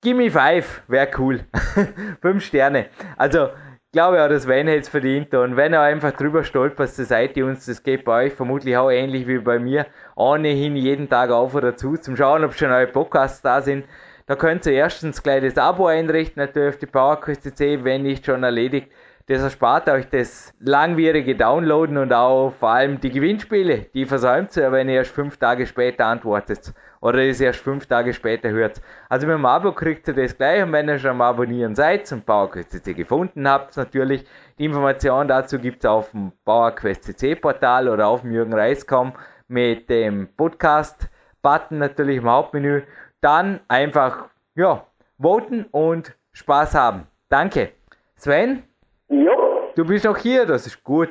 [0.00, 1.40] Gimme 5, wäre cool.
[2.22, 2.86] 5 Sterne.
[3.16, 3.50] Also,
[3.92, 5.34] glaube ja, das Sven hätte es verdient.
[5.34, 9.26] Und wenn er einfach drüber stolpert, das iTunes, das geht bei euch vermutlich auch ähnlich
[9.26, 9.86] wie bei mir.
[10.16, 13.84] Ohnehin jeden Tag auf oder zu, zum Schauen, ob schon neue Podcasts da sind.
[14.26, 18.24] Da könnt ihr erstens gleich das Abo einrichten, natürlich auf die PowerQuest C, wenn nicht
[18.24, 18.90] schon erledigt.
[19.26, 23.86] Das erspart euch das langwierige Downloaden und auch vor allem die Gewinnspiele.
[23.94, 28.14] Die versäumt ihr, wenn ihr erst fünf Tage später antwortet oder es erst fünf Tage
[28.14, 28.80] später hört.
[29.08, 32.10] Also mit dem Abo kriegt ihr das gleich und wenn ihr schon am Abonnieren seid
[32.12, 34.24] und PowerQuest CC gefunden habt, natürlich
[34.58, 39.12] die Information dazu gibt es auf dem PowerQuest CC Portal oder auf dem Jürgen Reis.com
[39.48, 42.82] mit dem Podcast-Button natürlich im Hauptmenü.
[43.20, 44.86] Dann einfach, ja,
[45.20, 47.06] voten und Spaß haben.
[47.28, 47.70] Danke.
[48.14, 48.62] Sven?
[49.08, 49.70] Jo.
[49.74, 51.10] Du bist noch hier, das ist gut.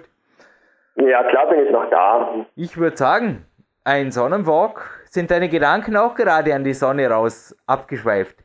[0.95, 2.45] Ja, klar bin ich noch da.
[2.55, 3.45] Ich würde sagen,
[3.83, 5.00] ein Sonnenwalk.
[5.13, 8.37] Sind deine Gedanken auch gerade an die Sonne raus abgeschweift?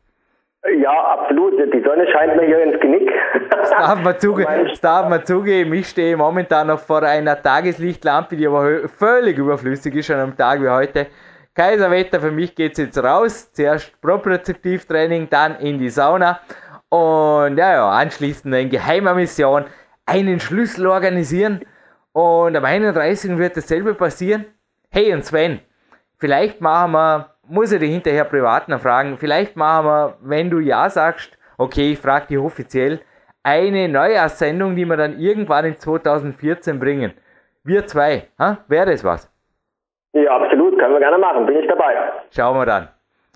[0.81, 1.55] Ja, absolut.
[1.73, 3.09] Die Sonne scheint mir hier ins Genick.
[3.51, 5.73] Das darf man, zuge das darf man zugeben.
[5.75, 10.61] Ich stehe momentan noch vor einer Tageslichtlampe, die aber völlig überflüssig ist an einem Tag
[10.61, 11.07] wie heute.
[11.55, 13.53] Kaiserwetter, für mich geht es jetzt raus.
[13.53, 16.41] Zuerst Propriozeptivtraining, dann in die Sauna.
[16.89, 19.67] Und ja, ja, anschließend in geheimer Mission
[20.05, 21.61] einen Schlüssel organisieren.
[22.13, 23.39] Und am 31.
[23.39, 24.47] wird dasselbe passieren.
[24.91, 25.61] Hey und Sven,
[26.19, 30.59] vielleicht machen wir, muss ich dich hinterher privat noch fragen, vielleicht machen wir, wenn du
[30.59, 33.01] Ja sagst, okay, ich frage dich offiziell,
[33.43, 37.13] eine Neujahrssendung, die wir dann irgendwann in 2014 bringen.
[37.63, 38.29] Wir zwei,
[38.69, 39.33] wäre das was?
[40.13, 41.95] Ja, absolut, können wir gerne machen, bin ich dabei.
[42.35, 42.89] Schauen wir dann.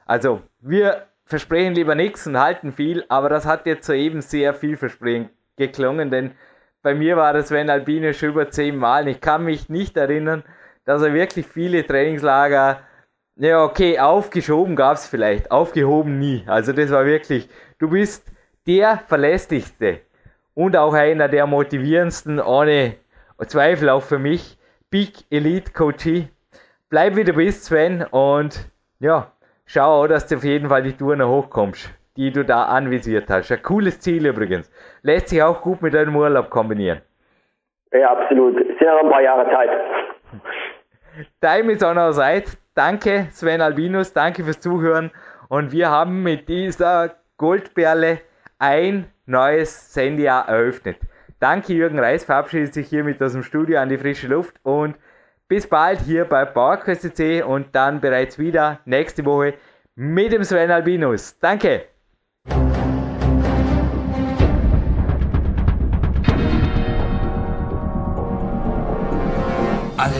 [0.07, 5.31] Also, wir versprechen lieber nichts und halten viel, aber das hat jetzt soeben sehr vielversprechend
[5.57, 6.32] geklungen, denn
[6.82, 9.07] bei mir war das Sven Albine schon über zehn Mal.
[9.07, 10.43] Ich kann mich nicht erinnern,
[10.90, 12.80] dass er wirklich viele Trainingslager,
[13.36, 16.42] ja okay, aufgeschoben gab es vielleicht, aufgehoben nie.
[16.48, 17.48] Also das war wirklich,
[17.78, 18.26] du bist
[18.66, 20.00] der verlässlichste
[20.54, 22.96] und auch einer der motivierendsten, ohne
[23.46, 24.58] Zweifel auch für mich,
[24.90, 26.28] Big Elite Coachie.
[26.88, 28.68] Bleib wie du bist, Sven, und
[28.98, 29.30] ja,
[29.66, 33.52] schau, dass du auf jeden Fall die Tour noch hochkommst, die du da anvisiert hast.
[33.52, 34.68] Ein cooles Ziel übrigens.
[35.02, 37.00] Lässt sich auch gut mit deinem Urlaub kombinieren.
[37.92, 38.56] Ja, absolut.
[38.56, 39.70] Sind noch ein paar Jahre Zeit.
[41.40, 42.44] Time is on our side.
[42.74, 44.12] Danke, Sven Albinus.
[44.12, 45.10] Danke fürs Zuhören.
[45.48, 48.20] Und wir haben mit dieser Goldperle
[48.59, 50.98] ein neues Sendejahr eröffnet.
[51.38, 54.97] Danke, Jürgen Reis verabschiedet sich hiermit aus dem Studio an die frische Luft und
[55.48, 59.55] bis bald hier bei PowerQuest und dann bereits wieder nächste Woche
[59.94, 61.38] mit dem Sven Albinus.
[61.40, 61.86] Danke!